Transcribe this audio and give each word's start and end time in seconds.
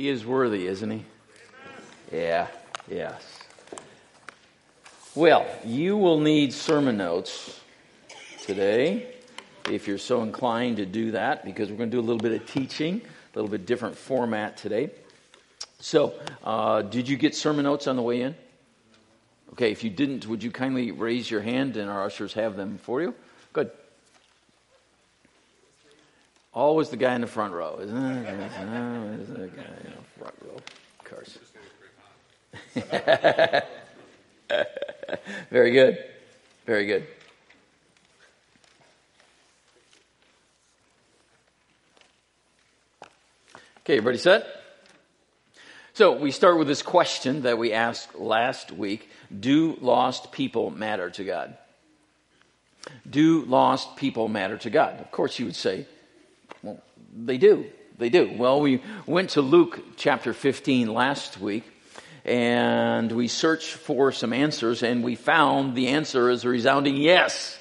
He 0.00 0.08
is 0.08 0.24
worthy, 0.24 0.66
isn't 0.66 0.90
he? 0.90 1.04
Yeah, 2.10 2.46
yes. 2.90 3.22
Well, 5.14 5.46
you 5.62 5.98
will 5.98 6.20
need 6.20 6.54
sermon 6.54 6.96
notes 6.96 7.60
today 8.46 9.14
if 9.68 9.86
you're 9.86 9.98
so 9.98 10.22
inclined 10.22 10.78
to 10.78 10.86
do 10.86 11.10
that 11.10 11.44
because 11.44 11.68
we're 11.68 11.76
going 11.76 11.90
to 11.90 11.96
do 11.98 12.00
a 12.00 12.08
little 12.08 12.16
bit 12.16 12.32
of 12.32 12.50
teaching, 12.50 13.02
a 13.04 13.38
little 13.38 13.50
bit 13.50 13.66
different 13.66 13.94
format 13.94 14.56
today. 14.56 14.88
So, 15.80 16.14
uh, 16.44 16.80
did 16.80 17.06
you 17.06 17.18
get 17.18 17.34
sermon 17.34 17.64
notes 17.64 17.86
on 17.86 17.96
the 17.96 18.02
way 18.02 18.22
in? 18.22 18.34
Okay, 19.52 19.70
if 19.70 19.84
you 19.84 19.90
didn't, 19.90 20.26
would 20.26 20.42
you 20.42 20.50
kindly 20.50 20.92
raise 20.92 21.30
your 21.30 21.42
hand 21.42 21.76
and 21.76 21.90
our 21.90 22.04
ushers 22.04 22.32
have 22.32 22.56
them 22.56 22.78
for 22.78 23.02
you? 23.02 23.14
Good. 23.52 23.70
Always 26.52 26.88
the 26.88 26.96
guy 26.96 27.14
in 27.14 27.20
the 27.20 27.28
front 27.28 27.54
row, 27.54 27.78
isn't 27.80 27.96
it? 27.96 28.28
Always 28.58 29.28
the 29.28 29.46
guy 29.48 29.62
in 29.84 29.92
the 29.96 30.02
front 30.18 30.34
row. 30.42 30.56
Of 30.98 31.04
course. 31.04 31.38
Very 35.50 35.70
good. 35.70 36.04
Very 36.66 36.86
good. 36.86 37.06
Okay, 43.80 43.96
everybody 43.96 44.18
set? 44.18 44.46
So 45.94 46.16
we 46.16 46.30
start 46.30 46.58
with 46.58 46.68
this 46.68 46.82
question 46.82 47.42
that 47.42 47.58
we 47.58 47.72
asked 47.72 48.14
last 48.14 48.70
week 48.72 49.10
Do 49.38 49.76
lost 49.80 50.32
people 50.32 50.70
matter 50.70 51.10
to 51.10 51.24
God? 51.24 51.56
Do 53.08 53.44
lost 53.44 53.96
people 53.96 54.28
matter 54.28 54.56
to 54.58 54.70
God? 54.70 55.00
Of 55.00 55.10
course, 55.10 55.38
you 55.38 55.46
would 55.46 55.56
say, 55.56 55.86
they 57.14 57.38
do. 57.38 57.66
They 57.98 58.08
do. 58.08 58.32
Well, 58.36 58.60
we 58.60 58.82
went 59.06 59.30
to 59.30 59.42
Luke 59.42 59.80
chapter 59.96 60.32
15 60.32 60.92
last 60.92 61.40
week 61.40 61.64
and 62.24 63.10
we 63.12 63.28
searched 63.28 63.72
for 63.72 64.12
some 64.12 64.32
answers 64.32 64.82
and 64.82 65.02
we 65.02 65.16
found 65.16 65.74
the 65.74 65.88
answer 65.88 66.30
is 66.30 66.44
a 66.44 66.48
resounding 66.48 66.96
yes. 66.96 67.58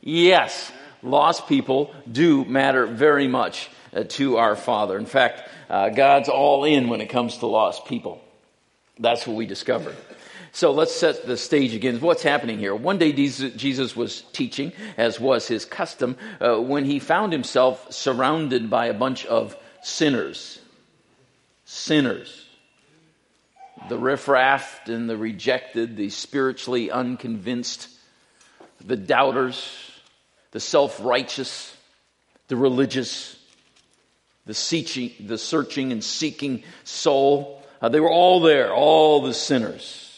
Yes. 0.00 0.70
Lost 1.02 1.48
people 1.48 1.94
do 2.10 2.44
matter 2.44 2.86
very 2.86 3.26
much 3.26 3.70
uh, 3.94 4.04
to 4.04 4.36
our 4.36 4.54
Father. 4.54 4.98
In 4.98 5.06
fact, 5.06 5.48
uh, 5.68 5.88
God's 5.88 6.28
all 6.28 6.64
in 6.64 6.88
when 6.88 7.00
it 7.00 7.08
comes 7.08 7.38
to 7.38 7.46
lost 7.46 7.86
people. 7.86 8.22
That's 8.98 9.26
what 9.26 9.36
we 9.36 9.46
discovered. 9.46 9.96
So 10.52 10.72
let's 10.72 10.94
set 10.94 11.26
the 11.26 11.36
stage 11.36 11.74
again. 11.74 12.00
What's 12.00 12.22
happening 12.22 12.58
here? 12.58 12.74
One 12.74 12.98
day 12.98 13.12
Jesus 13.12 13.94
was 13.94 14.22
teaching, 14.32 14.72
as 14.96 15.20
was 15.20 15.46
his 15.46 15.64
custom, 15.64 16.16
uh, 16.40 16.56
when 16.56 16.84
he 16.84 16.98
found 16.98 17.32
himself 17.32 17.92
surrounded 17.92 18.68
by 18.68 18.86
a 18.86 18.94
bunch 18.94 19.26
of 19.26 19.56
sinners. 19.82 20.60
Sinners. 21.64 22.46
The 23.88 23.98
riffraff 23.98 24.88
and 24.88 25.08
the 25.08 25.16
rejected, 25.16 25.96
the 25.96 26.10
spiritually 26.10 26.90
unconvinced, 26.90 27.88
the 28.84 28.96
doubters, 28.96 29.90
the 30.50 30.60
self 30.60 30.98
righteous, 31.02 31.74
the 32.48 32.56
religious, 32.56 33.36
the 34.46 35.14
the 35.20 35.38
searching 35.38 35.92
and 35.92 36.02
seeking 36.02 36.64
soul. 36.82 37.62
Uh, 37.80 37.88
they 37.88 38.00
were 38.00 38.10
all 38.10 38.40
there, 38.40 38.74
all 38.74 39.22
the 39.22 39.32
sinners. 39.32 40.09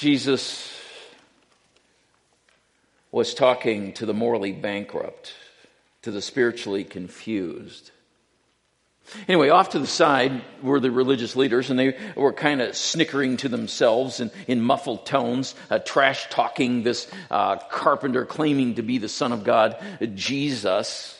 Jesus 0.00 0.74
was 3.12 3.34
talking 3.34 3.92
to 3.92 4.06
the 4.06 4.14
morally 4.14 4.50
bankrupt, 4.50 5.34
to 6.00 6.10
the 6.10 6.22
spiritually 6.22 6.84
confused. 6.84 7.90
Anyway, 9.28 9.50
off 9.50 9.68
to 9.68 9.78
the 9.78 9.86
side 9.86 10.40
were 10.62 10.80
the 10.80 10.90
religious 10.90 11.36
leaders, 11.36 11.68
and 11.68 11.78
they 11.78 11.98
were 12.16 12.32
kind 12.32 12.62
of 12.62 12.74
snickering 12.74 13.36
to 13.36 13.50
themselves 13.50 14.20
in, 14.20 14.30
in 14.48 14.62
muffled 14.62 15.04
tones, 15.04 15.54
uh, 15.68 15.78
trash 15.78 16.30
talking 16.30 16.82
this 16.82 17.06
uh, 17.30 17.56
carpenter 17.56 18.24
claiming 18.24 18.76
to 18.76 18.82
be 18.82 18.96
the 18.96 19.06
Son 19.06 19.32
of 19.32 19.44
God, 19.44 19.76
Jesus. 20.14 21.19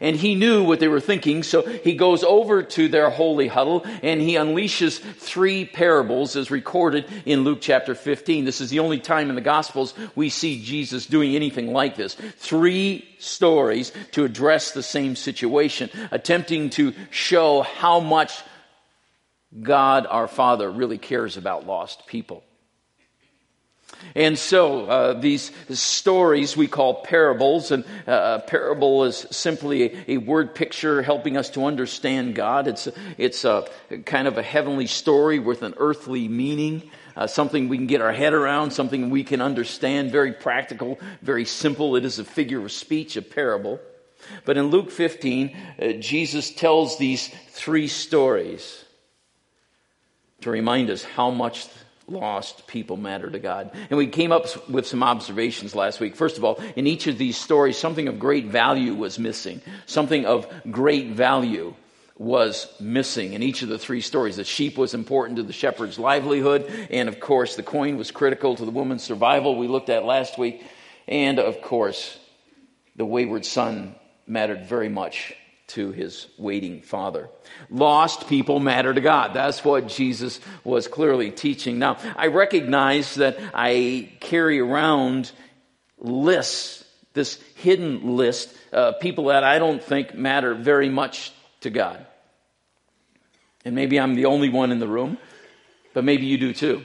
And 0.00 0.16
he 0.16 0.34
knew 0.34 0.64
what 0.64 0.80
they 0.80 0.88
were 0.88 1.00
thinking, 1.00 1.42
so 1.42 1.62
he 1.62 1.94
goes 1.94 2.24
over 2.24 2.62
to 2.62 2.88
their 2.88 3.10
holy 3.10 3.48
huddle 3.48 3.84
and 4.02 4.20
he 4.20 4.34
unleashes 4.34 4.98
three 4.98 5.64
parables 5.64 6.36
as 6.36 6.50
recorded 6.50 7.06
in 7.24 7.44
Luke 7.44 7.58
chapter 7.60 7.94
15. 7.94 8.44
This 8.44 8.60
is 8.60 8.70
the 8.70 8.80
only 8.80 8.98
time 8.98 9.28
in 9.28 9.34
the 9.34 9.40
Gospels 9.40 9.94
we 10.14 10.28
see 10.28 10.62
Jesus 10.62 11.06
doing 11.06 11.34
anything 11.34 11.72
like 11.72 11.96
this. 11.96 12.14
Three 12.14 13.08
stories 13.18 13.92
to 14.12 14.24
address 14.24 14.72
the 14.72 14.82
same 14.82 15.16
situation, 15.16 15.90
attempting 16.10 16.70
to 16.70 16.94
show 17.10 17.62
how 17.62 18.00
much 18.00 18.42
God 19.60 20.06
our 20.08 20.28
Father 20.28 20.70
really 20.70 20.98
cares 20.98 21.36
about 21.36 21.66
lost 21.66 22.06
people. 22.06 22.44
And 24.14 24.38
so 24.38 24.86
uh, 24.86 25.12
these 25.14 25.52
stories 25.70 26.56
we 26.56 26.66
call 26.66 27.02
parables, 27.02 27.70
and 27.70 27.84
uh, 28.06 28.40
a 28.42 28.46
parable 28.46 29.04
is 29.04 29.26
simply 29.30 29.82
a, 29.82 30.12
a, 30.12 30.16
word 30.18 30.54
picture 30.54 31.02
helping 31.02 31.36
us 31.36 31.50
to 31.50 31.64
understand 31.66 32.34
God. 32.34 32.66
It's 32.66 32.88
it's 33.16 33.44
a 33.44 33.68
kind 34.06 34.26
of 34.26 34.38
a 34.38 34.42
heavenly 34.42 34.86
story 34.86 35.38
with 35.38 35.62
an 35.62 35.74
earthly 35.78 36.28
meaning, 36.28 36.90
uh, 37.16 37.26
something 37.26 37.68
we 37.68 37.76
can 37.76 37.86
get 37.86 38.00
our 38.00 38.12
head 38.12 38.32
around, 38.32 38.72
something 38.72 39.10
we 39.10 39.24
can 39.24 39.40
understand. 39.40 40.10
Very 40.10 40.32
practical, 40.32 40.98
very 41.22 41.44
simple. 41.44 41.96
It 41.96 42.04
is 42.04 42.18
a 42.18 42.24
figure 42.24 42.64
of 42.64 42.72
speech, 42.72 43.16
a 43.16 43.22
parable. 43.22 43.80
But 44.44 44.56
in 44.56 44.66
Luke 44.66 44.90
15, 44.90 45.56
uh, 45.80 45.92
Jesus 45.92 46.50
tells 46.50 46.98
these 46.98 47.28
three 47.50 47.88
stories 47.88 48.84
to 50.40 50.50
remind 50.50 50.90
us 50.90 51.02
how 51.02 51.30
much 51.30 51.68
lost 52.08 52.66
people 52.66 52.96
matter 52.96 53.30
to 53.30 53.38
God. 53.38 53.70
And 53.90 53.98
we 53.98 54.06
came 54.06 54.32
up 54.32 54.68
with 54.68 54.86
some 54.86 55.02
observations 55.02 55.74
last 55.74 56.00
week. 56.00 56.16
First 56.16 56.38
of 56.38 56.44
all, 56.44 56.60
in 56.76 56.86
each 56.86 57.06
of 57.06 57.18
these 57.18 57.36
stories, 57.36 57.76
something 57.76 58.08
of 58.08 58.18
great 58.18 58.46
value 58.46 58.94
was 58.94 59.18
missing. 59.18 59.60
Something 59.86 60.26
of 60.26 60.46
great 60.70 61.10
value 61.10 61.74
was 62.16 62.66
missing 62.80 63.32
in 63.32 63.42
each 63.42 63.62
of 63.62 63.68
the 63.68 63.78
three 63.78 64.00
stories. 64.00 64.36
The 64.36 64.44
sheep 64.44 64.76
was 64.76 64.92
important 64.92 65.36
to 65.36 65.44
the 65.44 65.52
shepherd's 65.52 65.98
livelihood, 65.98 66.88
and 66.90 67.08
of 67.08 67.20
course, 67.20 67.54
the 67.54 67.62
coin 67.62 67.96
was 67.96 68.10
critical 68.10 68.56
to 68.56 68.64
the 68.64 68.72
woman's 68.72 69.04
survival, 69.04 69.56
we 69.56 69.68
looked 69.68 69.88
at 69.88 70.04
last 70.04 70.36
week. 70.36 70.64
And 71.06 71.38
of 71.38 71.62
course, 71.62 72.18
the 72.96 73.06
wayward 73.06 73.46
son 73.46 73.94
mattered 74.26 74.66
very 74.66 74.88
much 74.88 75.34
to 75.68 75.92
his 75.92 76.26
waiting 76.38 76.80
father. 76.82 77.28
Lost 77.70 78.28
people 78.28 78.58
matter 78.58 78.92
to 78.92 79.00
God. 79.00 79.34
That's 79.34 79.64
what 79.64 79.88
Jesus 79.88 80.40
was 80.64 80.88
clearly 80.88 81.30
teaching. 81.30 81.78
Now, 81.78 81.98
I 82.16 82.28
recognize 82.28 83.14
that 83.16 83.38
I 83.52 84.10
carry 84.20 84.60
around 84.60 85.30
lists, 85.98 86.84
this 87.12 87.40
hidden 87.56 88.16
list, 88.16 88.54
uh, 88.72 88.92
people 88.92 89.26
that 89.26 89.44
I 89.44 89.58
don't 89.58 89.82
think 89.82 90.14
matter 90.14 90.54
very 90.54 90.88
much 90.88 91.32
to 91.60 91.70
God. 91.70 92.04
And 93.64 93.74
maybe 93.74 94.00
I'm 94.00 94.14
the 94.14 94.26
only 94.26 94.48
one 94.48 94.72
in 94.72 94.78
the 94.78 94.88
room, 94.88 95.18
but 95.92 96.04
maybe 96.04 96.26
you 96.26 96.38
do 96.38 96.54
too. 96.54 96.84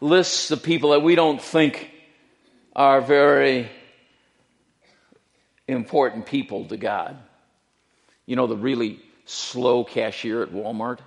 Lists 0.00 0.50
of 0.50 0.62
people 0.62 0.90
that 0.90 1.02
we 1.02 1.16
don't 1.16 1.42
think 1.42 1.90
are 2.76 3.00
very 3.00 3.68
important 5.70 6.26
people 6.26 6.66
to 6.66 6.76
God. 6.76 7.16
You 8.26 8.36
know, 8.36 8.46
the 8.46 8.56
really 8.56 9.00
slow 9.24 9.84
cashier 9.84 10.42
at 10.42 10.50
Walmart? 10.50 10.98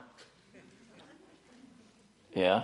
Yeah. 2.34 2.63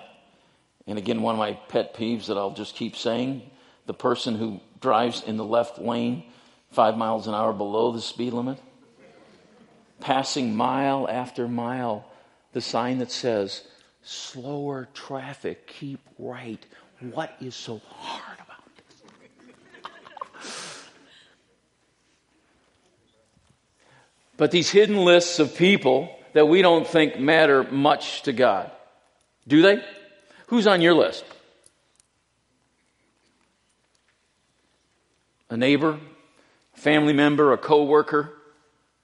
And 0.87 0.97
again, 0.97 1.21
one 1.21 1.35
of 1.35 1.39
my 1.39 1.53
pet 1.53 1.93
peeves 1.93 2.27
that 2.27 2.37
I'll 2.37 2.53
just 2.53 2.75
keep 2.75 2.95
saying 2.95 3.49
the 3.85 3.93
person 3.93 4.35
who 4.35 4.59
drives 4.81 5.21
in 5.23 5.37
the 5.37 5.45
left 5.45 5.79
lane 5.79 6.23
five 6.71 6.97
miles 6.97 7.27
an 7.27 7.33
hour 7.33 7.53
below 7.53 7.91
the 7.91 8.01
speed 8.01 8.33
limit, 8.33 8.59
passing 9.99 10.55
mile 10.55 11.07
after 11.09 11.47
mile 11.47 12.05
the 12.53 12.61
sign 12.61 12.99
that 12.99 13.11
says, 13.11 13.63
slower 14.03 14.87
traffic, 14.93 15.67
keep 15.67 15.99
right. 16.17 16.63
What 16.99 17.35
is 17.39 17.55
so 17.55 17.81
hard 17.87 18.28
But 24.39 24.51
these 24.51 24.69
hidden 24.69 25.03
lists 25.03 25.39
of 25.39 25.57
people 25.57 26.15
that 26.31 26.47
we 26.47 26.61
don't 26.61 26.87
think 26.87 27.19
matter 27.19 27.65
much 27.65 28.21
to 28.21 28.31
God. 28.31 28.71
Do 29.45 29.61
they? 29.61 29.83
Who's 30.47 30.65
on 30.65 30.79
your 30.79 30.93
list? 30.93 31.25
A 35.49 35.57
neighbor, 35.57 35.99
a 36.73 36.79
family 36.79 37.11
member, 37.11 37.51
a 37.51 37.57
coworker. 37.57 38.31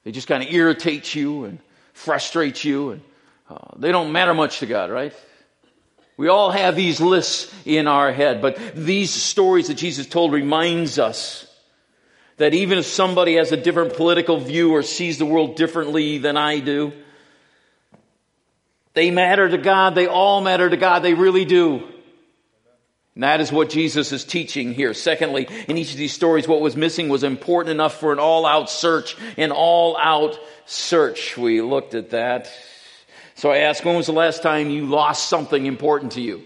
They 0.05 0.13
just 0.13 0.29
kind 0.29 0.41
of 0.41 0.53
irritate 0.53 1.13
you 1.13 1.43
and 1.43 1.59
frustrate 1.91 2.63
you, 2.63 2.91
and 2.91 3.01
uh, 3.49 3.57
they 3.75 3.91
don't 3.91 4.13
matter 4.13 4.33
much 4.33 4.59
to 4.59 4.65
God, 4.67 4.89
right? 4.89 5.13
We 6.15 6.29
all 6.29 6.49
have 6.49 6.77
these 6.77 7.01
lists 7.01 7.53
in 7.65 7.87
our 7.87 8.13
head, 8.13 8.41
but 8.41 8.57
these 8.73 9.11
stories 9.11 9.67
that 9.67 9.73
Jesus 9.73 10.07
told 10.07 10.31
reminds 10.31 10.97
us 10.97 11.45
That 12.37 12.53
even 12.53 12.77
if 12.77 12.85
somebody 12.85 13.35
has 13.35 13.51
a 13.51 13.57
different 13.57 13.95
political 13.95 14.39
view 14.39 14.73
or 14.73 14.83
sees 14.83 15.17
the 15.17 15.25
world 15.25 15.55
differently 15.55 16.17
than 16.17 16.35
I 16.35 16.59
do, 16.59 16.91
they 18.93 19.11
matter 19.11 19.47
to 19.47 19.57
God. 19.57 19.95
They 19.95 20.07
all 20.07 20.41
matter 20.41 20.69
to 20.69 20.77
God. 20.77 20.99
They 20.99 21.13
really 21.13 21.45
do. 21.45 21.83
And 23.13 23.23
that 23.23 23.39
is 23.39 23.51
what 23.51 23.69
Jesus 23.69 24.11
is 24.11 24.25
teaching 24.25 24.73
here. 24.73 24.93
Secondly, 24.93 25.47
in 25.69 25.77
each 25.77 25.91
of 25.91 25.97
these 25.97 26.11
stories, 26.11 26.47
what 26.47 26.59
was 26.59 26.75
missing 26.75 27.07
was 27.07 27.23
important 27.23 27.71
enough 27.71 27.99
for 27.99 28.11
an 28.11 28.19
all 28.19 28.45
out 28.45 28.69
search. 28.69 29.15
An 29.37 29.51
all 29.51 29.97
out 29.97 30.37
search. 30.65 31.37
We 31.37 31.61
looked 31.61 31.95
at 31.95 32.09
that. 32.09 32.51
So 33.35 33.51
I 33.51 33.59
asked, 33.59 33.85
when 33.85 33.95
was 33.95 34.07
the 34.07 34.13
last 34.13 34.43
time 34.43 34.69
you 34.69 34.85
lost 34.85 35.29
something 35.29 35.65
important 35.65 36.13
to 36.13 36.21
you? 36.21 36.43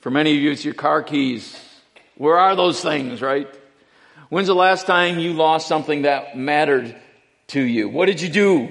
For 0.00 0.10
many 0.10 0.36
of 0.36 0.42
you, 0.42 0.50
it's 0.50 0.64
your 0.64 0.74
car 0.74 1.02
keys. 1.02 1.58
Where 2.16 2.38
are 2.38 2.54
those 2.54 2.80
things, 2.82 3.22
right? 3.22 3.48
When's 4.28 4.48
the 4.48 4.54
last 4.54 4.86
time 4.86 5.18
you 5.18 5.32
lost 5.34 5.68
something 5.68 6.02
that 6.02 6.36
mattered 6.36 6.96
to 7.48 7.60
you? 7.60 7.88
What 7.88 8.06
did 8.06 8.20
you 8.20 8.28
do? 8.28 8.68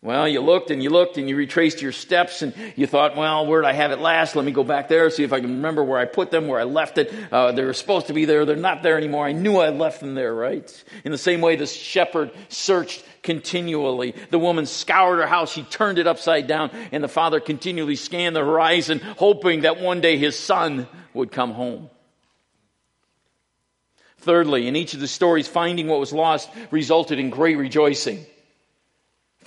Well, 0.00 0.28
you 0.28 0.40
looked 0.40 0.70
and 0.70 0.80
you 0.80 0.90
looked 0.90 1.18
and 1.18 1.28
you 1.28 1.34
retraced 1.34 1.82
your 1.82 1.90
steps 1.90 2.42
and 2.42 2.54
you 2.76 2.86
thought, 2.86 3.16
well, 3.16 3.46
where 3.46 3.62
did 3.62 3.66
I 3.66 3.72
have 3.72 3.90
it 3.90 3.98
last? 3.98 4.36
Let 4.36 4.44
me 4.44 4.52
go 4.52 4.62
back 4.62 4.86
there, 4.86 5.10
see 5.10 5.24
if 5.24 5.32
I 5.32 5.40
can 5.40 5.56
remember 5.56 5.82
where 5.82 5.98
I 5.98 6.04
put 6.04 6.30
them, 6.30 6.46
where 6.46 6.60
I 6.60 6.64
left 6.64 6.98
it. 6.98 7.12
Uh, 7.32 7.50
they 7.50 7.64
were 7.64 7.72
supposed 7.72 8.06
to 8.06 8.12
be 8.12 8.24
there. 8.24 8.44
They're 8.44 8.54
not 8.54 8.84
there 8.84 8.96
anymore. 8.96 9.26
I 9.26 9.32
knew 9.32 9.56
I 9.56 9.70
left 9.70 9.98
them 9.98 10.14
there, 10.14 10.32
right? 10.32 10.84
In 11.04 11.10
the 11.10 11.18
same 11.18 11.40
way, 11.40 11.56
the 11.56 11.66
shepherd 11.66 12.30
searched 12.48 13.04
continually. 13.24 14.14
The 14.30 14.38
woman 14.38 14.66
scoured 14.66 15.18
her 15.18 15.26
house. 15.26 15.52
She 15.52 15.64
turned 15.64 15.98
it 15.98 16.06
upside 16.06 16.46
down 16.46 16.70
and 16.92 17.02
the 17.02 17.08
father 17.08 17.40
continually 17.40 17.96
scanned 17.96 18.36
the 18.36 18.44
horizon, 18.44 19.00
hoping 19.00 19.62
that 19.62 19.80
one 19.80 20.00
day 20.00 20.16
his 20.16 20.38
son 20.38 20.86
would 21.12 21.32
come 21.32 21.50
home. 21.50 21.90
Thirdly, 24.18 24.66
in 24.68 24.76
each 24.76 24.94
of 24.94 25.00
the 25.00 25.08
stories, 25.08 25.48
finding 25.48 25.86
what 25.86 26.00
was 26.00 26.12
lost 26.12 26.50
resulted 26.70 27.18
in 27.18 27.30
great 27.30 27.56
rejoicing 27.56 28.24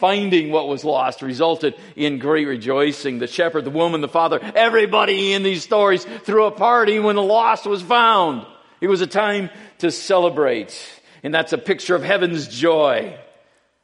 finding 0.02 0.52
what 0.52 0.68
was 0.68 0.84
lost 0.84 1.22
resulted 1.22 1.76
in 1.96 2.18
great 2.18 2.48
rejoicing. 2.48 3.20
The 3.20 3.28
shepherd, 3.28 3.66
the 3.66 3.70
woman, 3.70 4.02
the 4.02 4.08
father, 4.08 4.40
everybody 4.56 5.34
in 5.34 5.44
these 5.44 5.62
stories 5.62 6.04
threw 6.24 6.46
a 6.46 6.52
party 6.52 6.98
when 6.98 7.16
the 7.16 7.22
lost 7.22 7.68
was 7.68 7.84
found. 7.84 8.48
It 8.82 8.88
was 8.88 9.02
a 9.02 9.08
time 9.08 9.52
to 9.78 9.92
celebrate. 9.92 10.76
And 11.22 11.32
that's 11.32 11.54
a 11.54 11.58
picture 11.60 11.94
of 11.94 12.04
heaven's 12.04 12.48
joy. 12.48 13.16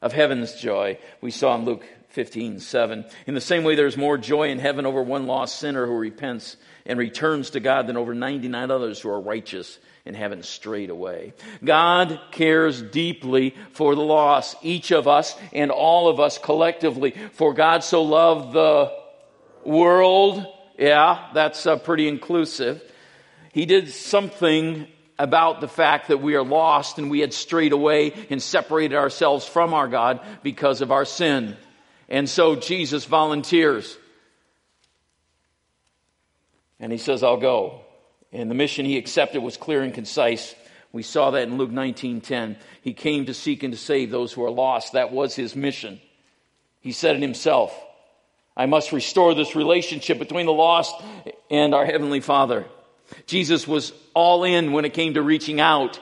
Of 0.01 0.11
heaven's 0.11 0.59
joy. 0.59 0.97
We 1.21 1.29
saw 1.29 1.55
in 1.55 1.65
Luke 1.65 1.85
15, 2.09 2.61
7. 2.61 3.05
In 3.27 3.35
the 3.35 3.39
same 3.39 3.63
way, 3.63 3.75
there's 3.75 3.95
more 3.95 4.17
joy 4.17 4.49
in 4.49 4.57
heaven 4.57 4.87
over 4.87 5.03
one 5.03 5.27
lost 5.27 5.59
sinner 5.59 5.85
who 5.85 5.97
repents 5.97 6.57
and 6.87 6.97
returns 6.97 7.51
to 7.51 7.59
God 7.59 7.85
than 7.85 7.95
over 7.95 8.15
99 8.15 8.71
others 8.71 8.99
who 8.99 9.09
are 9.09 9.21
righteous 9.21 9.77
and 10.07 10.15
haven't 10.15 10.45
strayed 10.45 10.89
away. 10.89 11.33
God 11.63 12.19
cares 12.31 12.81
deeply 12.81 13.53
for 13.71 13.93
the 13.93 14.01
lost, 14.01 14.55
each 14.61 14.91
of 14.91 15.07
us 15.07 15.37
and 15.53 15.69
all 15.69 16.07
of 16.07 16.19
us 16.19 16.37
collectively. 16.37 17.13
For 17.33 17.53
God 17.53 17.83
so 17.83 18.03
loved 18.03 18.53
the 18.53 18.91
world. 19.63 20.45
Yeah, 20.79 21.29
that's 21.33 21.65
uh, 21.65 21.77
pretty 21.77 22.07
inclusive. 22.07 22.81
He 23.51 23.65
did 23.65 23.89
something 23.89 24.87
about 25.19 25.61
the 25.61 25.67
fact 25.67 26.07
that 26.07 26.21
we 26.21 26.35
are 26.35 26.43
lost 26.43 26.99
and 26.99 27.11
we 27.11 27.19
had 27.19 27.33
strayed 27.33 27.73
away 27.73 28.13
and 28.29 28.41
separated 28.41 28.95
ourselves 28.95 29.45
from 29.45 29.73
our 29.73 29.87
God 29.87 30.21
because 30.43 30.81
of 30.81 30.91
our 30.91 31.05
sin. 31.05 31.57
And 32.07 32.29
so 32.29 32.55
Jesus 32.55 33.05
volunteers. 33.05 33.97
And 36.79 36.91
he 36.91 36.97
says, 36.97 37.23
I'll 37.23 37.37
go. 37.37 37.81
And 38.31 38.51
the 38.51 38.55
mission 38.55 38.85
he 38.85 38.97
accepted 38.97 39.41
was 39.41 39.57
clear 39.57 39.81
and 39.81 39.93
concise. 39.93 40.53
We 40.91 41.03
saw 41.03 41.31
that 41.31 41.47
in 41.47 41.57
Luke 41.57 41.71
19:10. 41.71 42.57
He 42.81 42.93
came 42.93 43.25
to 43.25 43.33
seek 43.33 43.63
and 43.63 43.73
to 43.73 43.79
save 43.79 44.11
those 44.11 44.33
who 44.33 44.43
are 44.43 44.51
lost. 44.51 44.93
That 44.93 45.11
was 45.11 45.35
his 45.35 45.55
mission. 45.55 46.01
He 46.81 46.91
said 46.91 47.15
it 47.15 47.21
himself. 47.21 47.77
I 48.55 48.65
must 48.65 48.91
restore 48.91 49.35
this 49.35 49.55
relationship 49.55 50.17
between 50.17 50.45
the 50.45 50.53
lost 50.53 50.95
and 51.51 51.75
our 51.75 51.85
heavenly 51.85 52.21
Father. 52.21 52.65
Jesus 53.25 53.67
was 53.67 53.93
all 54.13 54.43
in 54.43 54.71
when 54.71 54.85
it 54.85 54.93
came 54.93 55.13
to 55.13 55.21
reaching 55.21 55.59
out. 55.61 55.99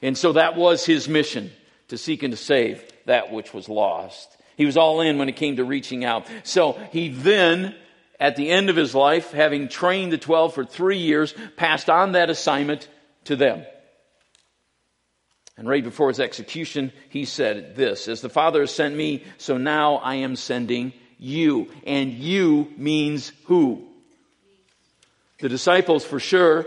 And 0.00 0.16
so 0.16 0.32
that 0.32 0.56
was 0.56 0.86
his 0.86 1.08
mission 1.08 1.50
to 1.88 1.98
seek 1.98 2.22
and 2.22 2.32
to 2.32 2.36
save 2.36 2.82
that 3.06 3.32
which 3.32 3.52
was 3.52 3.68
lost. 3.68 4.36
He 4.56 4.66
was 4.66 4.76
all 4.76 5.00
in 5.00 5.18
when 5.18 5.28
it 5.28 5.36
came 5.36 5.56
to 5.56 5.64
reaching 5.64 6.04
out. 6.04 6.26
So 6.44 6.80
he 6.92 7.08
then 7.08 7.74
at 8.20 8.36
the 8.36 8.50
end 8.50 8.70
of 8.70 8.76
his 8.76 8.94
life, 8.94 9.30
having 9.30 9.68
trained 9.68 10.12
the 10.12 10.18
12 10.18 10.54
for 10.54 10.64
three 10.64 10.98
years, 10.98 11.34
passed 11.56 11.88
on 11.88 12.12
that 12.12 12.30
assignment 12.30 12.88
to 13.24 13.36
them. 13.36 13.64
And 15.56 15.68
right 15.68 15.82
before 15.82 16.08
his 16.08 16.20
execution, 16.20 16.92
he 17.08 17.24
said 17.24 17.76
this 17.76 18.08
As 18.08 18.20
the 18.20 18.28
Father 18.28 18.60
has 18.60 18.74
sent 18.74 18.94
me, 18.94 19.24
so 19.38 19.56
now 19.56 19.96
I 19.96 20.16
am 20.16 20.36
sending 20.36 20.92
you. 21.18 21.68
And 21.86 22.12
you 22.12 22.72
means 22.76 23.32
who? 23.44 23.84
The 25.40 25.48
disciples, 25.48 26.04
for 26.04 26.18
sure, 26.18 26.66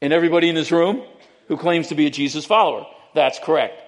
and 0.00 0.12
everybody 0.12 0.48
in 0.48 0.54
this 0.54 0.72
room 0.72 1.02
who 1.48 1.56
claims 1.56 1.88
to 1.88 1.94
be 1.94 2.06
a 2.06 2.10
Jesus 2.10 2.44
follower. 2.46 2.86
That's 3.14 3.38
correct. 3.38 3.80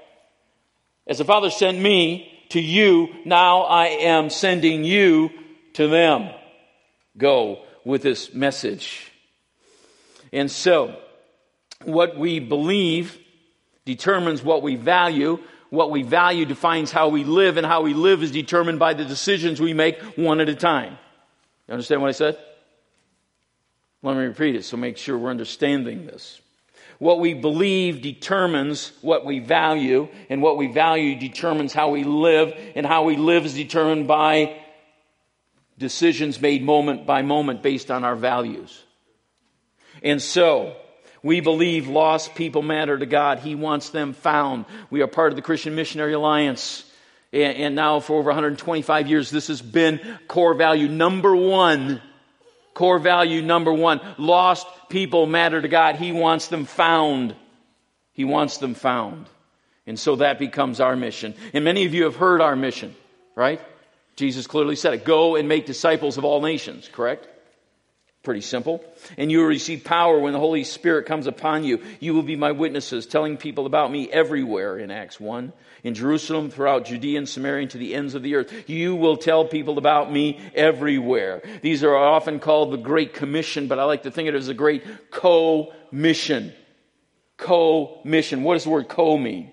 As 1.07 1.19
the 1.19 1.25
Father 1.25 1.51
sent 1.51 1.79
me 1.79 2.33
to 2.51 2.61
you, 2.61 3.09
now 3.25 3.63
I 3.63 3.87
am 3.87 4.29
sending 4.29 4.85
you 4.85 5.31
to 5.75 5.89
them 5.89 6.31
go 7.17 7.63
with 7.85 8.03
this 8.03 8.35
message. 8.35 9.11
And 10.33 10.51
so, 10.51 10.97
what 11.85 12.19
we 12.19 12.41
believe 12.41 13.19
determines 13.85 14.43
what 14.43 14.63
we 14.63 14.77
value. 14.77 15.39
What 15.71 15.91
we 15.91 16.03
value 16.03 16.45
defines 16.45 16.93
how 16.93 17.09
we 17.09 17.25
live, 17.25 17.57
and 17.57 17.67
how 17.67 17.83
we 17.83 17.95
live 17.95 18.23
is 18.23 18.31
determined 18.31 18.79
by 18.79 18.95
the 18.95 19.05
decisions 19.05 19.61
we 19.61 19.73
make 19.73 20.01
one 20.17 20.41
at 20.41 20.49
a 20.49 20.55
time. 20.55 20.99
You 21.67 21.73
understand 21.73 22.03
what 22.03 22.09
I 22.09 22.13
said? 22.13 22.39
Let 24.03 24.17
me 24.17 24.25
repeat 24.25 24.55
it 24.55 24.65
so 24.65 24.77
make 24.77 24.97
sure 24.97 25.19
we're 25.19 25.31
understanding 25.31 26.07
this. 26.07 26.41
What 26.99 27.21
we 27.21 27.35
believe 27.35 28.01
determines 28.01 28.93
what 29.03 29.25
we 29.25 29.41
value, 29.41 30.09
and 30.31 30.41
what 30.41 30.57
we 30.57 30.69
value 30.69 31.19
determines 31.19 31.73
how 31.73 31.91
we 31.91 32.05
live, 32.05 32.55
and 32.75 32.87
how 32.87 33.05
we 33.05 33.17
live 33.17 33.45
is 33.45 33.55
determined 33.55 34.07
by 34.07 34.57
decisions 35.79 36.41
made 36.41 36.63
moment 36.63 37.07
by 37.07 37.23
moment 37.23 37.63
based 37.63 37.91
on 37.91 38.05
our 38.05 38.17
values. 38.17 38.83
And 40.03 40.21
so, 40.21 40.77
we 41.23 41.41
believe 41.41 41.89
lost 41.89 42.35
people 42.35 42.63
matter 42.63 42.97
to 42.97 43.07
God. 43.07 43.41
He 43.41 43.55
wants 43.55 43.91
them 43.91 44.13
found. 44.13 44.65
We 44.91 45.03
are 45.03 45.07
part 45.07 45.33
of 45.33 45.37
the 45.37 45.43
Christian 45.43 45.75
Missionary 45.75 46.13
Alliance. 46.13 46.85
And, 47.33 47.75
now, 47.75 48.01
for 48.01 48.19
over 48.19 48.31
125 48.31 49.09
years, 49.09 49.31
this 49.31 49.49
has 49.49 49.61
been 49.61 50.01
core 50.29 50.55
value 50.55 50.89
number 50.89 51.35
one. 51.35 52.01
Core 52.75 52.99
value 52.99 53.43
number 53.43 53.73
one. 53.73 54.01
Lost 54.19 54.67
people 54.89 55.27
matter 55.27 55.61
to 55.61 55.69
God. 55.69 55.97
He 55.97 56.13
wants 56.13 56.49
them 56.49 56.65
found. 56.65 57.35
He 58.13 58.25
wants 58.25 58.59
them 58.59 58.75
found. 58.75 59.27
And 59.87 59.99
so 59.99 60.17
that 60.17 60.39
becomes 60.39 60.81
our 60.81 60.97
mission. 60.97 61.35
And 61.53 61.65
many 61.65 61.85
of 61.85 61.95
you 61.95 62.05
have 62.05 62.17
heard 62.17 62.41
our 62.41 62.57
mission, 62.57 62.95
right? 63.35 63.61
Jesus 64.17 64.47
clearly 64.47 64.77
said 64.77 64.95
it. 64.95 65.05
Go 65.05 65.37
and 65.37 65.49
make 65.49 65.67
disciples 65.67 66.17
of 66.17 66.25
all 66.25 66.41
nations, 66.41 66.89
correct? 66.91 67.29
Pretty 68.23 68.41
simple. 68.41 68.83
And 69.17 69.31
you 69.31 69.39
will 69.39 69.47
receive 69.47 69.85
power 69.85 70.19
when 70.19 70.33
the 70.33 70.41
Holy 70.41 70.65
Spirit 70.65 71.07
comes 71.07 71.29
upon 71.29 71.63
you. 71.63 71.81
You 72.01 72.13
will 72.15 72.25
be 72.25 72.35
my 72.35 72.51
witnesses, 72.51 73.07
telling 73.07 73.37
people 73.37 73.67
about 73.67 73.93
me 73.93 74.11
everywhere 74.11 74.79
in 74.79 74.91
Acts 74.91 75.21
1. 75.21 75.53
In 75.85 75.95
Jerusalem, 75.95 76.51
throughout 76.51 76.87
Judea 76.87 77.19
and 77.19 77.29
Samaria, 77.29 77.63
and 77.63 77.71
to 77.71 77.79
the 77.79 77.95
ends 77.95 78.17
of 78.17 78.25
the 78.25 78.35
earth. 78.35 78.69
You 78.69 78.97
will 78.97 79.17
tell 79.17 79.45
people 79.45 79.79
about 79.79 80.11
me 80.11 80.41
everywhere. 80.57 81.41
These 81.63 81.85
are 81.85 81.95
often 81.95 82.41
called 82.41 82.73
the 82.73 82.79
Great 82.79 83.15
Commission, 83.15 83.69
but 83.69 83.79
I 83.79 83.85
like 83.85 84.03
to 84.03 84.11
think 84.11 84.29
of 84.29 84.35
it 84.35 84.39
as 84.39 84.49
a 84.49 84.55
great 84.55 84.83
co-mission. 85.13 86.53
Co-mission. 87.37 88.43
What 88.43 88.55
does 88.55 88.65
the 88.65 88.71
word 88.71 88.89
co 88.89 89.17
mean? 89.17 89.53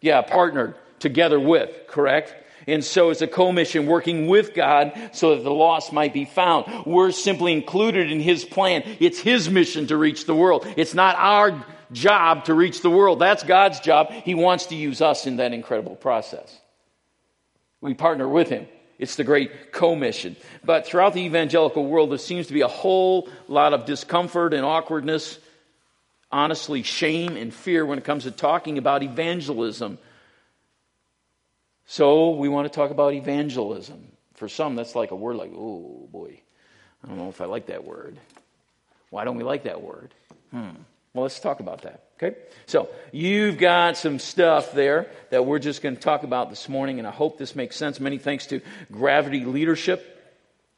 Yeah, 0.00 0.20
partnered, 0.22 0.76
together 1.00 1.40
with, 1.40 1.88
correct? 1.88 2.36
And 2.66 2.84
so 2.84 3.10
it's 3.10 3.22
a 3.22 3.26
commission 3.26 3.86
working 3.86 4.26
with 4.28 4.54
God 4.54 4.92
so 5.12 5.34
that 5.34 5.42
the 5.42 5.52
lost 5.52 5.92
might 5.92 6.12
be 6.12 6.24
found. 6.24 6.86
We're 6.86 7.10
simply 7.10 7.52
included 7.52 8.10
in 8.10 8.20
His 8.20 8.44
plan. 8.44 8.82
It's 9.00 9.18
His 9.18 9.50
mission 9.50 9.86
to 9.88 9.96
reach 9.96 10.26
the 10.26 10.34
world. 10.34 10.66
It's 10.76 10.94
not 10.94 11.16
our 11.16 11.64
job 11.92 12.44
to 12.44 12.54
reach 12.54 12.80
the 12.80 12.90
world. 12.90 13.18
That's 13.18 13.42
God's 13.42 13.80
job. 13.80 14.10
He 14.10 14.34
wants 14.34 14.66
to 14.66 14.76
use 14.76 15.00
us 15.00 15.26
in 15.26 15.36
that 15.36 15.52
incredible 15.52 15.96
process. 15.96 16.58
We 17.80 17.94
partner 17.94 18.28
with 18.28 18.48
Him. 18.48 18.66
It's 18.98 19.16
the 19.16 19.24
great 19.24 19.72
commission. 19.72 20.36
But 20.64 20.86
throughout 20.86 21.12
the 21.12 21.22
evangelical 21.22 21.84
world, 21.84 22.10
there 22.10 22.18
seems 22.18 22.46
to 22.46 22.52
be 22.52 22.60
a 22.60 22.68
whole 22.68 23.28
lot 23.48 23.72
of 23.74 23.84
discomfort 23.84 24.54
and 24.54 24.64
awkwardness, 24.64 25.40
honestly, 26.30 26.84
shame 26.84 27.36
and 27.36 27.52
fear 27.52 27.84
when 27.84 27.98
it 27.98 28.04
comes 28.04 28.22
to 28.24 28.30
talking 28.30 28.78
about 28.78 29.02
evangelism. 29.02 29.98
So 31.92 32.30
we 32.30 32.48
want 32.48 32.64
to 32.64 32.74
talk 32.74 32.90
about 32.90 33.12
evangelism. 33.12 34.02
For 34.36 34.48
some, 34.48 34.76
that's 34.76 34.94
like 34.94 35.10
a 35.10 35.14
word 35.14 35.36
like, 35.36 35.52
oh 35.54 36.08
boy, 36.10 36.40
I 37.04 37.06
don't 37.06 37.18
know 37.18 37.28
if 37.28 37.42
I 37.42 37.44
like 37.44 37.66
that 37.66 37.84
word. 37.84 38.16
Why 39.10 39.24
don't 39.24 39.36
we 39.36 39.44
like 39.44 39.64
that 39.64 39.82
word? 39.82 40.14
Hmm. 40.52 40.70
Well, 41.12 41.24
let's 41.24 41.38
talk 41.38 41.60
about 41.60 41.82
that, 41.82 42.04
Okay? 42.16 42.34
So, 42.64 42.88
you've 43.12 43.58
got 43.58 43.98
some 43.98 44.18
stuff 44.18 44.72
there 44.72 45.10
that 45.28 45.44
we're 45.44 45.58
just 45.58 45.82
going 45.82 45.94
to 45.94 46.00
talk 46.00 46.22
about 46.22 46.48
this 46.48 46.66
morning, 46.66 46.98
and 46.98 47.06
I 47.06 47.10
hope 47.10 47.36
this 47.36 47.54
makes 47.54 47.76
sense. 47.76 48.00
Many 48.00 48.16
thanks 48.16 48.46
to 48.46 48.62
Gravity 48.90 49.44
Leadership 49.44 50.34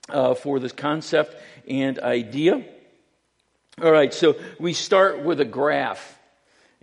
uh, 0.08 0.34
for 0.34 0.58
this 0.58 0.72
concept 0.72 1.40
and 1.68 2.00
idea. 2.00 2.60
All 3.80 3.92
right, 3.92 4.12
so 4.12 4.34
we 4.58 4.72
start 4.72 5.22
with 5.22 5.38
a 5.38 5.44
graph. 5.44 6.18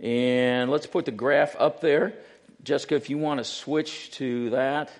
And 0.00 0.70
let's 0.70 0.86
put 0.86 1.04
the 1.04 1.12
graph 1.12 1.54
up 1.58 1.82
there. 1.82 2.14
Jessica, 2.62 2.94
if 2.94 3.10
you 3.10 3.18
want 3.18 3.38
to 3.38 3.44
switch 3.44 4.12
to 4.12 4.50
that 4.50 4.90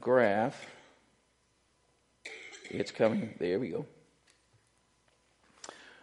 graph, 0.00 0.66
it's 2.70 2.90
coming. 2.90 3.34
There 3.38 3.58
we 3.58 3.68
go. 3.68 3.86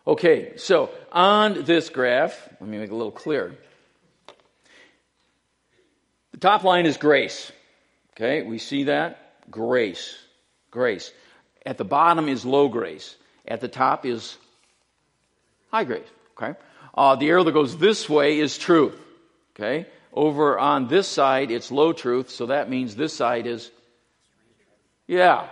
Okay, 0.08 0.54
so 0.58 0.92
on 1.12 1.64
this 1.64 1.90
graph, 1.90 2.48
let 2.62 2.70
me 2.70 2.78
make 2.78 2.90
it 2.90 2.94
a 2.94 2.96
little 2.96 3.12
clearer. 3.12 3.56
The 6.32 6.38
top 6.38 6.64
line 6.64 6.86
is 6.86 6.98
grace. 6.98 7.52
Okay, 8.14 8.44
we 8.44 8.58
see 8.58 8.86
that? 8.86 9.50
Grace. 9.50 10.18
Grace. 10.72 11.12
At 11.66 11.78
the 11.78 11.86
bottom 11.86 12.30
is 12.30 12.46
low 12.46 12.68
grace. 12.68 13.16
At 13.48 13.62
the 13.62 13.68
top 13.68 14.06
is 14.06 14.38
high 15.72 15.84
grace. 15.84 16.08
Okay? 16.38 16.58
Uh, 16.94 17.16
the 17.16 17.30
arrow 17.30 17.44
that 17.44 17.52
goes 17.52 17.78
this 17.78 18.10
way 18.10 18.40
is 18.40 18.58
truth. 18.58 18.96
Okay? 19.56 19.88
Over 20.16 20.58
on 20.58 20.88
this 20.88 21.10
side, 21.10 21.52
it's 21.52 21.72
low 21.72 21.92
truth, 21.92 22.30
so 22.30 22.46
that 22.46 22.70
means 22.70 22.96
this 22.96 23.14
side 23.14 23.46
is, 23.46 23.70
yeah, 25.08 25.50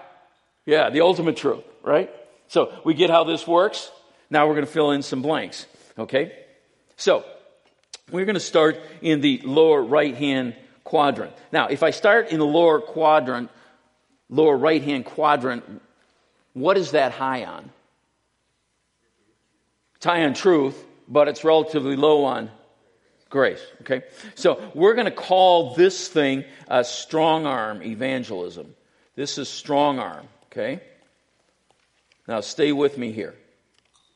yeah, 0.65 0.89
the 0.89 1.01
ultimate 1.01 1.35
truth, 1.35 1.65
right? 1.83 2.09
So 2.47 2.73
we 2.85 2.93
get 2.93 3.09
how 3.09 3.25
this 3.25 3.45
works. 3.45 3.91
Now 4.29 4.47
we're 4.47 4.53
going 4.53 4.65
to 4.65 4.71
fill 4.71 4.91
in 4.91 5.01
some 5.01 5.21
blanks. 5.21 5.65
Okay? 5.99 6.31
So, 6.95 7.25
we're 8.09 8.23
going 8.25 8.35
to 8.35 8.39
start 8.39 8.79
in 9.01 9.19
the 9.19 9.41
lower 9.43 9.81
right 9.81 10.15
hand 10.15 10.55
quadrant. 10.85 11.33
Now, 11.51 11.67
if 11.67 11.83
I 11.83 11.91
start 11.91 12.29
in 12.29 12.39
the 12.39 12.45
lower 12.45 12.79
quadrant, 12.79 13.49
lower 14.29 14.55
right 14.55 14.81
hand 14.81 15.03
quadrant, 15.03 15.63
what 16.53 16.77
is 16.77 16.91
that 16.91 17.11
high 17.11 17.43
on? 17.43 17.69
It's 19.97 20.05
high 20.05 20.23
on 20.23 20.33
truth, 20.33 20.81
but 21.07 21.27
it's 21.27 21.43
relatively 21.43 21.97
low 21.97 22.23
on 22.23 22.49
grace. 23.33 23.65
Okay? 23.81 24.03
So, 24.35 24.61
we're 24.75 24.93
going 24.93 25.05
to 25.05 25.11
call 25.11 25.73
this 25.73 26.07
thing 26.07 26.45
a 26.67 26.83
strong 26.83 27.47
arm 27.47 27.81
evangelism. 27.81 28.75
This 29.15 29.39
is 29.39 29.49
strong 29.49 29.97
arm. 29.97 30.27
Okay? 30.51 30.81
Now, 32.27 32.41
stay 32.41 32.71
with 32.71 32.95
me 32.95 33.11
here. 33.11 33.33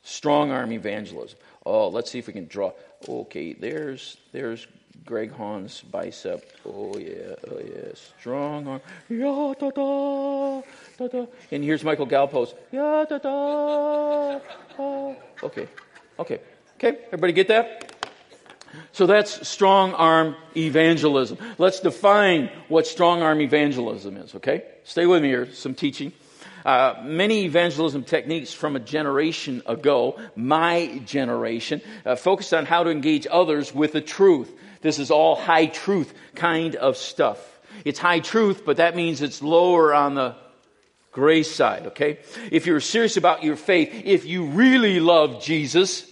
Strong 0.04 0.52
arm 0.52 0.70
evangelism. 0.70 1.36
Oh, 1.66 1.88
let's 1.88 2.12
see 2.12 2.20
if 2.20 2.28
we 2.28 2.32
can 2.32 2.46
draw. 2.46 2.72
Okay, 3.06 3.52
there's 3.52 4.16
there's 4.32 4.66
Greg 5.04 5.32
Hahn's 5.32 5.82
bicep. 5.82 6.50
Oh 6.64 6.96
yeah, 6.96 7.34
oh 7.50 7.58
yeah, 7.58 7.92
strong 8.20 8.68
arm. 8.68 8.80
Yeah, 9.08 9.52
da, 9.58 9.70
da, 9.70 10.62
da, 10.96 11.08
da. 11.08 11.26
And 11.50 11.64
here's 11.64 11.84
Michael 11.84 12.06
Galpo's. 12.06 12.54
Yeah, 12.72 13.04
da, 13.08 13.18
da, 13.18 14.38
da. 14.76 15.14
Okay, 15.42 15.68
okay, 16.18 16.40
okay. 16.78 16.98
Everybody 17.08 17.32
get 17.34 17.48
that? 17.48 17.87
So 18.92 19.06
that's 19.06 19.46
strong 19.48 19.94
arm 19.94 20.36
evangelism. 20.56 21.38
Let's 21.58 21.80
define 21.80 22.50
what 22.68 22.86
strong 22.86 23.22
arm 23.22 23.40
evangelism 23.40 24.16
is. 24.16 24.34
Okay, 24.34 24.64
stay 24.84 25.06
with 25.06 25.22
me 25.22 25.28
here. 25.28 25.52
Some 25.52 25.74
teaching. 25.74 26.12
Uh, 26.64 27.02
many 27.04 27.44
evangelism 27.44 28.02
techniques 28.02 28.52
from 28.52 28.76
a 28.76 28.80
generation 28.80 29.62
ago, 29.66 30.18
my 30.36 31.00
generation, 31.06 31.80
uh, 32.04 32.16
focused 32.16 32.52
on 32.52 32.66
how 32.66 32.82
to 32.82 32.90
engage 32.90 33.26
others 33.30 33.74
with 33.74 33.92
the 33.92 34.00
truth. 34.00 34.52
This 34.82 34.98
is 34.98 35.10
all 35.10 35.36
high 35.36 35.66
truth 35.66 36.12
kind 36.34 36.74
of 36.76 36.96
stuff. 36.96 37.38
It's 37.84 37.98
high 37.98 38.20
truth, 38.20 38.64
but 38.66 38.78
that 38.78 38.96
means 38.96 39.22
it's 39.22 39.40
lower 39.40 39.94
on 39.94 40.14
the 40.14 40.34
grace 41.12 41.50
side, 41.50 41.86
okay? 41.86 42.18
If 42.50 42.66
you're 42.66 42.80
serious 42.80 43.16
about 43.16 43.42
your 43.42 43.56
faith, 43.56 43.90
if 44.04 44.24
you 44.24 44.44
really 44.46 45.00
love 45.00 45.42
Jesus, 45.42 46.06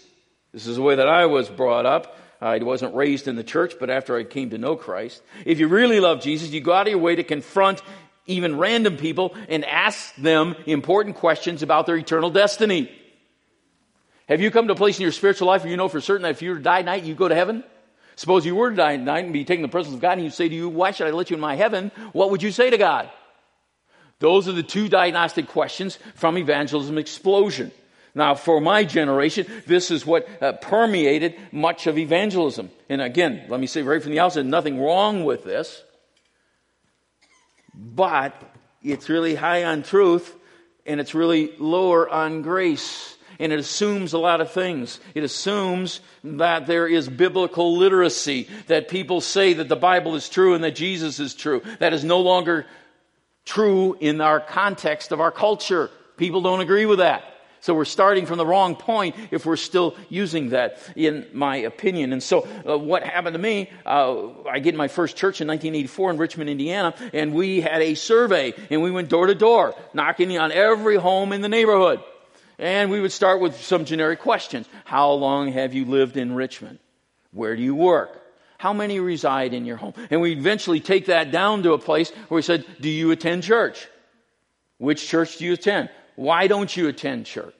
this 0.53 0.67
is 0.67 0.77
the 0.77 0.83
way 0.83 0.95
that 0.95 1.09
I 1.09 1.27
was 1.27 1.49
brought 1.49 1.87
up. 1.87 2.19
Uh, 2.41 2.47
I 2.47 2.59
wasn't 2.59 2.95
raised 2.95 3.29
in 3.29 3.37
the 3.37 3.45
church, 3.45 3.75
but 3.81 3.89
after 3.89 4.17
I 4.17 4.25
came 4.25 4.51
to 4.51 4.59
know 4.59 4.77
Christ, 4.77 5.23
if 5.45 5.59
you 5.59 5.69
really 5.69 6.01
love 6.01 6.21
Jesus, 6.21 6.51
you 6.51 6.61
go 6.61 6.73
out 6.73 6.87
of 6.87 6.91
your 6.91 7.01
way 7.01 7.17
to 7.17 7.25
confront 7.25 7.83
even 8.27 8.59
random 8.59 8.97
people, 8.97 9.35
and 9.49 9.65
ask 9.65 10.15
them 10.17 10.57
important 10.67 11.17
questions 11.17 11.63
about 11.63 11.87
their 11.87 11.97
eternal 11.97 12.31
destiny. 12.31 12.91
Have 14.29 14.41
you 14.41 14.51
come 14.51 14.67
to 14.67 14.73
a 14.73 14.77
place 14.77 14.99
in 14.99 15.03
your 15.03 15.13
spiritual 15.13 15.47
life 15.47 15.63
where 15.63 15.71
you 15.71 15.77
know 15.77 15.89
for 15.89 16.01
certain 16.01 16.23
that 16.23 16.33
if 16.33 16.43
you 16.43 16.51
were 16.51 16.57
to 16.57 16.63
die 16.63 16.81
tonight, 16.81 17.05
you 17.05 17.15
go 17.15 17.29
to 17.29 17.35
heaven? 17.35 17.63
Suppose 18.17 18.45
you 18.45 18.57
were 18.57 18.71
to 18.71 18.77
die 18.77 18.97
tonight 18.97 19.25
and 19.25 19.33
be 19.33 19.45
taking 19.45 19.63
the 19.63 19.69
presence 19.69 19.95
of 19.95 20.01
God, 20.01 20.13
and 20.13 20.25
you 20.25 20.31
say 20.31 20.49
to 20.49 20.55
you, 20.55 20.69
Why 20.69 20.91
should 20.91 21.07
I 21.07 21.11
let 21.11 21.31
you 21.31 21.35
in 21.35 21.41
my 21.41 21.55
heaven? 21.55 21.93
What 22.13 22.31
would 22.31 22.43
you 22.43 22.51
say 22.51 22.71
to 22.71 22.79
God? 22.79 23.11
Those 24.19 24.49
are 24.49 24.53
the 24.53 24.63
two 24.63 24.89
diagnostic 24.89 25.49
questions 25.49 25.99
from 26.15 26.39
evangelism 26.39 26.99
explosion. 26.99 27.71
Now, 28.17 28.35
for 28.35 28.61
my 28.61 28.83
generation, 28.83 29.47
this 29.67 29.93
is 29.93 30.05
what 30.05 30.27
uh, 30.43 30.55
permeated 30.55 31.37
much 31.53 31.87
of 31.87 31.99
evangelism. 31.99 32.71
And 32.89 33.01
again, 33.01 33.45
let 33.49 33.61
me 33.61 33.69
say 33.69 33.83
right 33.83 34.03
from 34.03 34.11
the 34.11 34.19
outset, 34.19 34.45
nothing 34.45 34.81
wrong 34.81 35.25
with 35.25 35.45
this 35.45 35.85
but 37.77 38.43
it's 38.83 39.09
really 39.09 39.35
high 39.35 39.65
on 39.65 39.83
truth 39.83 40.35
and 40.87 41.01
it's 41.01 41.15
really 41.15 41.53
lower 41.59 42.09
on 42.09 42.43
grace. 42.43 43.17
And 43.39 43.53
it 43.53 43.59
assumes 43.59 44.15
a 44.15 44.19
lot 44.19 44.41
of 44.41 44.51
things. 44.51 44.99
It 45.15 45.23
assumes 45.23 46.01
that 46.25 46.67
there 46.67 46.87
is 46.89 47.07
biblical 47.07 47.77
literacy, 47.77 48.49
that 48.69 48.89
people 48.89 49.21
say 49.21 49.53
that 49.55 49.69
the 49.69 49.77
Bible 49.77 50.15
is 50.15 50.31
true 50.31 50.55
and 50.55 50.65
that 50.65 50.75
Jesus 50.75 51.21
is 51.21 51.35
true. 51.35 51.61
That 51.81 51.93
is 51.93 52.03
no 52.03 52.21
longer 52.21 52.65
true 53.45 53.95
in 54.01 54.23
our 54.23 54.41
context 54.41 55.13
of 55.13 55.21
our 55.21 55.31
culture. 55.31 55.91
People 56.17 56.41
don't 56.41 56.61
agree 56.61 56.87
with 56.87 56.99
that. 57.01 57.25
So 57.67 57.75
we're 57.75 57.85
starting 57.85 58.27
from 58.27 58.39
the 58.39 58.47
wrong 58.47 58.77
point 58.77 59.17
if 59.33 59.45
we're 59.45 59.57
still 59.57 59.97
using 60.09 60.51
that, 60.51 60.79
in 60.95 61.27
my 61.33 61.57
opinion. 61.57 62.13
And 62.13 62.23
so 62.23 62.47
uh, 62.65 62.79
what 62.79 63.03
happened 63.03 63.35
to 63.35 63.41
me, 63.41 63.69
uh, 63.85 64.29
I 64.49 64.61
get 64.61 64.75
in 64.75 64.79
my 64.79 64.87
first 64.87 65.17
church 65.17 65.41
in 65.41 65.49
1984 65.49 66.13
in 66.13 66.17
Richmond, 66.17 66.49
Indiana, 66.49 66.95
and 67.13 67.35
we 67.35 67.61
had 67.61 67.83
a 67.83 67.97
survey, 67.97 68.55
and 68.71 68.83
we 68.83 68.93
went 68.93 69.09
door 69.09 69.27
to 69.27 69.35
door, 69.35 69.75
knocking 69.95 70.39
on 70.39 70.53
every 70.53 70.95
home 70.95 71.33
in 71.33 71.41
the 71.41 71.49
neighborhood. 71.49 72.01
And 72.57 72.89
we 72.89 73.01
would 73.01 73.11
start 73.11 73.41
with 73.41 73.61
some 73.61 73.85
generic 73.85 74.21
questions. 74.21 74.69
How 74.85 75.11
long 75.11 75.51
have 75.51 75.75
you 75.75 75.87
lived 75.87 76.17
in 76.17 76.37
Richmond? 76.37 76.79
Where 77.33 77.57
do 77.57 77.63
you 77.65 77.75
work? 77.75 78.23
How 78.59 78.75
many 78.75 79.01
reside 79.01 79.55
in 79.55 79.65
your 79.65 79.77
home? 79.77 79.95
And 80.09 80.21
we 80.21 80.31
eventually 80.35 80.79
take 80.79 81.07
that 81.07 81.33
down 81.33 81.65
to 81.65 81.73
a 81.73 81.79
place 81.79 82.11
where 82.29 82.37
we 82.37 82.43
said, 82.43 82.65
Do 82.81 82.89
you 82.89 83.11
attend 83.11 83.43
church? 83.43 83.89
Which 84.79 85.09
church 85.09 85.39
do 85.39 85.47
you 85.47 85.55
attend? 85.55 85.91
Why 86.17 86.47
don't 86.47 86.75
you 86.77 86.89
attend 86.89 87.27
church? 87.27 87.55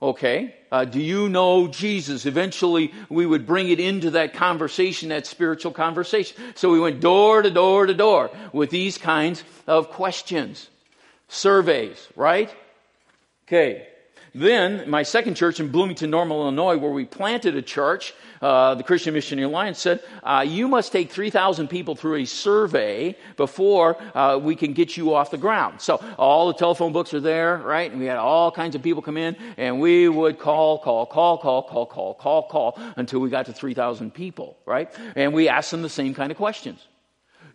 Okay. 0.00 0.54
Uh, 0.70 0.84
do 0.84 1.00
you 1.00 1.28
know 1.28 1.66
Jesus? 1.66 2.26
Eventually, 2.26 2.92
we 3.08 3.26
would 3.26 3.46
bring 3.46 3.68
it 3.68 3.80
into 3.80 4.10
that 4.12 4.34
conversation, 4.34 5.08
that 5.08 5.26
spiritual 5.26 5.72
conversation. 5.72 6.36
So 6.54 6.70
we 6.70 6.78
went 6.78 7.00
door 7.00 7.42
to 7.42 7.50
door 7.50 7.86
to 7.86 7.94
door 7.94 8.30
with 8.52 8.70
these 8.70 8.98
kinds 8.98 9.42
of 9.66 9.90
questions. 9.90 10.68
Surveys, 11.28 12.06
right? 12.14 12.54
Okay. 13.46 13.88
Then, 14.34 14.88
my 14.88 15.02
second 15.02 15.34
church 15.34 15.60
in 15.60 15.68
Bloomington, 15.68 16.10
Normal, 16.10 16.42
Illinois, 16.42 16.76
where 16.76 16.90
we 16.90 17.04
planted 17.04 17.56
a 17.56 17.62
church, 17.62 18.14
uh, 18.40 18.74
the 18.74 18.82
Christian 18.82 19.14
Missionary 19.14 19.46
Alliance 19.46 19.78
said, 19.78 20.02
uh, 20.22 20.44
You 20.46 20.68
must 20.68 20.92
take 20.92 21.10
3,000 21.10 21.68
people 21.68 21.96
through 21.96 22.16
a 22.16 22.24
survey 22.24 23.16
before 23.36 23.96
uh, 24.14 24.38
we 24.38 24.54
can 24.56 24.72
get 24.72 24.96
you 24.96 25.14
off 25.14 25.30
the 25.30 25.38
ground. 25.38 25.80
So, 25.80 26.02
all 26.18 26.48
the 26.48 26.54
telephone 26.54 26.92
books 26.92 27.14
are 27.14 27.20
there, 27.20 27.58
right? 27.58 27.90
And 27.90 28.00
we 28.00 28.06
had 28.06 28.16
all 28.16 28.50
kinds 28.50 28.74
of 28.74 28.82
people 28.82 29.02
come 29.02 29.16
in, 29.16 29.36
and 29.56 29.80
we 29.80 30.08
would 30.08 30.38
call, 30.38 30.78
call, 30.78 31.06
call, 31.06 31.38
call, 31.38 31.62
call, 31.62 31.86
call, 31.86 32.14
call, 32.14 32.42
call 32.48 32.78
until 32.96 33.20
we 33.20 33.30
got 33.30 33.46
to 33.46 33.52
3,000 33.52 34.12
people, 34.12 34.58
right? 34.66 34.92
And 35.16 35.32
we 35.32 35.48
asked 35.48 35.70
them 35.70 35.82
the 35.82 35.88
same 35.88 36.14
kind 36.14 36.30
of 36.30 36.36
questions 36.36 36.86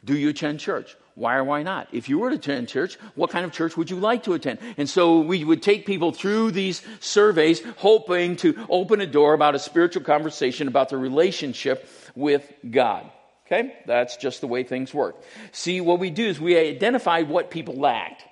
Do 0.03 0.18
you 0.18 0.30
attend 0.30 0.60
church? 0.60 0.96
Why 1.15 1.36
or 1.36 1.43
why 1.43 1.62
not? 1.62 1.89
If 1.91 2.10
you 2.10 2.17
were 2.17 2.29
to 2.29 2.38
attend 2.38 2.70
church, 2.70 2.96
what 3.13 3.29
kind 3.29 3.46
of 3.46 3.51
church 3.51 3.77
would 3.77 3.91
you 3.91 3.98
like 3.98 4.24
to 4.24 4.34
attend? 4.34 4.60
And 4.77 4.89
so 4.89 5.20
we 5.20 5.43
would 5.43 5.62
take 5.62 5.86
people 5.86 6.12
through 6.12 6.51
these 6.51 6.82
surveys, 7.00 7.62
hoping 7.77 8.36
to 8.38 8.65
open 8.67 9.00
a 9.00 9.05
door 9.05 9.34
about 9.34 9.53
a 9.53 9.60
spiritual 9.60 10.03
conversation 10.03 10.67
about 10.67 10.89
the 10.89 10.98
relationship 10.98 11.88
with 12.15 12.51
God. 12.70 13.10
Okay? 13.46 13.75
That's 13.86 14.17
just 14.17 14.41
the 14.41 14.48
way 14.48 14.63
things 14.63 14.93
work. 14.93 15.22
See, 15.51 15.82
what 15.82 16.00
we 16.00 16.10
do 16.10 16.25
is 16.25 16.39
we 16.39 16.58
identify 16.58 17.22
what 17.22 17.51
people 17.51 17.75
lacked. 17.75 18.24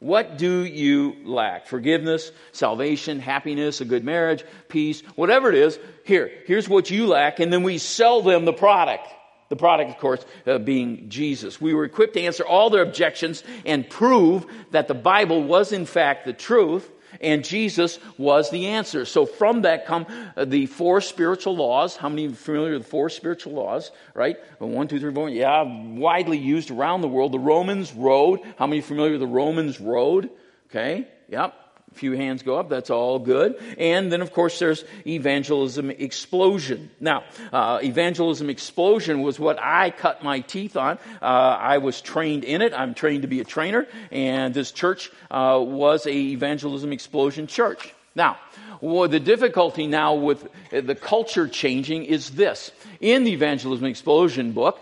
What 0.00 0.36
do 0.36 0.64
you 0.64 1.14
lack? 1.24 1.68
Forgiveness, 1.68 2.32
salvation, 2.50 3.20
happiness, 3.20 3.80
a 3.80 3.84
good 3.84 4.02
marriage, 4.02 4.42
peace, 4.68 5.00
whatever 5.14 5.48
it 5.48 5.54
is. 5.54 5.78
Here, 6.04 6.28
here's 6.46 6.68
what 6.68 6.90
you 6.90 7.06
lack, 7.06 7.38
and 7.38 7.52
then 7.52 7.62
we 7.62 7.78
sell 7.78 8.20
them 8.20 8.44
the 8.44 8.52
product. 8.52 9.06
The 9.52 9.56
product, 9.56 9.90
of 9.90 9.98
course, 9.98 10.24
uh, 10.46 10.56
being 10.56 11.10
Jesus. 11.10 11.60
We 11.60 11.74
were 11.74 11.84
equipped 11.84 12.14
to 12.14 12.22
answer 12.22 12.42
all 12.42 12.70
their 12.70 12.80
objections 12.80 13.44
and 13.66 13.86
prove 13.86 14.46
that 14.70 14.88
the 14.88 14.94
Bible 14.94 15.42
was, 15.42 15.72
in 15.72 15.84
fact, 15.84 16.24
the 16.24 16.32
truth. 16.32 16.90
And 17.20 17.44
Jesus 17.44 17.98
was 18.16 18.48
the 18.48 18.68
answer. 18.68 19.04
So 19.04 19.26
from 19.26 19.60
that 19.62 19.84
come 19.84 20.06
uh, 20.38 20.46
the 20.46 20.64
four 20.64 21.02
spiritual 21.02 21.54
laws. 21.54 21.96
How 21.96 22.08
many 22.08 22.28
are 22.28 22.30
familiar 22.30 22.72
with 22.72 22.84
the 22.84 22.88
four 22.88 23.10
spiritual 23.10 23.52
laws? 23.52 23.90
Right? 24.14 24.38
One, 24.58 24.88
two, 24.88 24.98
three, 24.98 25.12
four. 25.12 25.28
Yeah, 25.28 25.64
widely 25.64 26.38
used 26.38 26.70
around 26.70 27.02
the 27.02 27.08
world. 27.08 27.32
The 27.32 27.38
Romans 27.38 27.92
Road. 27.92 28.40
How 28.56 28.66
many 28.66 28.80
familiar 28.80 29.12
with 29.12 29.20
the 29.20 29.26
Romans 29.26 29.82
Road? 29.82 30.30
Okay. 30.70 31.06
Yep. 31.28 31.61
Few 31.94 32.12
hands 32.12 32.42
go 32.42 32.56
up. 32.56 32.68
That's 32.68 32.90
all 32.90 33.18
good. 33.18 33.60
And 33.78 34.10
then, 34.10 34.20
of 34.20 34.32
course, 34.32 34.58
there's 34.58 34.84
evangelism 35.06 35.90
explosion. 35.90 36.90
Now, 37.00 37.24
uh, 37.52 37.80
evangelism 37.82 38.50
explosion 38.50 39.22
was 39.22 39.38
what 39.38 39.58
I 39.60 39.90
cut 39.90 40.22
my 40.22 40.40
teeth 40.40 40.76
on. 40.76 40.98
Uh, 41.20 41.24
I 41.24 41.78
was 41.78 42.00
trained 42.00 42.44
in 42.44 42.62
it. 42.62 42.72
I'm 42.72 42.94
trained 42.94 43.22
to 43.22 43.28
be 43.28 43.40
a 43.40 43.44
trainer. 43.44 43.86
And 44.10 44.54
this 44.54 44.72
church 44.72 45.10
uh, 45.30 45.60
was 45.62 46.06
a 46.06 46.12
evangelism 46.12 46.92
explosion 46.92 47.46
church. 47.46 47.94
Now, 48.14 48.38
well, 48.80 49.08
the 49.08 49.20
difficulty 49.20 49.86
now 49.86 50.14
with 50.14 50.46
the 50.70 50.94
culture 50.94 51.48
changing 51.48 52.04
is 52.04 52.30
this. 52.30 52.72
In 53.00 53.24
the 53.24 53.32
evangelism 53.32 53.86
explosion 53.86 54.52
book 54.52 54.78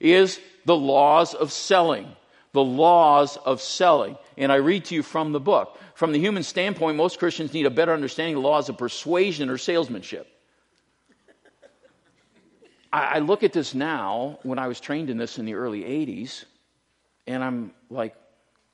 is 0.00 0.40
the 0.64 0.76
laws 0.76 1.34
of 1.34 1.52
selling. 1.52 2.08
The 2.56 2.64
laws 2.64 3.36
of 3.36 3.60
selling. 3.60 4.16
And 4.38 4.50
I 4.50 4.54
read 4.54 4.86
to 4.86 4.94
you 4.94 5.02
from 5.02 5.32
the 5.32 5.40
book. 5.40 5.78
From 5.94 6.12
the 6.12 6.18
human 6.18 6.42
standpoint, 6.42 6.96
most 6.96 7.18
Christians 7.18 7.52
need 7.52 7.66
a 7.66 7.70
better 7.70 7.92
understanding 7.92 8.34
of 8.34 8.42
the 8.42 8.48
laws 8.48 8.70
of 8.70 8.78
persuasion 8.78 9.50
or 9.50 9.58
salesmanship. 9.58 10.26
I, 12.90 13.16
I 13.16 13.18
look 13.18 13.42
at 13.42 13.52
this 13.52 13.74
now, 13.74 14.38
when 14.42 14.58
I 14.58 14.68
was 14.68 14.80
trained 14.80 15.10
in 15.10 15.18
this 15.18 15.38
in 15.38 15.44
the 15.44 15.52
early 15.52 15.82
80s, 15.82 16.46
and 17.26 17.44
I'm 17.44 17.72
like, 17.90 18.16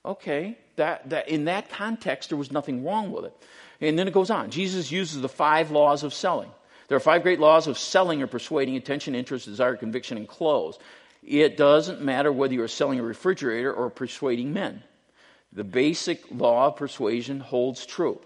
okay, 0.05 0.57
that, 0.77 1.11
that, 1.11 1.29
in 1.29 1.47
that 1.47 1.69
context, 1.69 2.29
there 2.29 2.39
was 2.39 2.53
nothing 2.53 2.85
wrong 2.85 3.11
with 3.11 3.25
it. 3.25 3.37
And 3.81 3.99
then 3.99 4.07
it 4.07 4.15
goes 4.15 4.31
on. 4.31 4.53
Jesus 4.53 4.93
uses 4.93 5.21
the 5.21 5.29
five 5.29 5.73
laws 5.73 6.05
of 6.05 6.15
selling. 6.15 6.53
There 6.87 6.97
are 6.97 7.01
five 7.01 7.25
great 7.25 7.41
laws 7.41 7.67
of 7.67 7.79
selling 7.79 8.23
or 8.23 8.29
persuading 8.29 8.77
attention, 8.77 9.17
interest, 9.17 9.47
desire, 9.47 9.75
conviction, 9.75 10.19
and 10.19 10.29
close. 10.29 10.79
It 11.23 11.57
doesn't 11.57 12.03
matter 12.03 12.33
whether 12.33 12.55
you're 12.55 12.69
selling 12.69 12.99
a 12.99 13.05
refrigerator 13.05 13.73
or 13.73 13.91
persuading 13.91 14.53
men. 14.53 14.83
The 15.53 15.65
basic 15.65 16.25
law 16.31 16.69
of 16.69 16.77
persuasion 16.77 17.41
holds 17.41 17.87
true. 17.87 18.21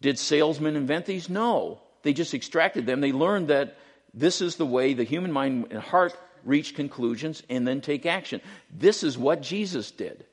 Did 0.00 0.18
salesmen 0.18 0.76
invent 0.76 1.06
these? 1.06 1.28
No. 1.28 1.80
They 2.02 2.12
just 2.12 2.34
extracted 2.34 2.86
them. 2.86 3.00
They 3.00 3.12
learned 3.12 3.48
that 3.48 3.76
this 4.12 4.40
is 4.40 4.56
the 4.56 4.66
way 4.66 4.94
the 4.94 5.04
human 5.04 5.32
mind 5.32 5.66
and 5.70 5.80
heart 5.80 6.16
reach 6.44 6.74
conclusions 6.74 7.42
and 7.48 7.66
then 7.66 7.80
take 7.80 8.06
action. 8.06 8.40
This 8.70 9.02
is 9.02 9.18
what 9.18 9.42
Jesus 9.42 9.90
did. 9.90 10.24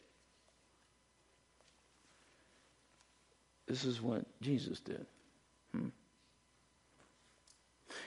This 3.67 3.85
is 3.85 4.01
what 4.01 4.25
Jesus 4.41 4.79
did. 4.81 5.05
Hmm. 5.71 5.87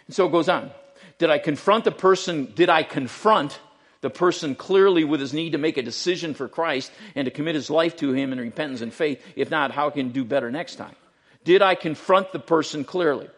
And 0.07 0.15
so 0.15 0.27
it 0.27 0.33
goes 0.33 0.49
on. 0.49 0.71
Did 1.19 1.31
I 1.31 1.39
confront 1.39 1.85
the 1.85 1.91
person? 1.91 2.53
Did 2.55 2.69
I 2.69 2.83
confront 2.83 3.59
the 4.05 4.11
person 4.11 4.55
clearly 4.55 5.03
with 5.03 5.19
his 5.19 5.33
need 5.33 5.53
to 5.53 5.59
make 5.59 5.79
a 5.79 5.83
decision 5.83 6.35
for 6.35 6.47
Christ 6.47 6.93
and 7.15 7.25
to 7.25 7.31
commit 7.31 7.55
his 7.55 7.71
life 7.71 7.97
to 7.97 8.13
him 8.13 8.35
in 8.35 8.39
repentance 8.39 8.83
and 8.83 8.93
faith. 8.93 9.25
If 9.35 9.51
not, 9.51 9.71
how 9.71 9.89
can 9.89 10.11
do 10.11 10.27
better 10.27 10.51
next 10.51 10.75
time? 10.75 10.95
Did 11.43 11.63
I 11.63 11.75
confront 11.75 12.31
the 12.31 12.39
person 12.39 12.85
clearly? 12.85 13.31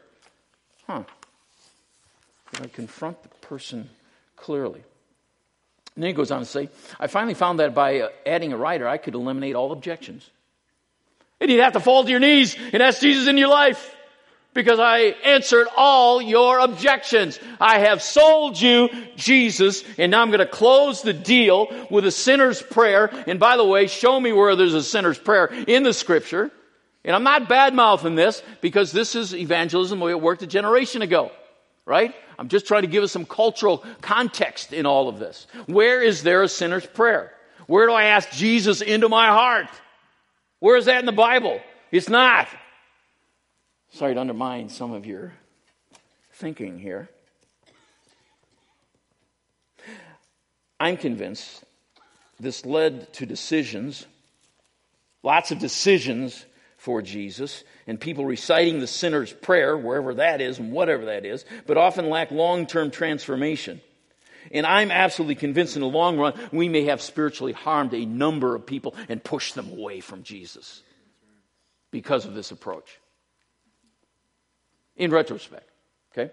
Huh. 0.88 1.04
Did 2.50 2.62
I 2.64 2.66
confront 2.66 3.22
the 3.22 3.28
person 3.46 3.88
clearly? 4.34 4.82
And 5.94 6.02
then 6.02 6.08
he 6.08 6.14
goes 6.14 6.32
on 6.32 6.40
to 6.40 6.44
say, 6.44 6.68
I 6.98 7.06
finally 7.06 7.34
found 7.34 7.60
that 7.60 7.72
by 7.72 8.00
uh, 8.00 8.08
adding 8.26 8.52
a 8.52 8.56
writer, 8.56 8.88
I 8.88 8.98
could 8.98 9.14
eliminate 9.14 9.54
all 9.54 9.70
objections. 9.70 10.28
And 11.40 11.48
you'd 11.48 11.62
have 11.62 11.74
to 11.74 11.80
fall 11.80 12.02
to 12.02 12.10
your 12.10 12.18
knees 12.18 12.56
and 12.72 12.82
ask 12.82 13.00
Jesus 13.00 13.28
in 13.28 13.38
your 13.38 13.50
life 13.50 13.95
because 14.56 14.80
I 14.80 14.98
answered 15.24 15.68
all 15.76 16.20
your 16.20 16.58
objections. 16.58 17.38
I 17.60 17.78
have 17.80 18.02
sold 18.02 18.60
you 18.60 18.88
Jesus, 19.14 19.84
and 19.98 20.10
now 20.10 20.22
I'm 20.22 20.30
going 20.30 20.40
to 20.40 20.46
close 20.46 21.02
the 21.02 21.12
deal 21.12 21.68
with 21.90 22.06
a 22.06 22.10
sinner's 22.10 22.60
prayer. 22.60 23.08
And 23.28 23.38
by 23.38 23.56
the 23.56 23.64
way, 23.64 23.86
show 23.86 24.18
me 24.18 24.32
where 24.32 24.56
there's 24.56 24.74
a 24.74 24.82
sinner's 24.82 25.18
prayer 25.18 25.46
in 25.46 25.84
the 25.84 25.92
scripture. 25.92 26.50
And 27.04 27.14
I'm 27.14 27.22
not 27.22 27.48
bad 27.48 27.74
mouthing 27.74 28.16
this 28.16 28.42
because 28.60 28.90
this 28.90 29.14
is 29.14 29.32
evangelism 29.32 30.00
the 30.00 30.06
way 30.06 30.10
it 30.10 30.20
worked 30.20 30.42
a 30.42 30.46
generation 30.48 31.02
ago, 31.02 31.30
right? 31.84 32.12
I'm 32.38 32.48
just 32.48 32.66
trying 32.66 32.82
to 32.82 32.88
give 32.88 33.04
us 33.04 33.12
some 33.12 33.26
cultural 33.26 33.84
context 34.00 34.72
in 34.72 34.86
all 34.86 35.08
of 35.08 35.20
this. 35.20 35.46
Where 35.66 36.02
is 36.02 36.24
there 36.24 36.42
a 36.42 36.48
sinner's 36.48 36.86
prayer? 36.86 37.32
Where 37.66 37.86
do 37.86 37.92
I 37.92 38.04
ask 38.04 38.30
Jesus 38.30 38.80
into 38.80 39.08
my 39.08 39.28
heart? 39.28 39.68
Where 40.60 40.76
is 40.76 40.86
that 40.86 40.98
in 40.98 41.06
the 41.06 41.12
Bible? 41.12 41.60
It's 41.92 42.08
not. 42.08 42.48
Sorry 43.96 44.12
to 44.12 44.20
undermine 44.20 44.68
some 44.68 44.92
of 44.92 45.06
your 45.06 45.32
thinking 46.34 46.78
here. 46.78 47.08
I'm 50.78 50.98
convinced 50.98 51.64
this 52.38 52.66
led 52.66 53.10
to 53.14 53.24
decisions, 53.24 54.04
lots 55.22 55.50
of 55.50 55.60
decisions 55.60 56.44
for 56.76 57.00
Jesus, 57.00 57.64
and 57.86 57.98
people 57.98 58.26
reciting 58.26 58.80
the 58.80 58.86
sinner's 58.86 59.32
prayer, 59.32 59.78
wherever 59.78 60.12
that 60.12 60.42
is 60.42 60.58
and 60.58 60.72
whatever 60.72 61.06
that 61.06 61.24
is, 61.24 61.46
but 61.66 61.78
often 61.78 62.10
lack 62.10 62.30
long 62.30 62.66
term 62.66 62.90
transformation. 62.90 63.80
And 64.52 64.66
I'm 64.66 64.90
absolutely 64.90 65.36
convinced 65.36 65.74
in 65.74 65.80
the 65.80 65.88
long 65.88 66.18
run, 66.18 66.34
we 66.52 66.68
may 66.68 66.84
have 66.84 67.00
spiritually 67.00 67.54
harmed 67.54 67.94
a 67.94 68.04
number 68.04 68.54
of 68.54 68.66
people 68.66 68.94
and 69.08 69.24
pushed 69.24 69.54
them 69.54 69.70
away 69.70 70.00
from 70.00 70.22
Jesus 70.22 70.82
because 71.90 72.26
of 72.26 72.34
this 72.34 72.50
approach 72.50 72.98
in 74.96 75.10
retrospect. 75.10 75.68
Okay? 76.12 76.32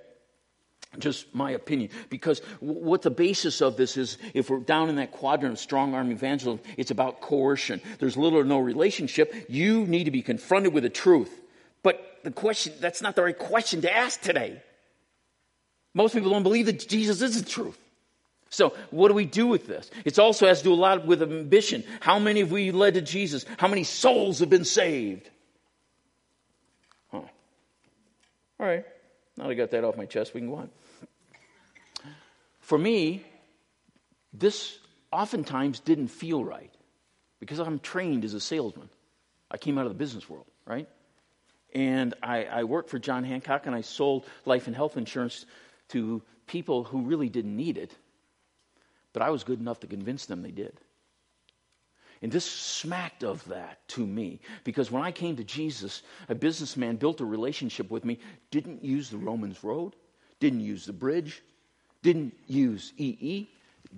Just 0.99 1.33
my 1.33 1.51
opinion. 1.51 1.89
Because 2.09 2.39
what 2.59 3.01
the 3.01 3.09
basis 3.09 3.61
of 3.61 3.77
this 3.77 3.97
is, 3.97 4.17
if 4.33 4.49
we're 4.49 4.59
down 4.59 4.89
in 4.89 4.95
that 4.97 5.11
quadrant 5.11 5.53
of 5.53 5.59
strong 5.59 5.95
arm 5.95 6.11
evangelism, 6.11 6.63
it's 6.77 6.91
about 6.91 7.21
coercion. 7.21 7.81
There's 7.99 8.15
little 8.15 8.39
or 8.39 8.43
no 8.43 8.59
relationship. 8.59 9.33
You 9.49 9.85
need 9.87 10.03
to 10.05 10.11
be 10.11 10.21
confronted 10.21 10.73
with 10.73 10.83
the 10.83 10.89
truth. 10.89 11.31
But 11.81 12.19
the 12.23 12.31
question, 12.31 12.73
that's 12.79 13.01
not 13.01 13.15
the 13.15 13.23
right 13.23 13.37
question 13.37 13.81
to 13.81 13.95
ask 13.95 14.21
today. 14.21 14.61
Most 15.93 16.13
people 16.13 16.31
don't 16.31 16.43
believe 16.43 16.67
that 16.67 16.87
Jesus 16.87 17.21
is 17.21 17.41
the 17.41 17.49
truth. 17.49 17.77
So, 18.49 18.73
what 18.91 19.07
do 19.07 19.15
we 19.15 19.25
do 19.25 19.47
with 19.47 19.65
this? 19.65 19.89
It 20.05 20.19
also 20.19 20.45
has 20.47 20.59
to 20.59 20.65
do 20.65 20.73
a 20.73 20.75
lot 20.75 21.07
with 21.07 21.23
ambition. 21.23 21.83
How 22.01 22.19
many 22.19 22.41
have 22.41 22.51
we 22.51 22.69
led 22.69 22.93
to 22.93 23.01
Jesus? 23.01 23.45
How 23.57 23.67
many 23.67 23.83
souls 23.83 24.39
have 24.39 24.49
been 24.49 24.63
saved? 24.63 25.27
All 28.59 28.67
right, 28.67 28.85
now 29.37 29.49
I 29.49 29.53
got 29.53 29.71
that 29.71 29.83
off 29.83 29.97
my 29.97 30.05
chest, 30.05 30.33
we 30.33 30.41
can 30.41 30.49
go 30.49 30.55
on. 30.55 30.69
For 32.59 32.77
me, 32.77 33.23
this 34.31 34.77
oftentimes 35.11 35.79
didn't 35.79 36.07
feel 36.07 36.43
right 36.43 36.71
because 37.39 37.59
I'm 37.59 37.79
trained 37.79 38.25
as 38.25 38.33
a 38.33 38.39
salesman. 38.39 38.89
I 39.51 39.57
came 39.57 39.77
out 39.77 39.85
of 39.85 39.91
the 39.91 39.97
business 39.97 40.29
world, 40.29 40.47
right? 40.65 40.87
And 41.73 42.13
I, 42.23 42.45
I 42.45 42.63
worked 42.63 42.89
for 42.89 42.99
John 42.99 43.23
Hancock 43.23 43.65
and 43.65 43.75
I 43.75 43.81
sold 43.81 44.25
life 44.45 44.67
and 44.67 44.75
health 44.75 44.97
insurance 44.97 45.45
to 45.89 46.21
people 46.47 46.83
who 46.83 47.01
really 47.01 47.29
didn't 47.29 47.55
need 47.55 47.77
it, 47.77 47.95
but 49.11 49.21
I 49.21 49.29
was 49.29 49.43
good 49.43 49.59
enough 49.59 49.79
to 49.81 49.87
convince 49.87 50.25
them 50.25 50.41
they 50.41 50.51
did. 50.51 50.79
And 52.23 52.31
this 52.31 52.49
smacked 52.49 53.23
of 53.25 53.43
that 53.49 53.85
to 53.89 54.07
me 54.07 54.39
because 54.63 54.89
when 54.89 55.03
I 55.03 55.11
came 55.11 55.35
to 55.35 55.43
Jesus, 55.43 56.03
a 56.29 56.35
businessman 56.35 56.95
built 56.95 57.19
a 57.19 57.25
relationship 57.25 57.91
with 57.91 58.05
me, 58.05 58.17
didn't 58.49 58.83
use 58.83 59.09
the 59.09 59.17
Romans 59.17 59.61
road, 59.61 59.93
didn't 60.39 60.61
use 60.61 60.85
the 60.85 60.93
bridge, 60.93 61.43
didn't 62.01 62.33
use 62.47 62.93
EE, 62.97 63.49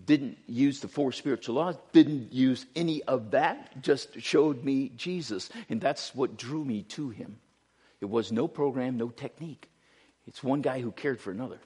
didn't 0.07 0.39
use 0.47 0.79
the 0.79 0.87
four 0.87 1.11
spiritual 1.11 1.55
laws, 1.55 1.77
didn't 1.93 2.33
use 2.33 2.65
any 2.75 3.03
of 3.03 3.29
that, 3.29 3.79
just 3.83 4.19
showed 4.19 4.63
me 4.63 4.89
Jesus. 4.97 5.51
And 5.69 5.79
that's 5.79 6.15
what 6.15 6.35
drew 6.35 6.65
me 6.65 6.81
to 6.81 7.09
him. 7.09 7.37
It 8.01 8.09
was 8.09 8.31
no 8.31 8.47
program, 8.47 8.97
no 8.97 9.09
technique. 9.09 9.69
It's 10.25 10.43
one 10.43 10.61
guy 10.61 10.81
who 10.81 10.91
cared 10.91 11.21
for 11.21 11.29
another. 11.29 11.59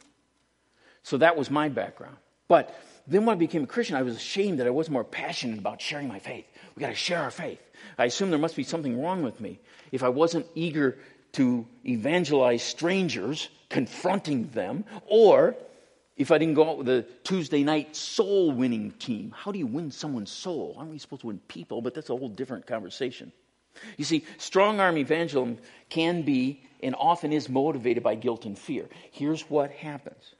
So 1.03 1.17
that 1.17 1.37
was 1.37 1.49
my 1.49 1.69
background. 1.69 2.17
But 2.49 2.77
then 3.07 3.25
when 3.25 3.35
I 3.35 3.39
became 3.39 3.63
a 3.63 3.67
Christian, 3.67 3.95
I 3.95 4.01
was 4.01 4.15
ashamed 4.15 4.59
that 4.59 4.67
I 4.67 4.71
wasn't 4.71 4.93
more 4.93 5.03
passionate 5.03 5.59
about 5.59 5.81
sharing 5.81 6.07
my 6.07 6.19
faith. 6.19 6.45
We 6.79 6.83
got 6.83 6.91
to 6.91 6.95
share 6.95 7.19
our 7.19 7.29
faith. 7.29 7.59
I 7.97 8.05
assume 8.05 8.29
there 8.29 8.39
must 8.39 8.55
be 8.55 8.63
something 8.63 9.01
wrong 9.01 9.21
with 9.21 9.41
me 9.41 9.59
if 9.91 10.01
I 10.01 10.07
wasn't 10.07 10.45
eager 10.55 10.97
to 11.33 11.67
evangelize 11.85 12.63
strangers, 12.63 13.49
confronting 13.67 14.47
them, 14.51 14.85
or 15.05 15.57
if 16.15 16.31
I 16.31 16.37
didn't 16.37 16.53
go 16.53 16.69
out 16.69 16.77
with 16.77 16.87
a 16.87 17.01
Tuesday 17.25 17.63
night 17.65 17.97
soul 17.97 18.53
winning 18.53 18.91
team. 18.91 19.35
How 19.37 19.51
do 19.51 19.59
you 19.59 19.67
win 19.67 19.91
someone's 19.91 20.31
soul? 20.31 20.73
Aren't 20.77 20.91
we 20.91 20.99
supposed 20.99 21.19
to 21.23 21.27
win 21.27 21.39
people? 21.49 21.81
But 21.81 21.95
that's 21.95 22.11
a 22.11 22.15
whole 22.15 22.29
different 22.29 22.65
conversation. 22.65 23.33
You 23.97 24.05
see, 24.05 24.23
strong 24.37 24.79
arm 24.79 24.97
evangelism 24.97 25.57
can 25.89 26.21
be 26.21 26.63
and 26.81 26.95
often 26.97 27.33
is 27.33 27.49
motivated 27.49 28.03
by 28.03 28.15
guilt 28.15 28.45
and 28.45 28.57
fear. 28.57 28.85
Here's 29.11 29.41
what 29.49 29.69
happens 29.71 30.33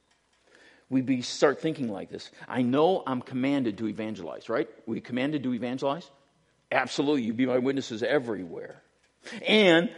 we 0.89 1.01
be, 1.01 1.21
start 1.21 1.61
thinking 1.61 1.89
like 1.89 2.09
this. 2.09 2.31
I 2.47 2.61
know 2.61 3.03
I'm 3.05 3.21
commanded 3.21 3.77
to 3.79 3.89
evangelize, 3.89 4.47
right? 4.47 4.69
We 4.87 5.01
commanded 5.01 5.43
to 5.43 5.53
evangelize? 5.53 6.09
Absolutely. 6.71 7.23
You 7.23 7.33
be 7.33 7.45
my 7.45 7.57
witnesses 7.57 8.03
everywhere. 8.03 8.81
And 9.47 9.89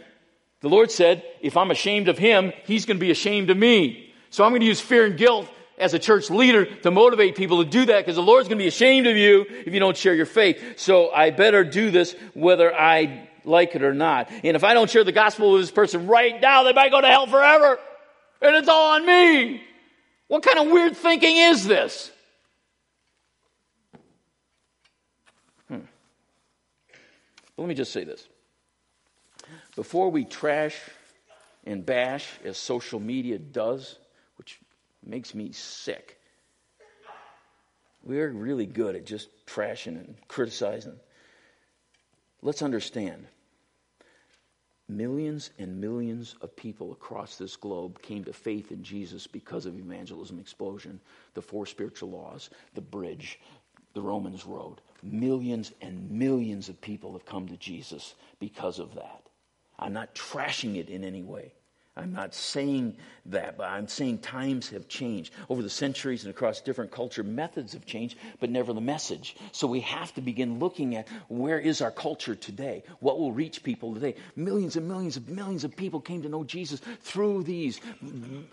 the 0.60 0.68
Lord 0.68 0.90
said, 0.90 1.22
if 1.40 1.56
I'm 1.56 1.70
ashamed 1.70 2.08
of 2.08 2.18
him, 2.18 2.52
he's 2.64 2.86
going 2.86 2.96
to 2.96 3.00
be 3.00 3.10
ashamed 3.10 3.50
of 3.50 3.56
me. 3.56 4.12
So 4.30 4.44
I'm 4.44 4.50
going 4.50 4.60
to 4.60 4.66
use 4.66 4.80
fear 4.80 5.04
and 5.04 5.16
guilt 5.16 5.48
as 5.78 5.94
a 5.94 5.98
church 5.98 6.30
leader 6.30 6.64
to 6.64 6.90
motivate 6.90 7.36
people 7.36 7.64
to 7.64 7.70
do 7.70 7.84
that 7.86 7.98
because 7.98 8.16
the 8.16 8.22
Lord's 8.22 8.48
going 8.48 8.58
to 8.58 8.62
be 8.62 8.68
ashamed 8.68 9.06
of 9.06 9.16
you 9.16 9.44
if 9.48 9.74
you 9.74 9.80
don't 9.80 9.96
share 9.96 10.14
your 10.14 10.26
faith. 10.26 10.78
So 10.78 11.10
I 11.10 11.30
better 11.30 11.64
do 11.64 11.90
this 11.90 12.14
whether 12.34 12.74
I 12.74 13.28
like 13.44 13.74
it 13.74 13.82
or 13.82 13.92
not. 13.92 14.30
And 14.44 14.56
if 14.56 14.64
I 14.64 14.74
don't 14.74 14.88
share 14.88 15.04
the 15.04 15.12
gospel 15.12 15.52
with 15.52 15.62
this 15.62 15.70
person 15.70 16.06
right 16.06 16.40
now, 16.40 16.62
they 16.62 16.72
might 16.72 16.90
go 16.90 17.00
to 17.00 17.06
hell 17.06 17.26
forever. 17.26 17.78
And 18.40 18.56
it's 18.56 18.68
all 18.68 18.94
on 18.94 19.04
me. 19.04 19.62
What 20.28 20.42
kind 20.42 20.58
of 20.58 20.72
weird 20.72 20.96
thinking 20.96 21.36
is 21.36 21.66
this? 21.66 22.10
Let 27.62 27.68
me 27.68 27.74
just 27.76 27.92
say 27.92 28.02
this. 28.02 28.26
Before 29.76 30.10
we 30.10 30.24
trash 30.24 30.76
and 31.64 31.86
bash 31.86 32.28
as 32.44 32.58
social 32.58 32.98
media 32.98 33.38
does, 33.38 34.00
which 34.36 34.58
makes 35.06 35.32
me 35.32 35.52
sick, 35.52 36.18
we're 38.02 38.30
really 38.30 38.66
good 38.66 38.96
at 38.96 39.06
just 39.06 39.28
trashing 39.46 39.94
and 39.96 40.16
criticizing. 40.26 40.98
Let's 42.42 42.62
understand 42.62 43.28
millions 44.88 45.50
and 45.56 45.80
millions 45.80 46.34
of 46.40 46.56
people 46.56 46.90
across 46.90 47.36
this 47.36 47.54
globe 47.54 48.02
came 48.02 48.24
to 48.24 48.32
faith 48.32 48.72
in 48.72 48.82
Jesus 48.82 49.28
because 49.28 49.66
of 49.66 49.78
evangelism 49.78 50.40
explosion, 50.40 51.00
the 51.34 51.42
four 51.42 51.66
spiritual 51.66 52.10
laws, 52.10 52.50
the 52.74 52.80
bridge, 52.80 53.38
the 53.94 54.02
Romans 54.02 54.44
road. 54.44 54.80
Millions 55.02 55.72
and 55.80 56.10
millions 56.10 56.68
of 56.68 56.80
people 56.80 57.12
have 57.12 57.24
come 57.24 57.48
to 57.48 57.56
Jesus 57.56 58.14
because 58.38 58.78
of 58.78 58.94
that. 58.94 59.26
I'm 59.78 59.92
not 59.92 60.14
trashing 60.14 60.76
it 60.76 60.88
in 60.88 61.04
any 61.04 61.22
way. 61.22 61.52
I'm 61.94 62.14
not 62.14 62.34
saying 62.34 62.96
that, 63.26 63.58
but 63.58 63.68
I'm 63.68 63.86
saying 63.86 64.18
times 64.18 64.70
have 64.70 64.88
changed. 64.88 65.34
Over 65.50 65.62
the 65.62 65.68
centuries 65.68 66.24
and 66.24 66.30
across 66.30 66.62
different 66.62 66.90
culture, 66.90 67.22
methods 67.22 67.74
have 67.74 67.84
changed, 67.84 68.16
but 68.40 68.48
never 68.48 68.72
the 68.72 68.80
message. 68.80 69.36
So 69.52 69.66
we 69.66 69.80
have 69.80 70.14
to 70.14 70.22
begin 70.22 70.58
looking 70.58 70.96
at 70.96 71.06
where 71.28 71.58
is 71.58 71.82
our 71.82 71.90
culture 71.90 72.34
today? 72.34 72.82
What 73.00 73.18
will 73.18 73.30
reach 73.30 73.62
people 73.62 73.92
today? 73.92 74.14
Millions 74.36 74.76
and 74.76 74.88
millions 74.88 75.18
and 75.18 75.28
millions 75.28 75.64
of 75.64 75.76
people 75.76 76.00
came 76.00 76.22
to 76.22 76.30
know 76.30 76.44
Jesus 76.44 76.80
through 77.02 77.42
these, 77.42 77.78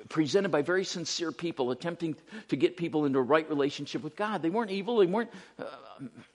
presented 0.10 0.50
by 0.50 0.62
very 0.62 0.84
sincere 0.84 1.32
people, 1.32 1.72
attempting 1.72 2.18
to 2.50 2.58
get 2.58 2.76
people 2.76 3.06
into 3.06 3.20
a 3.20 3.24
right 3.24 3.48
relationship 3.50 4.04
with 4.04 4.18
God. 4.18 4.42
They 4.42 4.50
weren't 4.50 4.72
evil, 4.72 4.98
they 4.98 5.06
weren't, 5.06 5.30
uh, 5.58 5.64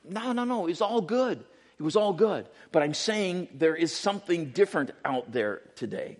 no, 0.08 0.32
no, 0.32 0.44
no, 0.44 0.68
it's 0.68 0.80
all 0.80 1.02
good. 1.02 1.44
It 1.78 1.82
was 1.82 1.96
all 1.96 2.14
good. 2.14 2.48
But 2.72 2.82
I'm 2.82 2.94
saying 2.94 3.48
there 3.52 3.76
is 3.76 3.94
something 3.94 4.50
different 4.50 4.92
out 5.04 5.32
there 5.32 5.60
today. 5.76 6.16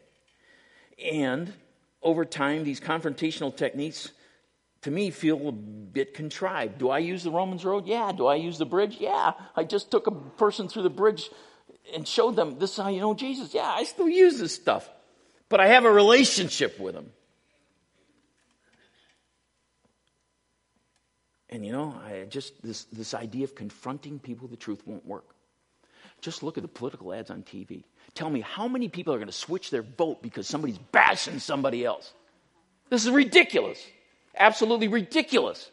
And 1.03 1.53
over 2.03 2.25
time, 2.25 2.65
these 2.65 2.81
confrontational 2.81 3.55
techniques, 3.55 4.13
to 4.83 4.91
me, 4.91 5.11
feel 5.11 5.49
a 5.49 5.53
bit 5.53 6.15
contrived. 6.15 6.79
Do 6.79 6.91
I 6.91 6.99
use 6.99 7.25
the 7.25 7.31
Romans 7.31 7.65
road? 7.65 7.87
Yeah. 7.87 8.13
Do 8.13 8.27
I 8.27 8.37
use 8.37 8.59
the 8.59 8.67
bridge? 8.67 8.99
Yeah. 9.01 9.33
I 9.57 9.65
just 9.65 9.91
took 9.91 10.07
a 10.07 10.13
person 10.13 10.69
through 10.69 10.83
the 10.83 10.91
bridge 10.91 11.31
and 11.93 12.07
showed 12.07 12.37
them 12.37 12.59
this 12.59 12.73
is 12.73 12.77
how 12.77 12.89
you 12.89 13.01
know 13.01 13.15
Jesus. 13.15 13.55
Yeah, 13.55 13.69
I 13.69 13.85
still 13.85 14.09
use 14.09 14.39
this 14.39 14.55
stuff. 14.55 14.89
But 15.49 15.61
I 15.61 15.69
have 15.69 15.85
a 15.85 15.91
relationship 15.91 16.79
with 16.81 16.95
him. 16.95 17.11
And 21.51 21.65
you 21.65 21.73
know, 21.73 21.95
I 22.05 22.25
just 22.25 22.61
this 22.63 22.85
this 22.85 23.15
idea 23.15 23.45
of 23.45 23.55
confronting 23.55 24.19
people 24.19 24.49
the 24.49 24.57
truth 24.57 24.83
won't 24.87 25.07
work. 25.07 25.34
Just 26.25 26.43
look 26.43 26.57
at 26.57 26.63
the 26.63 26.69
political 26.69 27.13
ads 27.13 27.31
on 27.31 27.43
TV. 27.43 27.85
Tell 28.15 28.31
me 28.31 28.41
how 28.41 28.67
many 28.67 28.89
people 28.89 29.13
are 29.13 29.19
going 29.19 29.27
to 29.27 29.33
switch 29.33 29.69
their 29.69 29.83
vote 29.83 30.23
because 30.23 30.49
somebody's 30.49 30.79
bashing 30.79 31.39
somebody 31.39 31.85
else? 31.85 32.15
This 32.89 33.05
is 33.05 33.11
ridiculous. 33.11 33.87
Absolutely 34.35 34.89
ridiculous. 34.89 35.71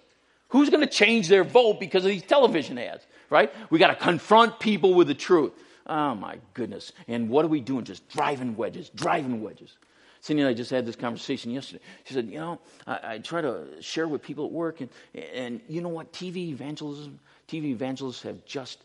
Who's 0.50 0.70
going 0.70 0.82
to 0.82 0.94
change 0.94 1.30
their 1.30 1.46
vote 1.46 1.80
because 1.80 2.04
of 2.04 2.12
these 2.12 2.24
television 2.24 2.78
ads, 2.78 3.08
right? 3.30 3.50
We 3.70 3.80
got 3.80 3.88
to 3.88 3.96
confront 3.96 4.60
people 4.60 4.94
with 4.94 5.08
the 5.08 5.14
truth. 5.14 5.54
Oh 5.88 6.16
my 6.16 6.38
goodness. 6.54 6.92
And 7.08 7.30
what 7.30 7.46
are 7.46 7.48
we 7.48 7.62
doing? 7.62 7.86
Just 7.86 8.10
driving 8.10 8.58
wedges, 8.58 8.90
driving 8.90 9.42
wedges. 9.42 9.78
Cindy 10.20 10.42
and 10.42 10.50
I 10.50 10.54
just 10.54 10.70
had 10.70 10.86
this 10.86 10.98
conversation 10.98 11.52
yesterday. 11.52 11.82
She 12.04 12.14
said, 12.14 12.30
You 12.30 12.40
know, 12.40 12.60
I, 12.86 13.14
I, 13.14 13.18
try 13.20 13.40
to 13.40 13.68
share 13.80 14.10
with 14.10 14.22
people 14.22 14.48
at 14.48 14.52
work, 14.52 14.82
and, 14.82 14.90
and 15.34 15.62
you 15.70 15.80
know 15.80 15.90
what? 15.90 16.12
TV 16.12 16.50
evangelism, 16.50 17.22
TV 17.48 17.68
evangelists 17.68 18.22
have 18.24 18.44
just 18.46 18.84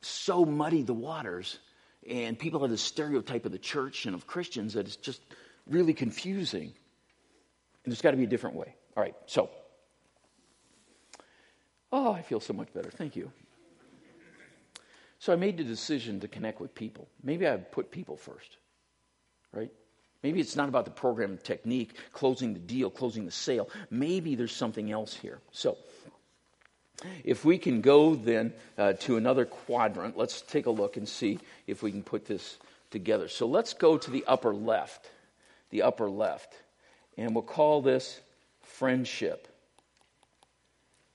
so 0.00 0.44
muddied 0.44 0.86
the 0.86 0.94
waters 0.94 1.58
and 2.08 2.38
people 2.38 2.60
have 2.60 2.70
this 2.70 2.82
stereotype 2.82 3.44
of 3.44 3.52
the 3.52 3.58
church 3.58 4.06
and 4.06 4.14
of 4.14 4.26
Christians 4.26 4.74
that 4.74 4.86
it's 4.86 4.96
just 4.96 5.20
really 5.66 5.94
confusing. 5.94 6.72
And 7.84 7.92
there's 7.92 8.00
got 8.00 8.12
to 8.12 8.16
be 8.16 8.24
a 8.24 8.28
different 8.28 8.56
way. 8.56 8.74
All 8.96 9.02
right, 9.02 9.14
so. 9.26 9.50
Oh, 11.92 12.12
I 12.12 12.22
feel 12.22 12.40
so 12.40 12.52
much 12.52 12.72
better. 12.72 12.90
Thank 12.90 13.16
you. 13.16 13.30
So 15.20 15.32
I 15.32 15.36
made 15.36 15.56
the 15.56 15.64
decision 15.64 16.20
to 16.20 16.28
connect 16.28 16.60
with 16.60 16.74
people. 16.74 17.08
Maybe 17.22 17.48
I 17.48 17.56
put 17.56 17.90
people 17.90 18.16
first, 18.16 18.56
right? 19.52 19.70
Maybe 20.22 20.40
it's 20.40 20.56
not 20.56 20.68
about 20.68 20.84
the 20.84 20.90
program 20.90 21.38
technique, 21.38 21.94
closing 22.12 22.52
the 22.52 22.60
deal, 22.60 22.90
closing 22.90 23.24
the 23.24 23.30
sale. 23.30 23.68
Maybe 23.90 24.34
there's 24.34 24.54
something 24.54 24.90
else 24.90 25.14
here. 25.14 25.40
So 25.50 25.76
if 27.24 27.44
we 27.44 27.58
can 27.58 27.80
go 27.80 28.14
then 28.14 28.52
uh, 28.76 28.94
to 28.94 29.16
another 29.16 29.44
quadrant, 29.44 30.16
let's 30.16 30.40
take 30.40 30.66
a 30.66 30.70
look 30.70 30.96
and 30.96 31.08
see 31.08 31.38
if 31.66 31.82
we 31.82 31.90
can 31.90 32.02
put 32.02 32.26
this 32.26 32.56
together. 32.90 33.28
So 33.28 33.46
let's 33.46 33.74
go 33.74 33.98
to 33.98 34.10
the 34.10 34.24
upper 34.26 34.54
left, 34.54 35.10
the 35.70 35.82
upper 35.82 36.10
left, 36.10 36.54
and 37.16 37.34
we'll 37.34 37.42
call 37.42 37.82
this 37.82 38.20
friendship. 38.62 39.48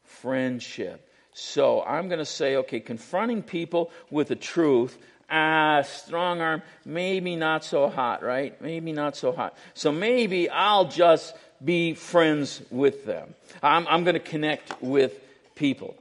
Friendship. 0.04 1.10
So 1.34 1.82
I'm 1.82 2.08
going 2.08 2.20
to 2.20 2.26
say, 2.26 2.58
okay, 2.58 2.80
confronting 2.80 3.42
people 3.42 3.92
with 4.12 4.28
the 4.28 4.36
truth. 4.36 4.98
Ah, 5.30 5.82
strong 5.82 6.42
arm, 6.42 6.62
maybe 6.86 7.36
not 7.36 7.66
so 7.66 7.90
hot, 7.90 8.22
right? 8.22 8.62
Maybe 8.62 8.92
not 8.92 9.16
so 9.18 9.32
hot. 9.32 9.58
So 9.74 9.92
maybe 9.92 10.50
I'll 10.50 10.86
just 10.86 11.36
be 11.64 11.96
friends 11.96 12.62
with 12.70 13.06
them. 13.06 13.34
I'm, 13.64 13.88
I'm 13.88 14.04
going 14.04 14.14
to 14.14 14.20
connect 14.20 14.82
with 14.82 15.20
people. 15.56 15.96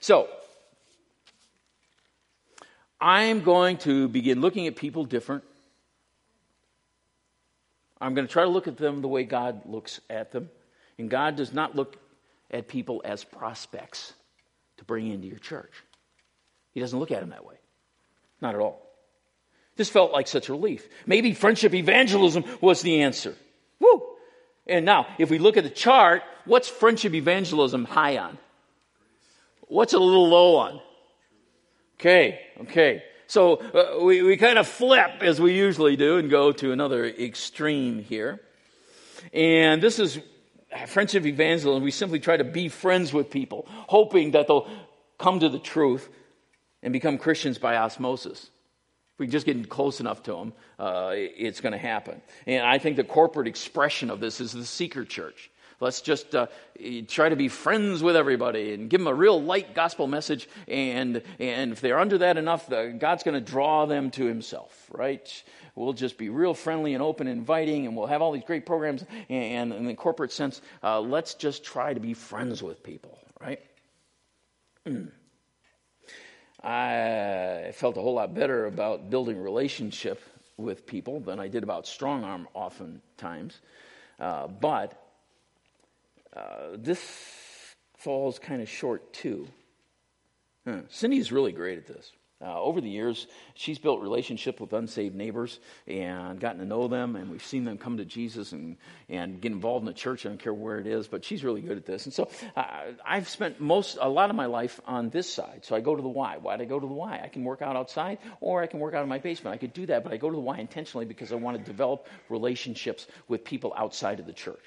So, 0.00 0.28
I'm 3.00 3.42
going 3.42 3.78
to 3.78 4.08
begin 4.08 4.40
looking 4.40 4.66
at 4.66 4.76
people 4.76 5.04
different. 5.04 5.44
I'm 8.00 8.14
going 8.14 8.26
to 8.26 8.32
try 8.32 8.44
to 8.44 8.50
look 8.50 8.68
at 8.68 8.76
them 8.76 9.00
the 9.00 9.08
way 9.08 9.24
God 9.24 9.62
looks 9.66 10.00
at 10.10 10.32
them. 10.32 10.50
And 10.98 11.08
God 11.08 11.36
does 11.36 11.52
not 11.52 11.74
look 11.74 11.96
at 12.50 12.68
people 12.68 13.02
as 13.04 13.24
prospects 13.24 14.12
to 14.76 14.84
bring 14.84 15.08
into 15.08 15.26
your 15.26 15.38
church. 15.38 15.72
He 16.72 16.80
doesn't 16.80 16.98
look 16.98 17.10
at 17.10 17.20
them 17.20 17.30
that 17.30 17.44
way. 17.44 17.56
Not 18.40 18.54
at 18.54 18.60
all. 18.60 18.82
This 19.76 19.88
felt 19.88 20.12
like 20.12 20.26
such 20.26 20.48
a 20.48 20.52
relief. 20.52 20.86
Maybe 21.06 21.32
friendship 21.32 21.74
evangelism 21.74 22.44
was 22.60 22.82
the 22.82 23.02
answer. 23.02 23.34
Woo! 23.80 24.02
And 24.66 24.84
now, 24.84 25.06
if 25.18 25.30
we 25.30 25.38
look 25.38 25.56
at 25.56 25.64
the 25.64 25.70
chart, 25.70 26.22
what's 26.44 26.68
friendship 26.68 27.14
evangelism 27.14 27.84
high 27.84 28.18
on? 28.18 28.38
What's 29.68 29.92
a 29.92 29.98
little 29.98 30.28
low 30.28 30.56
on? 30.56 30.80
Okay, 31.98 32.40
okay. 32.62 33.02
So 33.26 33.54
uh, 33.54 34.04
we, 34.04 34.22
we 34.22 34.36
kind 34.36 34.58
of 34.58 34.66
flip 34.68 35.22
as 35.22 35.40
we 35.40 35.54
usually 35.54 35.96
do 35.96 36.18
and 36.18 36.28
go 36.28 36.52
to 36.52 36.72
another 36.72 37.06
extreme 37.06 38.02
here. 38.02 38.40
And 39.32 39.82
this 39.82 39.98
is 39.98 40.18
friendship 40.86 41.24
evangelism. 41.24 41.82
We 41.82 41.90
simply 41.90 42.18
try 42.18 42.36
to 42.36 42.44
be 42.44 42.68
friends 42.68 43.12
with 43.12 43.30
people, 43.30 43.66
hoping 43.68 44.32
that 44.32 44.48
they'll 44.48 44.68
come 45.18 45.40
to 45.40 45.48
the 45.48 45.58
truth 45.58 46.08
and 46.82 46.92
become 46.92 47.18
Christians 47.18 47.58
by 47.58 47.76
osmosis. 47.76 48.50
If 49.14 49.18
we 49.18 49.26
just 49.26 49.46
get 49.46 49.68
close 49.68 50.00
enough 50.00 50.22
to 50.24 50.32
them, 50.32 50.52
uh, 50.78 51.12
it's 51.14 51.60
going 51.60 51.72
to 51.72 51.78
happen. 51.78 52.20
And 52.46 52.66
I 52.66 52.78
think 52.78 52.96
the 52.96 53.04
corporate 53.04 53.46
expression 53.46 54.10
of 54.10 54.20
this 54.20 54.40
is 54.40 54.52
the 54.52 54.66
seeker 54.66 55.04
church. 55.04 55.50
Let's 55.82 56.00
just 56.00 56.32
uh, 56.36 56.46
try 57.08 57.28
to 57.28 57.34
be 57.34 57.48
friends 57.48 58.04
with 58.04 58.14
everybody 58.14 58.72
and 58.72 58.88
give 58.88 59.00
them 59.00 59.08
a 59.08 59.14
real 59.14 59.42
light 59.42 59.74
gospel 59.74 60.06
message. 60.06 60.48
And, 60.68 61.24
and 61.40 61.72
if 61.72 61.80
they're 61.80 61.98
under 61.98 62.18
that 62.18 62.36
enough, 62.36 62.70
God's 62.70 63.24
going 63.24 63.34
to 63.34 63.40
draw 63.40 63.84
them 63.86 64.12
to 64.12 64.24
Himself, 64.24 64.86
right? 64.92 65.42
We'll 65.74 65.92
just 65.92 66.18
be 66.18 66.28
real 66.28 66.54
friendly 66.54 66.94
and 66.94 67.02
open 67.02 67.26
and 67.26 67.36
inviting, 67.36 67.86
and 67.86 67.96
we'll 67.96 68.06
have 68.06 68.22
all 68.22 68.30
these 68.30 68.44
great 68.44 68.64
programs. 68.64 69.04
And, 69.28 69.72
in 69.72 69.86
the 69.86 69.94
corporate 69.94 70.30
sense, 70.30 70.62
uh, 70.84 71.00
let's 71.00 71.34
just 71.34 71.64
try 71.64 71.92
to 71.92 71.98
be 71.98 72.14
friends 72.14 72.62
with 72.62 72.84
people, 72.84 73.18
right? 73.40 73.58
I 76.62 77.72
felt 77.74 77.96
a 77.96 78.00
whole 78.00 78.14
lot 78.14 78.34
better 78.34 78.66
about 78.66 79.10
building 79.10 79.42
relationship 79.42 80.22
with 80.56 80.86
people 80.86 81.18
than 81.18 81.40
I 81.40 81.48
did 81.48 81.64
about 81.64 81.88
strong 81.88 82.22
arm 82.22 82.46
oftentimes. 82.54 83.58
Uh, 84.20 84.46
but 84.46 85.01
uh, 86.36 86.76
this 86.76 87.00
falls 87.98 88.38
kind 88.38 88.62
of 88.62 88.68
short 88.68 89.12
too. 89.12 89.48
Huh. 90.66 90.82
Cindy's 90.88 91.32
really 91.32 91.52
great 91.52 91.78
at 91.78 91.86
this. 91.86 92.12
uh, 92.42 92.60
over 92.60 92.80
the 92.80 92.90
years, 92.90 93.26
she's 93.54 93.78
built 93.78 94.00
relationship 94.00 94.60
with 94.60 94.72
unsaved 94.72 95.14
neighbors 95.14 95.60
and 95.86 96.40
gotten 96.40 96.58
to 96.58 96.66
know 96.66 96.88
them, 96.88 97.14
and 97.14 97.30
we've 97.30 97.44
seen 97.44 97.64
them 97.64 97.78
come 97.78 97.98
to 97.98 98.04
Jesus 98.04 98.50
and, 98.52 98.76
and 99.08 99.40
get 99.40 99.52
involved 99.52 99.82
in 99.82 99.86
the 99.86 99.92
church. 99.92 100.26
I 100.26 100.30
don't 100.30 100.38
care 100.38 100.52
where 100.52 100.78
it 100.78 100.86
is, 100.86 101.06
but 101.06 101.24
she's 101.24 101.44
really 101.44 101.60
good 101.60 101.76
at 101.76 101.86
this. 101.86 102.04
And 102.04 102.12
so 102.12 102.28
uh, 102.56 102.64
I've 103.06 103.28
spent 103.28 103.60
most 103.60 103.96
a 104.00 104.08
lot 104.08 104.30
of 104.30 104.36
my 104.36 104.46
life 104.46 104.80
on 104.86 105.10
this 105.10 105.32
side. 105.32 105.64
So 105.64 105.76
I 105.76 105.80
go 105.80 105.94
to 105.94 106.02
the 106.02 106.08
Y. 106.08 106.38
Why 106.40 106.56
do 106.56 106.64
I 106.64 106.66
go 106.66 106.80
to 106.80 106.86
the 106.86 106.92
Y? 106.92 107.20
I 107.22 107.28
can 107.28 107.44
work 107.44 107.62
out 107.62 107.76
outside, 107.76 108.18
or 108.40 108.62
I 108.62 108.66
can 108.66 108.80
work 108.80 108.94
out 108.94 109.04
in 109.04 109.08
my 109.08 109.18
basement. 109.18 109.54
I 109.54 109.58
could 109.58 109.72
do 109.72 109.86
that, 109.86 110.02
but 110.02 110.12
I 110.12 110.16
go 110.16 110.28
to 110.28 110.34
the 110.34 110.40
Y 110.40 110.58
intentionally 110.58 111.06
because 111.06 111.30
I 111.30 111.36
want 111.36 111.58
to 111.58 111.62
develop 111.62 112.08
relationships 112.28 113.06
with 113.28 113.44
people 113.44 113.72
outside 113.76 114.18
of 114.18 114.26
the 114.26 114.32
church. 114.32 114.64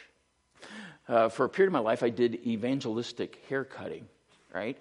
Uh, 1.08 1.30
for 1.30 1.46
a 1.46 1.50
period 1.50 1.68
of 1.68 1.74
my 1.74 1.80
life, 1.80 2.04
I 2.04 2.10
did 2.10 2.36
evangelistic 2.48 3.44
haircutting, 3.48 4.08
right? 4.54 4.78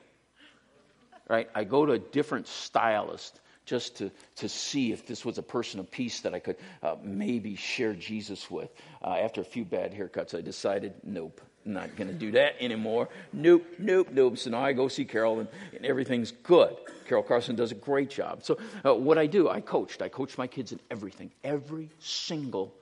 right? 1.28 1.48
I 1.54 1.64
go 1.64 1.84
to 1.84 1.92
a 1.92 1.98
different 1.98 2.48
stylist 2.48 3.40
just 3.66 3.96
to, 3.96 4.10
to 4.36 4.48
see 4.48 4.92
if 4.92 5.06
this 5.06 5.24
was 5.24 5.38
a 5.38 5.42
person 5.42 5.80
of 5.80 5.90
peace 5.90 6.20
that 6.20 6.34
I 6.34 6.38
could 6.38 6.56
uh, 6.82 6.96
maybe 7.02 7.56
share 7.56 7.94
Jesus 7.94 8.50
with. 8.50 8.70
Uh, 9.02 9.16
after 9.22 9.40
a 9.40 9.44
few 9.44 9.64
bad 9.64 9.94
haircuts, 9.94 10.36
I 10.36 10.42
decided, 10.42 10.94
nope, 11.02 11.40
not 11.64 11.96
going 11.96 12.08
to 12.08 12.14
do 12.14 12.32
that 12.32 12.62
anymore. 12.62 13.08
Nope, 13.32 13.64
nope, 13.78 14.08
nope. 14.12 14.38
So 14.38 14.50
now 14.50 14.62
I 14.62 14.72
go 14.72 14.88
see 14.88 15.04
Carol, 15.04 15.40
and, 15.40 15.48
and 15.74 15.86
everything's 15.86 16.30
good. 16.30 16.76
Carol 17.08 17.22
Carson 17.22 17.56
does 17.56 17.72
a 17.72 17.74
great 17.74 18.10
job. 18.10 18.44
So, 18.44 18.58
uh, 18.84 18.94
what 18.94 19.18
I 19.18 19.26
do, 19.26 19.48
I 19.48 19.60
coached. 19.60 20.02
I 20.02 20.08
coached 20.08 20.36
my 20.36 20.46
kids 20.46 20.72
in 20.72 20.80
everything, 20.90 21.30
every 21.42 21.90
single 22.00 22.74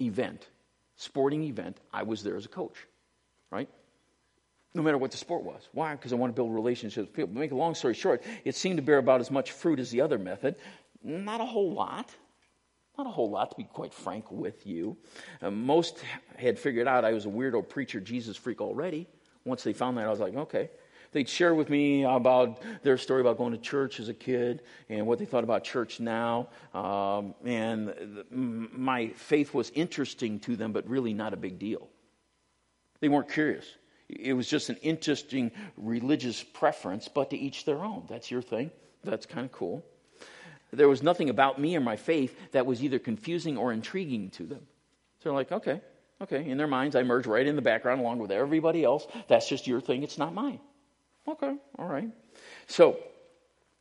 event, 0.00 0.46
sporting 1.00 1.42
event, 1.44 1.78
I 1.92 2.02
was 2.02 2.22
there 2.22 2.36
as 2.36 2.44
a 2.44 2.48
coach, 2.48 2.76
right? 3.50 3.68
no 4.74 4.82
matter 4.82 4.98
what 4.98 5.10
the 5.10 5.16
sport 5.16 5.42
was. 5.42 5.68
Why? 5.72 5.92
Because 5.92 6.12
I 6.12 6.16
want 6.16 6.32
to 6.32 6.34
build 6.34 6.54
relationships 6.54 7.08
with 7.08 7.12
people. 7.12 7.34
Make 7.34 7.52
a 7.52 7.56
long 7.56 7.74
story 7.74 7.94
short, 7.94 8.22
it 8.44 8.54
seemed 8.54 8.76
to 8.76 8.82
bear 8.82 8.98
about 8.98 9.20
as 9.20 9.30
much 9.30 9.52
fruit 9.52 9.78
as 9.80 9.90
the 9.90 10.00
other 10.00 10.18
method. 10.18 10.56
Not 11.02 11.40
a 11.40 11.44
whole 11.44 11.72
lot. 11.72 12.14
Not 12.96 13.06
a 13.06 13.10
whole 13.10 13.30
lot, 13.30 13.50
to 13.50 13.56
be 13.56 13.64
quite 13.64 13.94
frank 13.94 14.30
with 14.30 14.66
you. 14.66 14.96
Uh, 15.40 15.50
most 15.50 15.98
had 16.36 16.58
figured 16.58 16.86
out 16.86 17.04
I 17.04 17.12
was 17.12 17.24
a 17.24 17.28
weirdo 17.28 17.68
preacher, 17.68 17.98
Jesus 17.98 18.36
freak 18.36 18.60
already. 18.60 19.08
Once 19.44 19.62
they 19.62 19.72
found 19.72 19.96
that, 19.96 20.06
I 20.06 20.10
was 20.10 20.20
like, 20.20 20.36
okay. 20.36 20.70
They'd 21.12 21.28
share 21.28 21.54
with 21.54 21.68
me 21.68 22.04
about 22.04 22.62
their 22.82 22.96
story 22.96 23.20
about 23.20 23.36
going 23.36 23.52
to 23.52 23.58
church 23.58 23.98
as 23.98 24.08
a 24.08 24.14
kid 24.14 24.62
and 24.88 25.06
what 25.06 25.18
they 25.18 25.24
thought 25.24 25.42
about 25.42 25.64
church 25.64 25.98
now. 25.98 26.48
Um, 26.72 27.34
and 27.44 27.88
the, 27.88 28.24
my 28.30 29.08
faith 29.08 29.52
was 29.52 29.70
interesting 29.70 30.38
to 30.40 30.54
them, 30.54 30.72
but 30.72 30.88
really 30.88 31.12
not 31.12 31.34
a 31.34 31.36
big 31.36 31.58
deal. 31.58 31.88
They 33.00 33.08
weren't 33.08 33.28
curious. 33.28 33.66
It 34.08 34.34
was 34.34 34.48
just 34.48 34.70
an 34.70 34.76
interesting 34.76 35.50
religious 35.76 36.42
preference, 36.42 37.08
but 37.08 37.30
to 37.30 37.36
each 37.36 37.64
their 37.64 37.78
own. 37.78 38.06
That's 38.08 38.30
your 38.30 38.42
thing. 38.42 38.70
That's 39.02 39.26
kind 39.26 39.44
of 39.44 39.52
cool. 39.52 39.84
There 40.72 40.88
was 40.88 41.02
nothing 41.02 41.30
about 41.30 41.60
me 41.60 41.76
or 41.76 41.80
my 41.80 41.96
faith 41.96 42.36
that 42.52 42.66
was 42.66 42.84
either 42.84 42.98
confusing 43.00 43.56
or 43.56 43.72
intriguing 43.72 44.30
to 44.30 44.44
them. 44.44 44.60
So 45.18 45.30
they're 45.30 45.32
like, 45.32 45.50
okay, 45.50 45.80
okay. 46.22 46.48
In 46.48 46.56
their 46.56 46.68
minds, 46.68 46.94
I 46.94 47.02
merge 47.02 47.26
right 47.26 47.46
in 47.46 47.56
the 47.56 47.62
background 47.62 48.00
along 48.00 48.18
with 48.18 48.30
everybody 48.30 48.84
else. 48.84 49.06
That's 49.28 49.48
just 49.48 49.66
your 49.66 49.80
thing. 49.80 50.04
It's 50.04 50.18
not 50.18 50.32
mine. 50.32 50.60
Okay, 51.28 51.54
all 51.78 51.86
right. 51.86 52.10
So, 52.66 52.98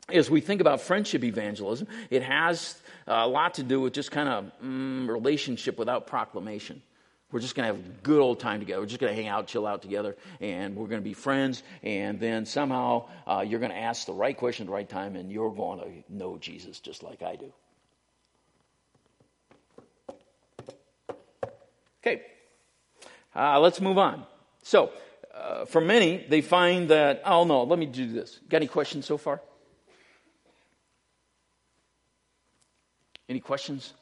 as 0.09 0.29
we 0.29 0.41
think 0.41 0.61
about 0.61 0.81
friendship 0.81 1.23
evangelism, 1.23 1.87
it 2.09 2.23
has 2.23 2.79
a 3.07 3.27
lot 3.27 3.55
to 3.55 3.63
do 3.63 3.81
with 3.81 3.93
just 3.93 4.11
kind 4.11 4.29
of 4.29 4.51
mm, 4.63 5.07
relationship 5.07 5.77
without 5.77 6.07
proclamation. 6.07 6.81
We're 7.31 7.39
just 7.41 7.53
going 7.55 7.69
to 7.69 7.75
have 7.75 7.85
a 7.85 7.89
good 8.01 8.19
old 8.19 8.39
time 8.39 8.59
together. 8.59 8.81
We're 8.81 8.87
just 8.87 8.99
going 8.99 9.15
to 9.15 9.21
hang 9.21 9.29
out, 9.29 9.45
chill 9.45 9.67
out 9.67 9.83
together, 9.83 10.17
and 10.41 10.75
we're 10.75 10.87
going 10.87 11.01
to 11.01 11.05
be 11.05 11.13
friends. 11.13 11.61
And 11.83 12.19
then 12.19 12.45
somehow 12.45 13.07
uh, 13.27 13.45
you're 13.47 13.59
going 13.59 13.71
to 13.71 13.77
ask 13.77 14.07
the 14.07 14.13
right 14.13 14.35
question 14.35 14.65
at 14.65 14.67
the 14.67 14.73
right 14.73 14.89
time, 14.89 15.15
and 15.15 15.31
you're 15.31 15.51
going 15.51 15.79
to 15.79 16.13
know 16.13 16.37
Jesus 16.37 16.79
just 16.79 17.03
like 17.03 17.21
I 17.21 17.35
do. 17.35 17.53
Okay, 22.01 22.23
uh, 23.35 23.59
let's 23.59 23.79
move 23.81 23.97
on. 23.97 24.25
So, 24.63 24.91
uh, 25.33 25.65
for 25.65 25.81
many, 25.81 26.25
they 26.27 26.41
find 26.41 26.89
that, 26.89 27.21
oh 27.25 27.43
no, 27.43 27.63
let 27.63 27.79
me 27.79 27.85
do 27.85 28.11
this. 28.11 28.39
Got 28.49 28.57
any 28.57 28.67
questions 28.67 29.05
so 29.05 29.17
far? 29.17 29.41
Any 33.27 33.39
questions? 33.39 33.93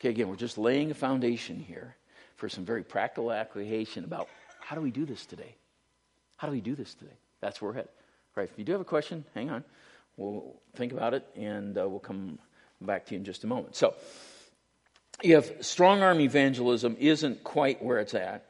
Okay, 0.00 0.10
again, 0.10 0.28
we're 0.28 0.36
just 0.36 0.58
laying 0.58 0.90
a 0.90 0.94
foundation 0.94 1.58
here 1.60 1.96
for 2.36 2.48
some 2.48 2.64
very 2.64 2.82
practical 2.82 3.32
application 3.32 4.04
about 4.04 4.28
how 4.60 4.76
do 4.76 4.82
we 4.82 4.90
do 4.90 5.04
this 5.04 5.26
today? 5.26 5.54
How 6.36 6.46
do 6.46 6.52
we 6.52 6.60
do 6.60 6.74
this 6.74 6.94
today? 6.94 7.16
That's 7.40 7.60
where 7.60 7.70
we're 7.70 7.76
headed. 7.76 7.90
Right, 8.34 8.48
if 8.50 8.58
you 8.58 8.64
do 8.64 8.72
have 8.72 8.80
a 8.80 8.84
question, 8.84 9.24
hang 9.34 9.50
on. 9.50 9.64
We'll 10.16 10.54
think 10.76 10.92
about 10.92 11.14
it 11.14 11.26
and 11.36 11.76
uh, 11.76 11.88
we'll 11.88 12.00
come 12.00 12.38
back 12.80 13.06
to 13.06 13.12
you 13.12 13.18
in 13.18 13.24
just 13.24 13.44
a 13.44 13.46
moment. 13.46 13.76
So, 13.76 13.94
if 15.22 15.64
strong 15.64 16.02
arm 16.02 16.20
evangelism 16.20 16.96
isn't 16.98 17.44
quite 17.44 17.82
where 17.82 17.98
it's 17.98 18.14
at, 18.14 18.44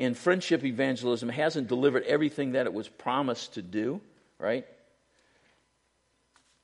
and 0.00 0.16
friendship 0.16 0.64
evangelism 0.64 1.28
hasn't 1.28 1.68
delivered 1.68 2.04
everything 2.04 2.52
that 2.52 2.64
it 2.64 2.72
was 2.72 2.88
promised 2.88 3.54
to 3.54 3.62
do, 3.62 4.00
right? 4.38 4.66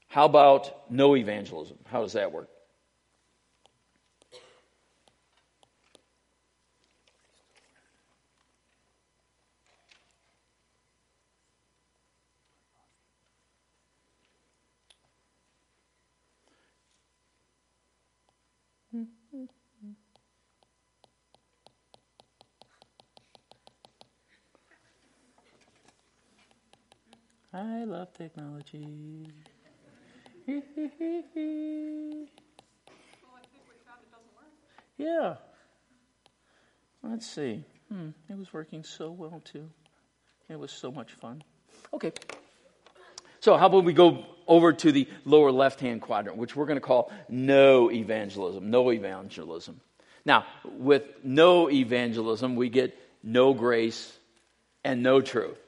How 0.09 0.25
about 0.25 0.91
no 0.91 1.15
evangelism? 1.15 1.77
How 1.87 2.01
does 2.01 2.15
that 2.15 2.33
work? 2.33 2.49
I 27.53 27.85
love 27.85 28.13
yeah. 34.97 35.37
Let's 37.03 37.27
see. 37.27 37.65
Hmm, 37.89 38.09
it 38.29 38.37
was 38.37 38.53
working 38.53 38.83
so 38.83 39.11
well 39.11 39.41
too. 39.45 39.69
It 40.49 40.59
was 40.59 40.71
so 40.73 40.91
much 40.91 41.13
fun. 41.13 41.43
Okay. 41.93 42.13
So, 43.41 43.57
how 43.57 43.67
about 43.67 43.85
we 43.85 43.93
go 43.93 44.25
over 44.47 44.73
to 44.73 44.93
the 44.93 45.09
lower 45.25 45.53
left 45.53 45.81
hand 45.81 46.03
quadrant, 46.03 46.37
which 46.39 46.57
we're 46.57 46.67
going 46.67 46.79
to 46.79 46.85
call 46.85 47.13
no 47.29 47.91
evangelism? 47.91 48.71
No 48.71 48.91
evangelism. 48.91 49.81
Now, 50.25 50.47
with 50.65 51.05
no 51.23 51.71
evangelism, 51.71 52.57
we 52.57 52.69
get 52.69 52.97
no 53.23 53.55
grace 53.55 54.13
and 54.85 55.03
no 55.03 55.21
truth, 55.21 55.59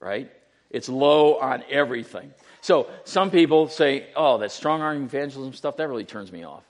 right? 0.00 0.30
It's 0.70 0.88
low 0.88 1.36
on 1.38 1.64
everything. 1.70 2.32
So 2.60 2.88
some 3.04 3.30
people 3.30 3.68
say, 3.68 4.08
oh, 4.14 4.38
that 4.38 4.52
strong 4.52 4.82
arm 4.82 5.04
evangelism 5.04 5.54
stuff, 5.54 5.76
that 5.76 5.88
really 5.88 6.04
turns 6.04 6.30
me 6.30 6.44
off. 6.44 6.64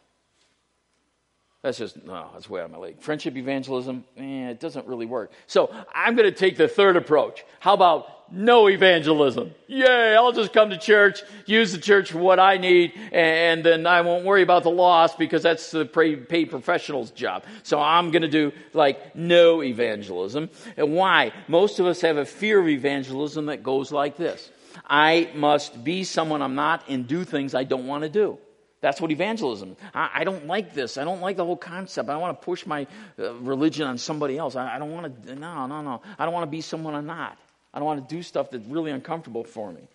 That's 1.63 1.77
just, 1.77 2.05
no, 2.05 2.31
that's 2.33 2.49
way 2.49 2.61
out 2.61 2.67
of 2.67 2.71
my 2.71 2.79
league. 2.79 3.01
Friendship 3.01 3.37
evangelism, 3.37 4.05
eh, 4.17 4.51
it 4.51 4.61
doesn't 4.61 4.87
really 4.87 5.07
work. 5.07 5.33
So 5.49 5.75
I'm 5.93 6.15
going 6.15 6.31
to 6.31 6.37
take 6.37 6.57
the 6.57 6.69
third 6.69 6.97
approach. 6.97 7.45
How 7.59 7.75
about 7.75 8.33
no 8.33 8.69
evangelism? 8.69 9.53
Yay, 9.67 10.15
I'll 10.15 10.31
just 10.31 10.53
come 10.53 10.71
to 10.71 10.79
church, 10.79 11.21
use 11.47 11.73
the 11.73 11.79
church 11.79 12.13
for 12.13 12.19
what 12.19 12.39
I 12.39 12.59
need, 12.59 12.93
and 13.11 13.65
then 13.65 13.89
I 13.89 14.03
won't 14.03 14.25
worry 14.25 14.43
about 14.43 14.63
the 14.63 14.71
loss 14.71 15.17
because 15.17 15.43
that's 15.43 15.73
the 15.73 15.85
paid 15.85 16.49
professional's 16.49 17.11
job. 17.11 17.43
So 17.65 17.81
I'm 17.81 18.13
going 18.13 18.23
to 18.23 18.29
do 18.29 18.53
like 18.73 19.17
no 19.17 19.61
evangelism. 19.61 20.51
And 20.77 20.93
why? 20.95 21.33
Most 21.49 21.81
of 21.81 21.87
us 21.87 22.01
have 22.03 22.19
a 22.19 22.25
fear 22.25 22.61
of 22.61 22.69
evangelism 22.69 23.47
that 23.47 23.65
goes 23.65 23.91
like 23.91 24.17
this 24.17 24.53
I 24.87 25.29
must 25.35 25.83
be 25.83 26.05
someone 26.05 26.41
I'm 26.41 26.55
not 26.55 26.85
and 26.89 27.09
do 27.09 27.25
things 27.25 27.53
I 27.53 27.65
don't 27.65 27.89
want 27.89 28.05
to 28.05 28.09
do. 28.09 28.39
That's 28.81 29.01
what 29.01 29.11
evangelism. 29.11 29.77
I, 29.93 30.11
I, 30.15 30.25
don't 30.25 30.47
like 30.47 30.73
this. 30.73 30.99
I 30.99 31.05
don't 31.05 31.21
like 31.21 31.37
the 31.37 31.45
whole 31.45 31.57
concept. 31.57 32.09
I 32.09 32.17
want 32.17 32.41
to 32.41 32.45
push 32.45 32.65
my 32.65 32.87
uh, 33.19 33.35
religion 33.35 33.87
on 33.87 33.99
somebody 33.99 34.39
else. 34.39 34.55
I, 34.55 34.77
I 34.77 34.79
don't 34.79 34.93
want 34.93 35.27
to. 35.27 35.35
No, 35.35 35.67
no, 35.67 35.83
no. 35.83 36.03
I 36.19 36.25
don't 36.25 36.35
want 36.35 36.45
to 36.45 36.51
be 36.51 36.61
someone 36.61 36.95
I'm 36.95 37.07
not. 37.07 37.37
I 37.75 37.79
don't 37.79 37.87
want 37.87 38.09
to 38.09 38.15
do 38.15 38.23
stuff 38.23 38.51
that's 38.51 38.67
really 38.67 38.93
uncomfortable 38.93 39.45
for 39.45 39.73
me. 39.73 39.89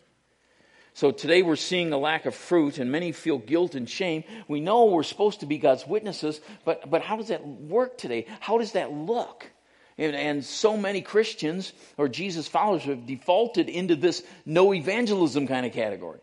So 0.96 1.12
today 1.12 1.42
we're 1.42 1.56
seeing 1.56 1.92
a 1.92 1.98
lack 1.98 2.26
of 2.26 2.36
fruit, 2.36 2.78
and 2.78 2.92
many 2.92 3.14
feel 3.14 3.40
guilt 3.40 3.74
and 3.74 3.90
shame. 3.90 4.26
We 4.48 4.60
know 4.60 4.86
we're 4.86 5.04
supposed 5.04 5.40
to 5.40 5.46
be 5.46 5.58
God's 5.58 5.88
witnesses, 5.88 6.42
but 6.66 6.90
but 6.90 7.02
how 7.02 7.16
does 7.16 7.30
that 7.30 7.48
work 7.48 7.98
today? 7.98 8.28
How 8.42 8.58
does 8.58 8.74
that 8.74 8.92
look? 8.92 9.50
And, 9.96 10.16
and, 10.16 10.44
so 10.44 10.76
many 10.76 11.02
Christians 11.02 11.72
or 11.98 12.08
Jesus 12.08 12.48
followers 12.48 12.82
have 12.86 13.06
defaulted 13.06 13.70
into 13.70 13.96
this 13.96 14.24
no 14.44 14.74
evangelism 14.74 15.46
kind 15.46 15.68
of 15.68 15.72
category. 15.72 16.20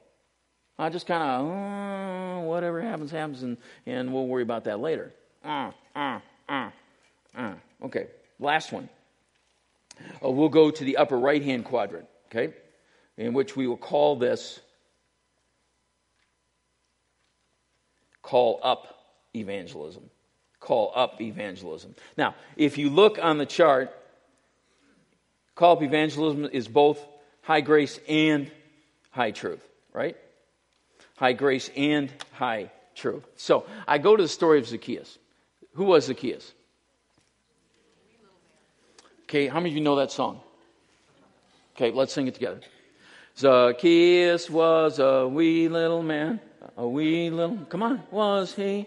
I 0.80 0.88
just 0.88 1.06
kind 1.06 1.22
of, 1.22 1.46
uh, 1.46 2.46
whatever 2.46 2.80
happens, 2.80 3.10
happens, 3.10 3.42
and, 3.42 3.58
and 3.84 4.12
we'll 4.12 4.26
worry 4.26 4.42
about 4.42 4.64
that 4.64 4.80
later. 4.80 5.12
Uh, 5.44 5.72
uh, 5.94 6.20
uh, 6.48 6.70
uh. 7.36 7.54
Okay, 7.82 8.06
last 8.38 8.72
one. 8.72 8.88
Uh, 10.24 10.30
we'll 10.30 10.48
go 10.48 10.70
to 10.70 10.84
the 10.84 10.96
upper 10.96 11.18
right 11.18 11.42
hand 11.42 11.66
quadrant, 11.66 12.06
okay? 12.30 12.54
in 13.20 13.34
which 13.34 13.54
we 13.54 13.66
will 13.66 13.76
call 13.76 14.16
this 14.16 14.58
call 18.22 18.58
up 18.62 19.04
evangelism. 19.36 20.08
Call 20.58 20.92
up 20.94 21.20
evangelism. 21.20 21.94
Now, 22.16 22.34
if 22.56 22.78
you 22.78 22.88
look 22.88 23.18
on 23.20 23.36
the 23.36 23.46
chart, 23.46 23.94
call 25.54 25.76
up 25.76 25.82
evangelism 25.82 26.46
is 26.46 26.66
both 26.66 26.98
high 27.42 27.60
grace 27.60 28.00
and 28.08 28.50
high 29.10 29.32
truth, 29.32 29.62
right? 29.92 30.16
High 31.20 31.34
grace 31.34 31.70
and 31.76 32.10
high 32.32 32.70
truth. 32.94 33.24
So 33.36 33.66
I 33.86 33.98
go 33.98 34.16
to 34.16 34.22
the 34.22 34.28
story 34.28 34.58
of 34.58 34.66
Zacchaeus. 34.66 35.18
Who 35.74 35.84
was 35.84 36.06
Zacchaeus? 36.06 36.54
Okay, 39.24 39.46
how 39.46 39.60
many 39.60 39.68
of 39.68 39.76
you 39.76 39.82
know 39.82 39.96
that 39.96 40.10
song? 40.10 40.40
Okay, 41.76 41.90
let's 41.90 42.14
sing 42.14 42.26
it 42.26 42.32
together. 42.32 42.60
Zacchaeus 43.36 44.48
was 44.48 44.98
a 44.98 45.28
wee 45.28 45.68
little 45.68 46.02
man, 46.02 46.40
a 46.78 46.88
wee 46.88 47.28
little, 47.28 47.58
come 47.68 47.82
on, 47.82 48.02
was 48.10 48.54
he? 48.54 48.86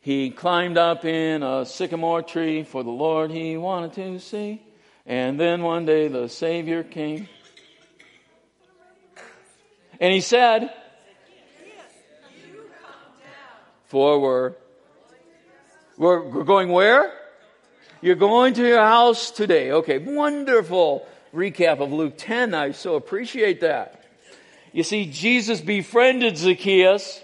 He 0.00 0.30
climbed 0.30 0.78
up 0.78 1.04
in 1.04 1.42
a 1.42 1.66
sycamore 1.66 2.22
tree 2.22 2.62
for 2.62 2.82
the 2.82 2.88
Lord 2.90 3.30
he 3.30 3.58
wanted 3.58 3.92
to 3.92 4.18
see. 4.20 4.62
And 5.04 5.38
then 5.38 5.60
one 5.60 5.84
day 5.84 6.08
the 6.08 6.30
Savior 6.30 6.82
came. 6.82 7.28
And 10.00 10.14
he 10.14 10.22
said, 10.22 10.72
For 13.88 14.20
we're, 14.20 14.52
we're, 15.96 16.22
we're 16.28 16.44
going 16.44 16.68
where? 16.68 17.10
You're 18.02 18.16
going 18.16 18.52
to 18.54 18.66
your 18.66 18.82
house 18.82 19.30
today. 19.30 19.70
Okay, 19.70 19.96
wonderful 19.96 21.06
recap 21.34 21.80
of 21.80 21.90
Luke 21.90 22.12
10. 22.18 22.52
I 22.52 22.72
so 22.72 22.96
appreciate 22.96 23.62
that. 23.62 24.04
You 24.74 24.82
see, 24.82 25.06
Jesus 25.06 25.62
befriended 25.62 26.36
Zacchaeus, 26.36 27.22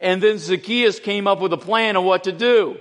and 0.00 0.20
then 0.20 0.38
Zacchaeus 0.38 0.98
came 0.98 1.28
up 1.28 1.40
with 1.40 1.52
a 1.52 1.56
plan 1.56 1.94
of 1.94 2.02
what 2.02 2.24
to 2.24 2.32
do. 2.32 2.78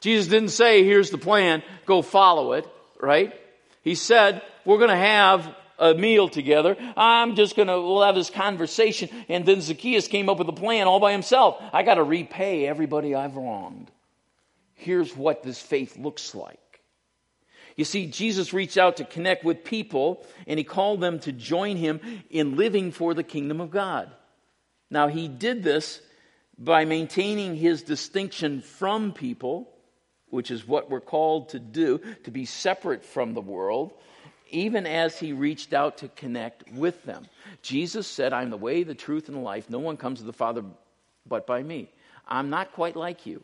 Jesus 0.00 0.26
didn't 0.26 0.50
say, 0.50 0.82
here's 0.82 1.10
the 1.10 1.18
plan, 1.18 1.62
go 1.86 2.02
follow 2.02 2.54
it, 2.54 2.66
right? 3.00 3.32
He 3.82 3.94
said, 3.94 4.42
we're 4.64 4.78
going 4.78 4.90
to 4.90 4.96
have 4.96 5.48
a 5.78 5.94
meal 5.94 6.28
together. 6.28 6.76
I'm 6.96 7.36
just 7.36 7.56
going 7.56 7.68
to, 7.68 7.80
we'll 7.80 8.02
have 8.02 8.14
this 8.14 8.30
conversation. 8.30 9.08
And 9.28 9.46
then 9.46 9.60
Zacchaeus 9.60 10.08
came 10.08 10.28
up 10.28 10.38
with 10.38 10.48
a 10.48 10.52
plan 10.52 10.86
all 10.86 11.00
by 11.00 11.12
himself. 11.12 11.62
I 11.72 11.82
got 11.82 11.94
to 11.94 12.02
repay 12.02 12.66
everybody 12.66 13.14
I've 13.14 13.36
wronged. 13.36 13.90
Here's 14.74 15.16
what 15.16 15.42
this 15.42 15.60
faith 15.60 15.96
looks 15.96 16.34
like. 16.34 16.58
You 17.76 17.84
see, 17.84 18.06
Jesus 18.06 18.52
reached 18.52 18.76
out 18.76 18.96
to 18.96 19.04
connect 19.04 19.44
with 19.44 19.62
people 19.62 20.26
and 20.48 20.58
he 20.58 20.64
called 20.64 21.00
them 21.00 21.20
to 21.20 21.32
join 21.32 21.76
him 21.76 22.00
in 22.28 22.56
living 22.56 22.90
for 22.90 23.14
the 23.14 23.22
kingdom 23.22 23.60
of 23.60 23.70
God. 23.70 24.10
Now, 24.90 25.06
he 25.06 25.28
did 25.28 25.62
this 25.62 26.00
by 26.58 26.84
maintaining 26.84 27.54
his 27.54 27.82
distinction 27.82 28.62
from 28.62 29.12
people, 29.12 29.70
which 30.28 30.50
is 30.50 30.66
what 30.66 30.90
we're 30.90 31.00
called 31.00 31.50
to 31.50 31.60
do, 31.60 32.00
to 32.24 32.32
be 32.32 32.46
separate 32.46 33.04
from 33.04 33.34
the 33.34 33.40
world, 33.40 33.92
even 34.50 34.86
as 34.86 35.18
he 35.18 35.32
reached 35.32 35.72
out 35.72 35.98
to 35.98 36.08
connect 36.08 36.70
with 36.72 37.04
them. 37.04 37.26
Jesus 37.62 38.06
said, 38.06 38.32
I'm 38.32 38.50
the 38.50 38.56
way, 38.56 38.82
the 38.82 38.94
truth, 38.94 39.28
and 39.28 39.36
the 39.36 39.42
life. 39.42 39.70
No 39.70 39.78
one 39.78 39.96
comes 39.96 40.20
to 40.20 40.26
the 40.26 40.32
Father 40.32 40.64
but 41.26 41.46
by 41.46 41.62
me. 41.62 41.90
I'm 42.26 42.50
not 42.50 42.72
quite 42.72 42.96
like 42.96 43.26
you. 43.26 43.42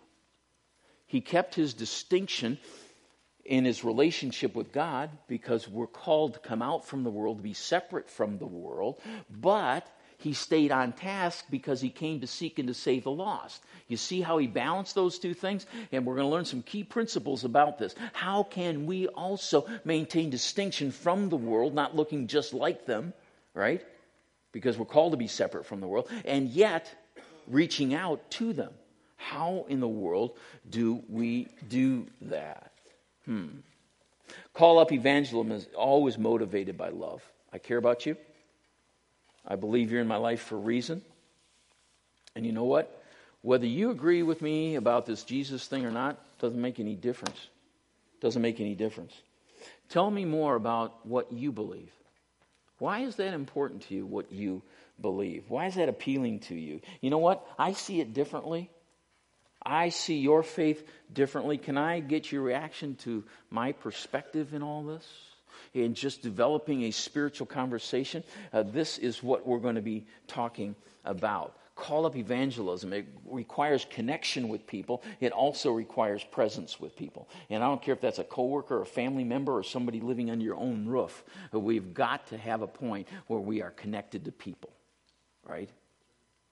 He 1.06 1.20
kept 1.20 1.54
his 1.54 1.74
distinction 1.74 2.58
in 3.44 3.64
his 3.64 3.84
relationship 3.84 4.54
with 4.54 4.72
God 4.72 5.10
because 5.28 5.68
we're 5.68 5.86
called 5.86 6.34
to 6.34 6.40
come 6.40 6.62
out 6.62 6.86
from 6.86 7.04
the 7.04 7.10
world, 7.10 7.38
to 7.38 7.42
be 7.42 7.54
separate 7.54 8.08
from 8.08 8.38
the 8.38 8.46
world, 8.46 9.00
but 9.30 9.86
he 10.24 10.32
stayed 10.32 10.72
on 10.72 10.92
task 10.92 11.44
because 11.50 11.80
he 11.80 11.90
came 11.90 12.20
to 12.20 12.26
seek 12.26 12.58
and 12.58 12.68
to 12.68 12.74
save 12.74 13.04
the 13.04 13.10
lost. 13.10 13.62
You 13.88 13.98
see 13.98 14.22
how 14.22 14.38
he 14.38 14.46
balanced 14.46 14.94
those 14.94 15.18
two 15.18 15.34
things? 15.34 15.66
And 15.92 16.06
we're 16.06 16.14
going 16.14 16.26
to 16.26 16.30
learn 16.30 16.46
some 16.46 16.62
key 16.62 16.82
principles 16.82 17.44
about 17.44 17.78
this. 17.78 17.94
How 18.14 18.42
can 18.42 18.87
we 18.87 19.06
also 19.08 19.66
maintain 19.84 20.30
distinction 20.30 20.90
from 20.90 21.28
the 21.28 21.37
world, 21.37 21.74
not 21.74 21.94
looking 21.94 22.26
just 22.26 22.54
like 22.54 22.87
them, 22.87 23.12
right? 23.52 23.84
Because 24.52 24.78
we're 24.78 24.87
called 24.87 25.12
to 25.12 25.18
be 25.18 25.28
separate 25.28 25.66
from 25.66 25.80
the 25.80 25.87
world, 25.87 26.08
and 26.24 26.48
yet 26.48 26.90
reaching 27.46 27.92
out 27.92 28.30
to 28.32 28.54
them. 28.54 28.72
How 29.16 29.66
in 29.68 29.80
the 29.80 29.88
world 29.88 30.38
do 30.70 31.02
we 31.08 31.48
do 31.68 32.06
that? 32.22 32.72
Hmm. 33.26 33.48
Call 34.54 34.78
up 34.78 34.90
evangelism 34.90 35.52
is 35.52 35.68
always 35.76 36.16
motivated 36.16 36.78
by 36.78 36.88
love. 36.88 37.22
I 37.52 37.58
care 37.58 37.78
about 37.78 38.06
you. 38.06 38.16
I 39.46 39.57
believe 39.57 39.92
you're 39.92 40.00
in 40.00 40.09
my 40.09 40.16
life 40.16 40.42
for 40.42 40.57
a 40.57 40.61
reason. 40.61 41.02
And 42.35 42.44
you 42.46 42.52
know 42.52 42.64
what? 42.64 43.02
Whether 43.42 43.66
you 43.66 43.90
agree 43.90 44.22
with 44.22 44.40
me 44.40 44.76
about 44.76 45.07
this 45.07 45.22
Jesus 45.22 45.66
thing 45.66 45.85
or 45.85 45.90
not 45.90 46.18
doesn't 46.38 46.61
make 46.61 46.80
any 46.80 46.94
difference. 46.94 47.48
Doesn't 48.20 48.40
make 48.40 48.61
any 48.61 48.74
difference. 48.74 49.12
Tell 49.90 50.11
me 50.11 50.24
more 50.24 50.54
about 50.54 51.07
what 51.07 51.33
you 51.33 51.52
believe. 51.52 51.92
Why 52.78 53.00
is 53.00 53.16
that 53.16 53.35
important 53.35 53.83
to 53.88 53.94
you, 53.94 54.07
what 54.07 54.33
you 54.33 54.62
believe? 55.00 55.44
Why 55.48 55.66
is 55.66 55.74
that 55.76 55.88
appealing 55.88 56.40
to 56.40 56.54
you? 56.54 56.80
You 57.00 57.11
know 57.11 57.18
what? 57.18 57.46
I 57.59 57.72
see 57.72 58.00
it 58.00 58.14
differently. 58.14 58.70
I 59.64 59.90
see 59.90 60.18
your 60.18 60.42
faith 60.42 60.87
differently. 61.12 61.59
Can 61.59 61.78
I 61.78 62.00
get 62.00 62.33
your 62.33 62.42
reaction 62.42 62.96
to 62.96 63.24
my 63.50 63.72
perspective 63.72 64.54
in 64.54 64.62
all 64.62 64.83
this? 64.83 65.07
In 65.72 65.94
just 65.94 66.22
developing 66.22 66.84
a 66.84 66.90
spiritual 66.90 67.46
conversation? 67.46 68.22
Uh, 68.52 68.62
this 68.62 68.98
is 68.98 69.22
what 69.22 69.46
we're 69.46 69.58
going 69.58 69.74
to 69.74 69.82
be 69.82 70.06
talking 70.26 70.74
about. 71.04 71.56
Call 71.76 72.06
up 72.06 72.14
evangelism. 72.14 72.92
It 72.92 73.08
requires 73.26 73.84
connection 73.90 74.48
with 74.48 74.64
people. 74.64 75.02
It 75.20 75.32
also 75.32 75.72
requires 75.72 76.22
presence 76.22 76.78
with 76.78 76.94
people. 76.96 77.28
And 77.50 77.64
I 77.64 77.66
don't 77.66 77.82
care 77.82 77.94
if 77.94 78.00
that's 78.00 78.20
a 78.20 78.24
coworker, 78.24 78.82
a 78.82 78.86
family 78.86 79.24
member, 79.24 79.56
or 79.56 79.64
somebody 79.64 80.00
living 80.00 80.30
under 80.30 80.44
your 80.44 80.56
own 80.56 80.86
roof. 80.86 81.24
We've 81.52 81.92
got 81.92 82.28
to 82.28 82.38
have 82.38 82.62
a 82.62 82.68
point 82.68 83.08
where 83.26 83.40
we 83.40 83.60
are 83.60 83.72
connected 83.72 84.24
to 84.26 84.32
people, 84.32 84.70
right? 85.44 85.68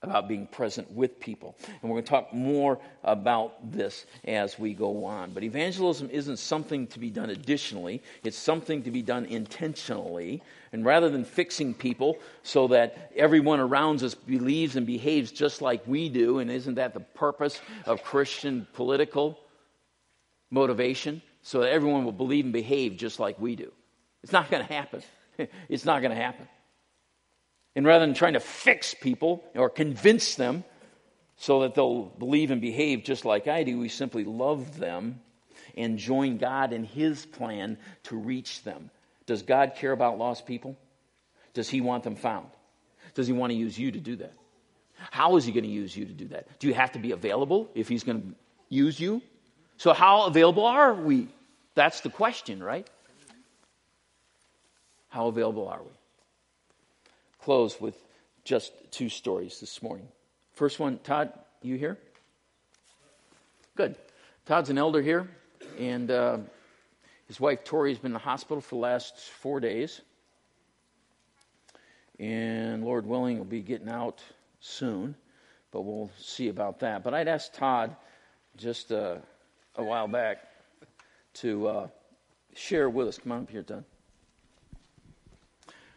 About 0.03 0.27
being 0.29 0.47
present 0.47 0.91
with 0.91 1.21
people. 1.21 1.55
And 1.67 1.91
we're 1.91 1.97
going 1.97 2.05
to 2.05 2.11
talk 2.11 2.33
more 2.33 2.79
about 3.05 3.73
this 3.73 4.05
as 4.25 4.59
we 4.59 4.75
go 4.75 5.05
on. 5.05 5.33
But 5.33 5.45
evangelism 5.45 6.11
isn't 6.11 6.39
something 6.39 6.89
to 6.89 6.99
be 6.99 7.11
done 7.11 7.31
additionally, 7.31 8.03
it's 8.25 8.37
something 8.37 8.83
to 8.83 8.91
be 8.91 9.03
done 9.03 9.25
intentionally. 9.27 10.43
And 10.73 10.85
rather 10.85 11.11
than 11.11 11.25
fixing 11.25 11.75
people 11.75 12.19
so 12.43 12.69
that 12.69 13.13
everyone 13.15 13.61
around 13.61 14.03
us 14.03 14.15
believes 14.15 14.75
and 14.77 14.87
behaves 14.87 15.31
just 15.31 15.61
like 15.61 15.87
we 15.87 16.09
do, 16.09 16.39
and 16.39 16.51
isn't 16.51 16.77
that 16.77 16.95
the 16.95 17.01
purpose 17.01 17.61
of 17.85 18.03
Christian 18.03 18.67
political 18.73 19.39
motivation? 20.51 21.23
So 21.43 21.61
that 21.61 21.71
everyone 21.71 22.05
will 22.05 22.13
believe 22.13 22.45
and 22.45 22.53
behave 22.53 22.97
just 22.97 23.21
like 23.21 23.39
we 23.39 23.57
do. 23.57 23.71
It's 24.23 24.33
not 24.33 24.51
going 24.51 24.65
to 24.67 24.73
happen. 24.73 25.03
it's 25.69 25.85
not 25.85 26.01
going 26.01 26.15
to 26.15 26.23
happen. 26.23 26.49
And 27.75 27.87
rather 27.87 28.05
than 28.05 28.15
trying 28.15 28.35
to 28.35 28.41
fix 28.41 28.95
people 28.95 29.43
or 29.55 29.71
convince 29.71 30.35
them 30.35 30.65
so 31.37 31.61
that 31.61 31.75
they'll 31.75 32.05
believe 32.05 32.51
and 32.51 32.61
behave 32.61 33.05
just 33.05 33.25
like 33.25 33.49
I 33.49 33.65
do, 33.65 33.79
we 33.79 33.89
simply 33.89 34.25
love 34.25 34.79
them 34.79 35.21
and 35.77 35.99
join 35.99 36.39
God 36.39 36.73
in 36.73 36.85
His 36.85 37.25
plan 37.25 37.79
to 38.05 38.17
reach 38.17 38.63
them. 38.63 38.91
Does 39.27 39.43
God 39.43 39.75
care 39.77 39.93
about 39.93 40.19
lost 40.19 40.47
people? 40.47 40.77
Does 41.55 41.69
He 41.69 41.81
want 41.81 42.05
them 42.05 42.17
found? 42.17 42.49
Does 43.15 43.27
He 43.27 43.33
want 43.33 43.53
to 43.53 43.59
use 43.59 43.79
you 43.79 43.91
to 43.91 44.01
do 44.01 44.17
that? 44.17 44.35
How 45.11 45.37
is 45.37 45.45
He 45.45 45.53
going 45.53 45.65
to 45.65 45.71
use 45.71 45.97
you 45.97 46.05
to 46.05 46.13
do 46.13 46.29
that? 46.29 46.47
Do 46.59 46.69
you 46.69 46.75
have 46.75 46.93
to 46.93 46.99
be 46.99 47.13
available 47.13 47.71
if 47.75 47.89
He's 47.89 48.05
going 48.05 48.21
to 48.21 48.29
use 48.69 49.01
you? 49.01 49.23
So, 49.79 49.93
how 49.93 50.27
available 50.27 50.67
are 50.67 50.95
we? 50.95 51.29
That's 51.75 52.01
the 52.03 52.11
question, 52.11 52.63
right? 52.63 52.89
How 55.09 55.27
available 55.27 55.69
are 55.69 55.83
we? 55.83 55.91
Close 57.43 57.81
with 57.81 57.97
just 58.45 58.73
two 58.91 59.09
stories 59.09 59.61
this 59.61 59.83
morning. 59.83 60.07
First 60.55 60.79
one, 60.79 60.99
Todd, 61.03 61.33
you 61.61 61.77
here? 61.77 61.99
Good. 63.77 63.97
Todd's 64.47 64.71
an 64.71 64.79
elder 64.79 65.03
here, 65.03 65.29
and 65.79 66.11
uh, 66.11 66.39
his 67.27 67.41
wife 67.41 67.65
Tori 67.65 67.91
has 67.91 67.99
been 67.99 68.11
in 68.11 68.15
the 68.15 68.19
hospital 68.19 68.61
for 68.61 68.77
the 68.77 68.81
last 68.81 69.19
four 69.19 69.61
days. 69.61 70.01
And 72.19 72.85
Lord 72.85 73.07
willing, 73.07 73.39
will 73.39 73.45
be 73.45 73.61
getting 73.61 73.89
out 73.89 74.23
soon, 74.61 75.15
but 75.73 75.81
we'll 75.83 76.11
see 76.19 76.49
about 76.49 76.81
that. 76.81 77.03
But 77.03 77.15
I'd 77.15 77.29
asked 77.29 77.55
Todd 77.55 77.97
just 78.57 78.93
uh, 78.93 79.17
a 79.77 79.83
while 79.83 80.07
back 80.07 80.39
to 81.35 81.67
uh, 81.67 81.89
share 82.55 82.89
with 82.89 83.09
us. 83.09 83.19
Come 83.19 83.33
on 83.33 83.43
up 83.43 83.51
here, 83.51 83.63
Todd. 83.63 83.85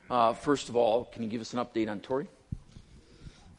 Uh, 0.09 0.33
first 0.33 0.69
of 0.69 0.75
all, 0.75 1.05
can 1.05 1.23
you 1.23 1.29
give 1.29 1.41
us 1.41 1.53
an 1.53 1.59
update 1.59 1.89
on 1.89 1.99
Tori? 1.99 2.27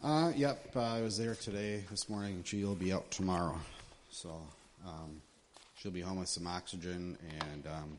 Uh, 0.02 0.32
yep, 0.36 0.64
uh, 0.76 0.80
I 0.80 1.00
was 1.02 1.18
there 1.18 1.34
today, 1.34 1.82
this 1.90 2.08
morning. 2.08 2.42
She'll 2.44 2.74
be 2.74 2.92
out 2.92 3.10
tomorrow. 3.10 3.58
So 4.10 4.40
um, 4.86 5.20
she'll 5.76 5.90
be 5.92 6.00
home 6.00 6.18
with 6.20 6.28
some 6.28 6.46
oxygen 6.46 7.18
and 7.40 7.66
um, 7.66 7.98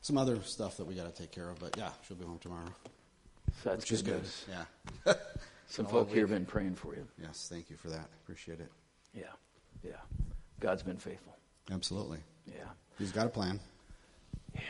some 0.00 0.16
other 0.16 0.40
stuff 0.42 0.76
that 0.78 0.86
we 0.86 0.94
got 0.94 1.14
to 1.14 1.22
take 1.22 1.30
care 1.32 1.50
of. 1.50 1.58
But 1.58 1.76
yeah, 1.76 1.90
she'll 2.06 2.16
be 2.16 2.24
home 2.24 2.38
tomorrow. 2.38 2.68
So 3.62 3.70
that's 3.70 3.82
which 3.84 3.92
is 3.92 4.02
good 4.02 4.12
good. 4.14 4.22
news. 4.22 4.44
Yeah. 5.06 5.12
Some 5.68 5.86
folk 5.86 6.10
here 6.10 6.20
have 6.20 6.30
been 6.30 6.46
praying 6.46 6.76
for 6.76 6.94
you. 6.94 7.04
Yes, 7.20 7.48
thank 7.50 7.70
you 7.70 7.76
for 7.76 7.88
that. 7.88 8.08
Appreciate 8.22 8.60
it. 8.60 8.70
Yeah, 9.12 9.24
yeah. 9.82 9.96
God's 10.60 10.84
been 10.84 10.96
faithful. 10.96 11.36
Absolutely. 11.72 12.18
Yeah, 12.46 12.62
He's 12.98 13.10
got 13.10 13.26
a 13.26 13.28
plan. 13.28 13.58
yeah. 14.54 14.60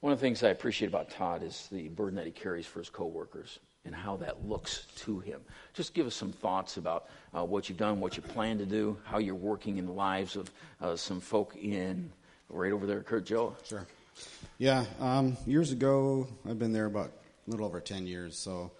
One 0.00 0.14
of 0.14 0.18
the 0.18 0.26
things 0.26 0.42
I 0.42 0.48
appreciate 0.48 0.88
about 0.88 1.10
Todd 1.10 1.42
is 1.42 1.68
the 1.70 1.88
burden 1.88 2.16
that 2.16 2.24
he 2.24 2.32
carries 2.32 2.66
for 2.66 2.78
his 2.78 2.88
coworkers 2.88 3.58
and 3.84 3.94
how 3.94 4.16
that 4.16 4.46
looks 4.46 4.86
to 4.96 5.20
him. 5.20 5.40
Just 5.74 5.92
give 5.92 6.06
us 6.06 6.14
some 6.14 6.32
thoughts 6.32 6.78
about 6.78 7.08
uh, 7.36 7.44
what 7.44 7.68
you've 7.68 7.78
done, 7.78 8.00
what 8.00 8.16
you 8.16 8.22
plan 8.22 8.56
to 8.58 8.66
do, 8.66 8.96
how 9.04 9.18
you're 9.18 9.34
working 9.34 9.76
in 9.76 9.86
the 9.86 9.92
lives 9.92 10.36
of 10.36 10.50
uh, 10.80 10.96
some 10.96 11.20
folk 11.20 11.54
in 11.56 12.10
right 12.48 12.72
over 12.72 12.86
there, 12.86 13.02
Curt 13.02 13.26
Joa. 13.26 13.52
Sure. 13.64 13.86
Yeah, 14.58 14.84
um, 15.00 15.36
years 15.46 15.70
ago, 15.72 16.26
I've 16.48 16.58
been 16.58 16.72
there 16.72 16.86
about 16.86 17.12
a 17.46 17.50
little 17.50 17.66
over 17.66 17.80
10 17.80 18.06
years. 18.06 18.38
So, 18.38 18.72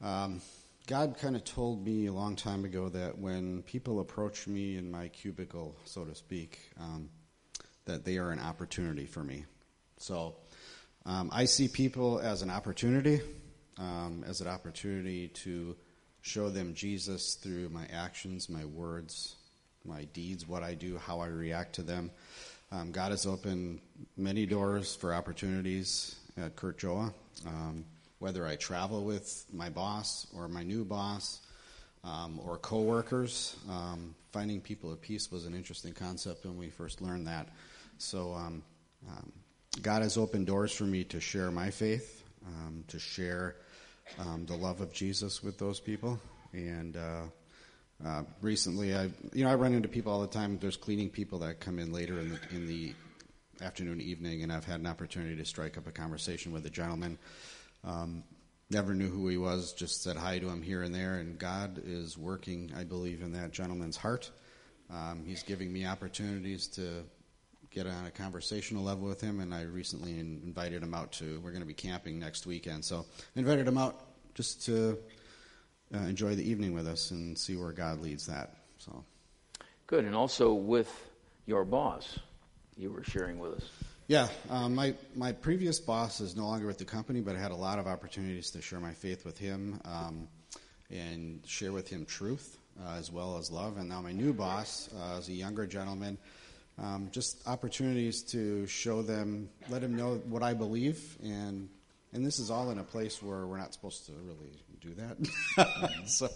um, 0.00 0.40
God 0.88 1.16
kind 1.20 1.36
of 1.36 1.44
told 1.44 1.84
me 1.84 2.06
a 2.06 2.12
long 2.12 2.34
time 2.34 2.64
ago 2.64 2.88
that 2.88 3.16
when 3.16 3.62
people 3.62 4.00
approach 4.00 4.48
me 4.48 4.76
in 4.76 4.90
my 4.90 5.08
cubicle, 5.08 5.76
so 5.84 6.04
to 6.04 6.14
speak, 6.14 6.58
um, 6.80 7.08
that 7.84 8.04
they 8.04 8.18
are 8.18 8.30
an 8.30 8.40
opportunity 8.40 9.06
for 9.06 9.22
me. 9.22 9.44
So, 10.02 10.34
um, 11.06 11.30
I 11.32 11.44
see 11.44 11.68
people 11.68 12.18
as 12.18 12.42
an 12.42 12.50
opportunity, 12.50 13.20
um, 13.78 14.24
as 14.26 14.40
an 14.40 14.48
opportunity 14.48 15.28
to 15.28 15.76
show 16.22 16.50
them 16.50 16.74
Jesus 16.74 17.34
through 17.34 17.68
my 17.68 17.86
actions, 17.92 18.48
my 18.48 18.64
words, 18.64 19.36
my 19.84 20.02
deeds, 20.06 20.48
what 20.48 20.64
I 20.64 20.74
do, 20.74 20.98
how 20.98 21.20
I 21.20 21.28
react 21.28 21.76
to 21.76 21.82
them. 21.82 22.10
Um, 22.72 22.90
God 22.90 23.12
has 23.12 23.26
opened 23.26 23.80
many 24.16 24.44
doors 24.44 24.96
for 24.96 25.14
opportunities 25.14 26.16
at 26.36 26.56
Curt 26.56 26.78
Joa. 26.78 27.14
Um, 27.46 27.84
whether 28.18 28.44
I 28.44 28.56
travel 28.56 29.04
with 29.04 29.44
my 29.52 29.70
boss 29.70 30.26
or 30.34 30.48
my 30.48 30.64
new 30.64 30.84
boss 30.84 31.42
um, 32.02 32.40
or 32.44 32.58
coworkers, 32.58 33.54
um, 33.70 34.16
finding 34.32 34.60
people 34.60 34.90
of 34.90 35.00
peace 35.00 35.30
was 35.30 35.46
an 35.46 35.54
interesting 35.54 35.92
concept 35.92 36.44
when 36.44 36.58
we 36.58 36.70
first 36.70 37.00
learned 37.00 37.28
that. 37.28 37.50
So 37.98 38.32
um, 38.32 38.64
um, 39.08 39.32
God 39.80 40.02
has 40.02 40.16
opened 40.16 40.46
doors 40.46 40.72
for 40.72 40.84
me 40.84 41.04
to 41.04 41.20
share 41.20 41.50
my 41.50 41.70
faith, 41.70 42.22
um, 42.46 42.84
to 42.88 42.98
share 42.98 43.56
um, 44.18 44.44
the 44.46 44.54
love 44.54 44.80
of 44.80 44.92
Jesus 44.92 45.42
with 45.42 45.58
those 45.58 45.80
people, 45.80 46.20
and. 46.52 46.96
Uh, 46.96 47.22
uh, 48.04 48.24
recently, 48.40 48.96
I 48.96 49.10
you 49.32 49.44
know 49.44 49.50
I 49.50 49.54
run 49.54 49.74
into 49.74 49.88
people 49.88 50.12
all 50.12 50.20
the 50.20 50.26
time. 50.26 50.58
There's 50.60 50.76
cleaning 50.76 51.08
people 51.08 51.38
that 51.40 51.60
come 51.60 51.78
in 51.78 51.92
later 51.92 52.18
in 52.18 52.30
the 52.30 52.38
in 52.50 52.66
the 52.66 52.94
afternoon, 53.60 54.00
evening, 54.00 54.42
and 54.42 54.52
I've 54.52 54.64
had 54.64 54.80
an 54.80 54.86
opportunity 54.86 55.36
to 55.36 55.44
strike 55.44 55.78
up 55.78 55.86
a 55.86 55.92
conversation 55.92 56.52
with 56.52 56.66
a 56.66 56.70
gentleman. 56.70 57.16
Um, 57.84 58.24
never 58.70 58.94
knew 58.94 59.08
who 59.08 59.28
he 59.28 59.36
was. 59.36 59.72
Just 59.72 60.02
said 60.02 60.16
hi 60.16 60.38
to 60.40 60.48
him 60.48 60.62
here 60.62 60.82
and 60.82 60.94
there, 60.94 61.14
and 61.14 61.38
God 61.38 61.80
is 61.84 62.18
working, 62.18 62.72
I 62.76 62.84
believe, 62.84 63.22
in 63.22 63.32
that 63.32 63.52
gentleman's 63.52 63.96
heart. 63.96 64.30
Um, 64.90 65.22
he's 65.24 65.42
giving 65.42 65.72
me 65.72 65.86
opportunities 65.86 66.66
to 66.68 67.04
get 67.72 67.86
on 67.86 68.06
a 68.06 68.10
conversational 68.10 68.82
level 68.82 69.08
with 69.08 69.20
him, 69.20 69.40
and 69.40 69.54
I 69.54 69.62
recently 69.62 70.18
in, 70.18 70.40
invited 70.44 70.82
him 70.82 70.94
out 70.94 71.12
to. 71.12 71.40
We're 71.40 71.50
going 71.50 71.62
to 71.62 71.66
be 71.66 71.74
camping 71.74 72.18
next 72.18 72.46
weekend, 72.46 72.84
so 72.84 73.06
I 73.36 73.40
invited 73.40 73.66
him 73.66 73.78
out 73.78 74.00
just 74.34 74.64
to 74.66 74.98
uh, 75.94 75.98
enjoy 75.98 76.34
the 76.34 76.48
evening 76.48 76.74
with 76.74 76.86
us 76.86 77.10
and 77.10 77.36
see 77.36 77.56
where 77.56 77.72
God 77.72 78.00
leads 78.00 78.26
that. 78.26 78.56
So, 78.78 79.04
Good, 79.86 80.04
and 80.04 80.14
also 80.14 80.52
with 80.52 81.10
your 81.46 81.64
boss, 81.64 82.18
you 82.76 82.90
were 82.90 83.04
sharing 83.04 83.38
with 83.38 83.54
us. 83.54 83.64
yeah, 84.06 84.28
um, 84.50 84.74
my 84.74 84.94
my 85.14 85.32
previous 85.32 85.80
boss 85.80 86.20
is 86.20 86.36
no 86.36 86.46
longer 86.46 86.66
with 86.66 86.78
the 86.78 86.84
company, 86.84 87.20
but 87.20 87.36
I 87.36 87.38
had 87.38 87.50
a 87.52 87.56
lot 87.56 87.78
of 87.78 87.86
opportunities 87.86 88.50
to 88.50 88.62
share 88.62 88.80
my 88.80 88.92
faith 88.92 89.24
with 89.24 89.38
him 89.38 89.80
um, 89.84 90.28
and 90.90 91.40
share 91.46 91.72
with 91.72 91.88
him 91.88 92.04
truth 92.04 92.58
uh, 92.84 92.94
as 92.94 93.10
well 93.10 93.36
as 93.36 93.50
love. 93.50 93.76
And 93.76 93.88
now 93.88 94.00
my 94.00 94.12
new 94.12 94.32
boss 94.32 94.88
uh, 94.98 95.18
is 95.18 95.28
a 95.28 95.32
younger 95.32 95.66
gentleman. 95.66 96.18
Um, 96.82 97.08
just 97.12 97.46
opportunities 97.46 98.22
to 98.24 98.66
show 98.66 99.02
them, 99.02 99.48
let 99.70 99.82
them 99.82 99.96
know 99.96 100.16
what 100.28 100.42
I 100.42 100.52
believe, 100.52 101.16
and 101.22 101.68
and 102.12 102.26
this 102.26 102.38
is 102.38 102.50
all 102.50 102.70
in 102.70 102.78
a 102.78 102.84
place 102.84 103.22
where 103.22 103.46
we're 103.46 103.56
not 103.56 103.72
supposed 103.72 104.04
to 104.06 104.12
really 104.12 104.52
do 104.80 104.94
that. 104.94 106.00
so 106.06 106.28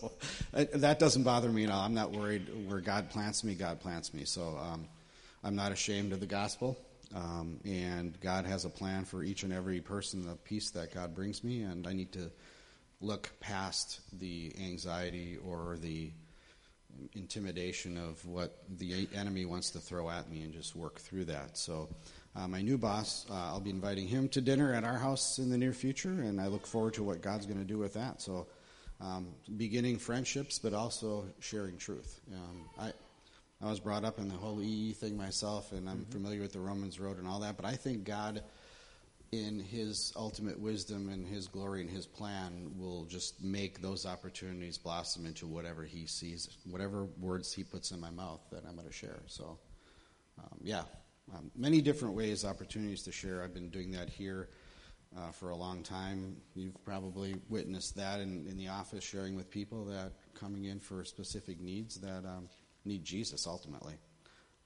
that 0.52 0.98
doesn't 0.98 1.24
bother 1.24 1.50
me 1.50 1.64
at 1.64 1.70
all. 1.70 1.82
I'm 1.82 1.92
not 1.92 2.12
worried. 2.12 2.48
Where 2.66 2.80
God 2.80 3.10
plants 3.10 3.44
me, 3.44 3.54
God 3.54 3.80
plants 3.80 4.14
me. 4.14 4.24
So 4.24 4.56
um, 4.58 4.86
I'm 5.44 5.54
not 5.54 5.72
ashamed 5.72 6.12
of 6.12 6.20
the 6.20 6.26
gospel. 6.26 6.78
Um, 7.14 7.60
and 7.64 8.18
God 8.20 8.46
has 8.46 8.64
a 8.64 8.70
plan 8.70 9.04
for 9.04 9.22
each 9.22 9.42
and 9.42 9.52
every 9.52 9.80
person, 9.80 10.26
the 10.26 10.34
peace 10.34 10.70
that 10.70 10.94
God 10.94 11.14
brings 11.14 11.44
me, 11.44 11.62
and 11.62 11.86
I 11.86 11.92
need 11.92 12.12
to 12.12 12.30
look 13.00 13.30
past 13.40 14.00
the 14.18 14.52
anxiety 14.58 15.38
or 15.46 15.76
the 15.80 16.10
intimidation 17.14 17.96
of 17.96 18.24
what 18.26 18.58
the 18.78 19.08
enemy 19.14 19.44
wants 19.44 19.70
to 19.70 19.78
throw 19.78 20.10
at 20.10 20.30
me 20.30 20.42
and 20.42 20.52
just 20.52 20.76
work 20.76 20.98
through 21.00 21.24
that. 21.26 21.56
So, 21.56 21.88
uh, 22.34 22.46
my 22.46 22.60
new 22.60 22.76
boss, 22.76 23.26
uh, 23.30 23.34
I'll 23.34 23.60
be 23.60 23.70
inviting 23.70 24.06
him 24.06 24.28
to 24.30 24.40
dinner 24.40 24.74
at 24.74 24.84
our 24.84 24.98
house 24.98 25.38
in 25.38 25.48
the 25.50 25.56
near 25.56 25.72
future, 25.72 26.10
and 26.10 26.40
I 26.40 26.48
look 26.48 26.66
forward 26.66 26.94
to 26.94 27.02
what 27.02 27.22
God's 27.22 27.46
going 27.46 27.58
to 27.58 27.64
do 27.64 27.78
with 27.78 27.94
that. 27.94 28.20
So, 28.20 28.46
um, 29.00 29.28
beginning 29.56 29.98
friendships, 29.98 30.58
but 30.58 30.72
also 30.72 31.26
sharing 31.40 31.76
truth. 31.78 32.20
Um, 32.32 32.68
I. 32.78 32.92
I 33.62 33.70
was 33.70 33.80
brought 33.80 34.04
up 34.04 34.18
in 34.18 34.28
the 34.28 34.34
whole 34.34 34.60
EE 34.60 34.92
thing 34.92 35.16
myself, 35.16 35.72
and 35.72 35.88
I'm 35.88 36.04
familiar 36.10 36.42
with 36.42 36.52
the 36.52 36.60
Romans 36.60 37.00
Road 37.00 37.16
and 37.16 37.26
all 37.26 37.40
that. 37.40 37.56
But 37.56 37.64
I 37.64 37.74
think 37.74 38.04
God, 38.04 38.42
in 39.32 39.60
His 39.60 40.12
ultimate 40.16 40.58
wisdom 40.58 41.08
and 41.08 41.26
His 41.26 41.48
glory 41.48 41.80
and 41.80 41.90
His 41.90 42.06
plan, 42.06 42.70
will 42.76 43.04
just 43.04 43.42
make 43.42 43.82
those 43.82 44.06
opportunities 44.06 44.78
blossom 44.78 45.26
into 45.26 45.46
whatever 45.46 45.84
He 45.84 46.06
sees, 46.06 46.48
whatever 46.70 47.04
words 47.20 47.52
He 47.52 47.64
puts 47.64 47.90
in 47.90 48.00
my 48.00 48.10
mouth 48.10 48.40
that 48.52 48.64
I'm 48.68 48.74
going 48.76 48.86
to 48.86 48.92
share. 48.92 49.20
So, 49.26 49.58
um, 50.38 50.58
yeah, 50.62 50.82
um, 51.34 51.50
many 51.56 51.80
different 51.80 52.14
ways, 52.14 52.44
opportunities 52.44 53.02
to 53.04 53.12
share. 53.12 53.42
I've 53.42 53.54
been 53.54 53.70
doing 53.70 53.90
that 53.92 54.08
here 54.08 54.48
uh, 55.16 55.30
for 55.32 55.50
a 55.50 55.56
long 55.56 55.82
time. 55.82 56.36
You've 56.54 56.82
probably 56.84 57.36
witnessed 57.48 57.96
that 57.96 58.20
in, 58.20 58.46
in 58.46 58.56
the 58.56 58.68
office, 58.68 59.02
sharing 59.02 59.34
with 59.34 59.50
people 59.50 59.84
that 59.86 60.12
coming 60.34 60.66
in 60.66 60.78
for 60.78 61.04
specific 61.04 61.60
needs 61.60 61.96
that 61.96 62.24
um, 62.24 62.48
need 62.84 63.04
Jesus 63.04 63.46
ultimately. 63.46 63.94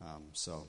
Um, 0.03 0.25
so, 0.33 0.69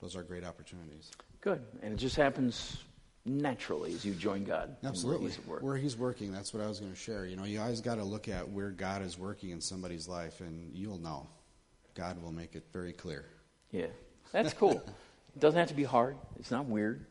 those 0.00 0.16
are 0.16 0.22
great 0.22 0.44
opportunities. 0.44 1.10
Good, 1.40 1.62
and 1.82 1.92
it 1.92 1.96
just 1.96 2.16
happens 2.16 2.78
naturally 3.24 3.92
as 3.94 4.04
you 4.04 4.14
join 4.14 4.44
God. 4.44 4.64
and 4.68 4.76
where 4.82 4.90
Absolutely. 4.90 5.26
He's. 5.28 5.36
Where 5.60 5.76
he's 5.76 5.96
working, 5.96 6.32
that's 6.32 6.52
what 6.54 6.62
I 6.62 6.66
was 6.68 6.80
going 6.80 6.92
to 6.92 6.98
share. 6.98 7.26
You 7.26 7.36
know, 7.36 7.44
you 7.44 7.60
always 7.60 7.80
got 7.80 7.96
to 7.96 8.04
look 8.04 8.28
at 8.28 8.48
where 8.48 8.70
God 8.70 9.02
is 9.02 9.18
working 9.18 9.50
in 9.50 9.60
somebody's 9.60 10.08
life, 10.08 10.40
and 10.40 10.70
you'll 10.74 10.98
know. 10.98 11.28
God 11.94 12.22
will 12.22 12.32
make 12.32 12.54
it 12.54 12.64
very 12.72 12.92
clear. 12.92 13.24
Yeah, 13.72 13.86
that's 14.32 14.52
cool. 14.54 14.72
it 14.72 14.88
doesn't 15.38 15.58
have 15.58 15.68
to 15.68 15.74
be 15.74 15.84
hard. 15.84 16.16
It's 16.38 16.50
not 16.50 16.66
weird. 16.66 17.04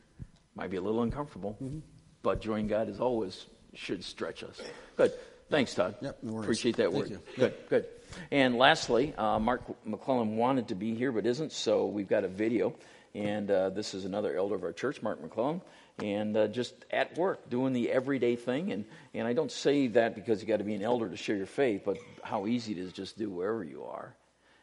Might 0.54 0.70
be 0.70 0.76
a 0.78 0.80
little 0.80 1.02
uncomfortable, 1.02 1.56
Mm-hmm. 1.62 1.78
but 2.22 2.40
joining 2.40 2.66
God 2.66 2.88
is 2.88 2.98
always 3.00 3.46
should 3.74 4.02
stretch 4.02 4.42
us. 4.42 4.60
Good. 4.96 5.12
Thanks, 5.48 5.74
Todd. 5.74 5.96
Yep, 6.00 6.18
no 6.22 6.32
worries. 6.32 6.44
Appreciate 6.44 6.76
that 6.76 6.90
Thank 6.92 6.94
word. 6.96 7.10
you. 7.10 7.20
Good, 7.36 7.54
good. 7.68 7.86
And 8.30 8.56
lastly, 8.56 9.14
uh, 9.16 9.38
Mark 9.38 9.62
McClellan 9.84 10.36
wanted 10.36 10.68
to 10.68 10.74
be 10.74 10.94
here 10.94 11.10
but 11.12 11.26
isn't, 11.26 11.52
so 11.52 11.86
we've 11.86 12.08
got 12.08 12.24
a 12.24 12.28
video. 12.28 12.74
And 13.14 13.50
uh, 13.50 13.70
this 13.70 13.92
is 13.94 14.04
another 14.04 14.36
elder 14.36 14.54
of 14.54 14.62
our 14.62 14.72
church, 14.72 15.02
Mark 15.02 15.20
McClellan, 15.20 15.60
and 16.02 16.36
uh, 16.36 16.48
just 16.48 16.74
at 16.90 17.16
work 17.16 17.48
doing 17.50 17.72
the 17.72 17.90
everyday 17.90 18.36
thing. 18.36 18.72
And, 18.72 18.84
and 19.14 19.26
I 19.26 19.32
don't 19.32 19.52
say 19.52 19.88
that 19.88 20.14
because 20.14 20.40
you 20.40 20.48
got 20.48 20.58
to 20.58 20.64
be 20.64 20.74
an 20.74 20.82
elder 20.82 21.08
to 21.08 21.16
share 21.16 21.36
your 21.36 21.46
faith, 21.46 21.82
but 21.84 21.98
how 22.22 22.46
easy 22.46 22.72
it 22.72 22.78
is 22.78 22.92
just 22.92 23.18
do 23.18 23.30
wherever 23.30 23.62
you 23.64 23.84
are. 23.84 24.14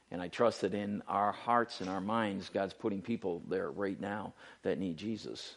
And 0.10 0.22
I 0.22 0.30
trust 0.30 0.62
that 0.62 0.74
in 0.74 1.04
our 1.08 1.32
hearts 1.32 1.82
and 1.82 1.90
our 1.90 2.00
minds, 2.00 2.50
God's 2.50 2.74
putting 2.74 3.02
people 3.02 3.42
there 3.50 3.70
right 3.70 4.00
now 4.00 4.34
that 4.64 4.80
need 4.80 4.98
Jesus. 4.98 5.56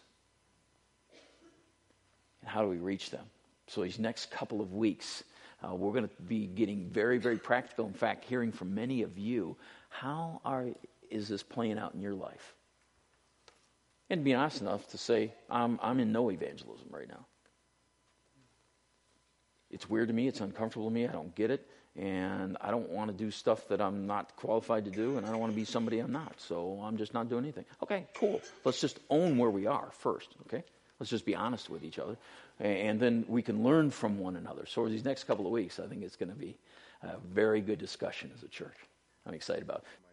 And 2.40 2.50
how 2.50 2.62
do 2.62 2.68
we 2.68 2.78
reach 2.78 3.10
them? 3.10 3.24
So, 3.68 3.82
these 3.84 4.00
next 4.00 4.32
couple 4.32 4.60
of 4.60 4.72
weeks, 4.72 5.22
uh, 5.62 5.74
we're 5.74 5.92
going 5.92 6.08
to 6.08 6.22
be 6.22 6.46
getting 6.46 6.88
very, 6.88 7.18
very 7.18 7.38
practical. 7.38 7.86
In 7.86 7.92
fact, 7.92 8.24
hearing 8.24 8.50
from 8.50 8.74
many 8.74 9.02
of 9.02 9.16
you, 9.16 9.56
how 9.88 10.40
are, 10.44 10.66
is 11.10 11.28
this 11.28 11.44
playing 11.44 11.78
out 11.78 11.94
in 11.94 12.00
your 12.00 12.14
life? 12.14 12.54
And 14.10 14.24
be 14.24 14.34
honest 14.34 14.60
enough 14.60 14.88
to 14.88 14.98
say, 14.98 15.32
I'm, 15.48 15.78
I'm 15.80 16.00
in 16.00 16.10
no 16.10 16.30
evangelism 16.30 16.88
right 16.90 17.08
now. 17.08 17.24
It's 19.70 19.88
weird 19.88 20.08
to 20.08 20.14
me, 20.14 20.26
it's 20.26 20.40
uncomfortable 20.40 20.88
to 20.88 20.92
me, 20.92 21.06
I 21.06 21.12
don't 21.12 21.32
get 21.36 21.52
it, 21.52 21.64
and 21.96 22.56
I 22.60 22.72
don't 22.72 22.90
want 22.90 23.12
to 23.12 23.16
do 23.16 23.30
stuff 23.30 23.68
that 23.68 23.80
I'm 23.80 24.08
not 24.08 24.34
qualified 24.34 24.84
to 24.86 24.90
do, 24.90 25.16
and 25.16 25.24
I 25.24 25.30
don't 25.30 25.38
want 25.38 25.52
to 25.52 25.56
be 25.56 25.64
somebody 25.64 26.00
I'm 26.00 26.10
not, 26.10 26.34
so 26.40 26.80
I'm 26.82 26.96
just 26.96 27.14
not 27.14 27.28
doing 27.28 27.44
anything. 27.44 27.64
Okay, 27.80 28.08
cool. 28.14 28.40
Let's 28.64 28.80
just 28.80 28.98
own 29.10 29.38
where 29.38 29.48
we 29.48 29.68
are 29.68 29.88
first, 29.98 30.28
okay? 30.46 30.64
Let's 30.98 31.10
just 31.10 31.24
be 31.24 31.36
honest 31.36 31.70
with 31.70 31.84
each 31.84 32.00
other, 32.00 32.16
and 32.58 32.98
then 32.98 33.24
we 33.28 33.42
can 33.42 33.62
learn 33.62 33.90
from 33.90 34.18
one 34.18 34.34
another. 34.34 34.66
So, 34.66 34.80
over 34.82 34.90
these 34.90 35.04
next 35.04 35.24
couple 35.24 35.46
of 35.46 35.52
weeks, 35.52 35.78
I 35.78 35.86
think 35.86 36.02
it's 36.02 36.16
going 36.16 36.30
to 36.30 36.36
be 36.38 36.58
a 37.02 37.16
very 37.32 37.60
good 37.60 37.78
discussion 37.78 38.32
as 38.36 38.42
a 38.42 38.48
church. 38.48 38.76
I'm 39.24 39.34
excited 39.34 39.62
about 39.62 39.78
it. 39.78 40.09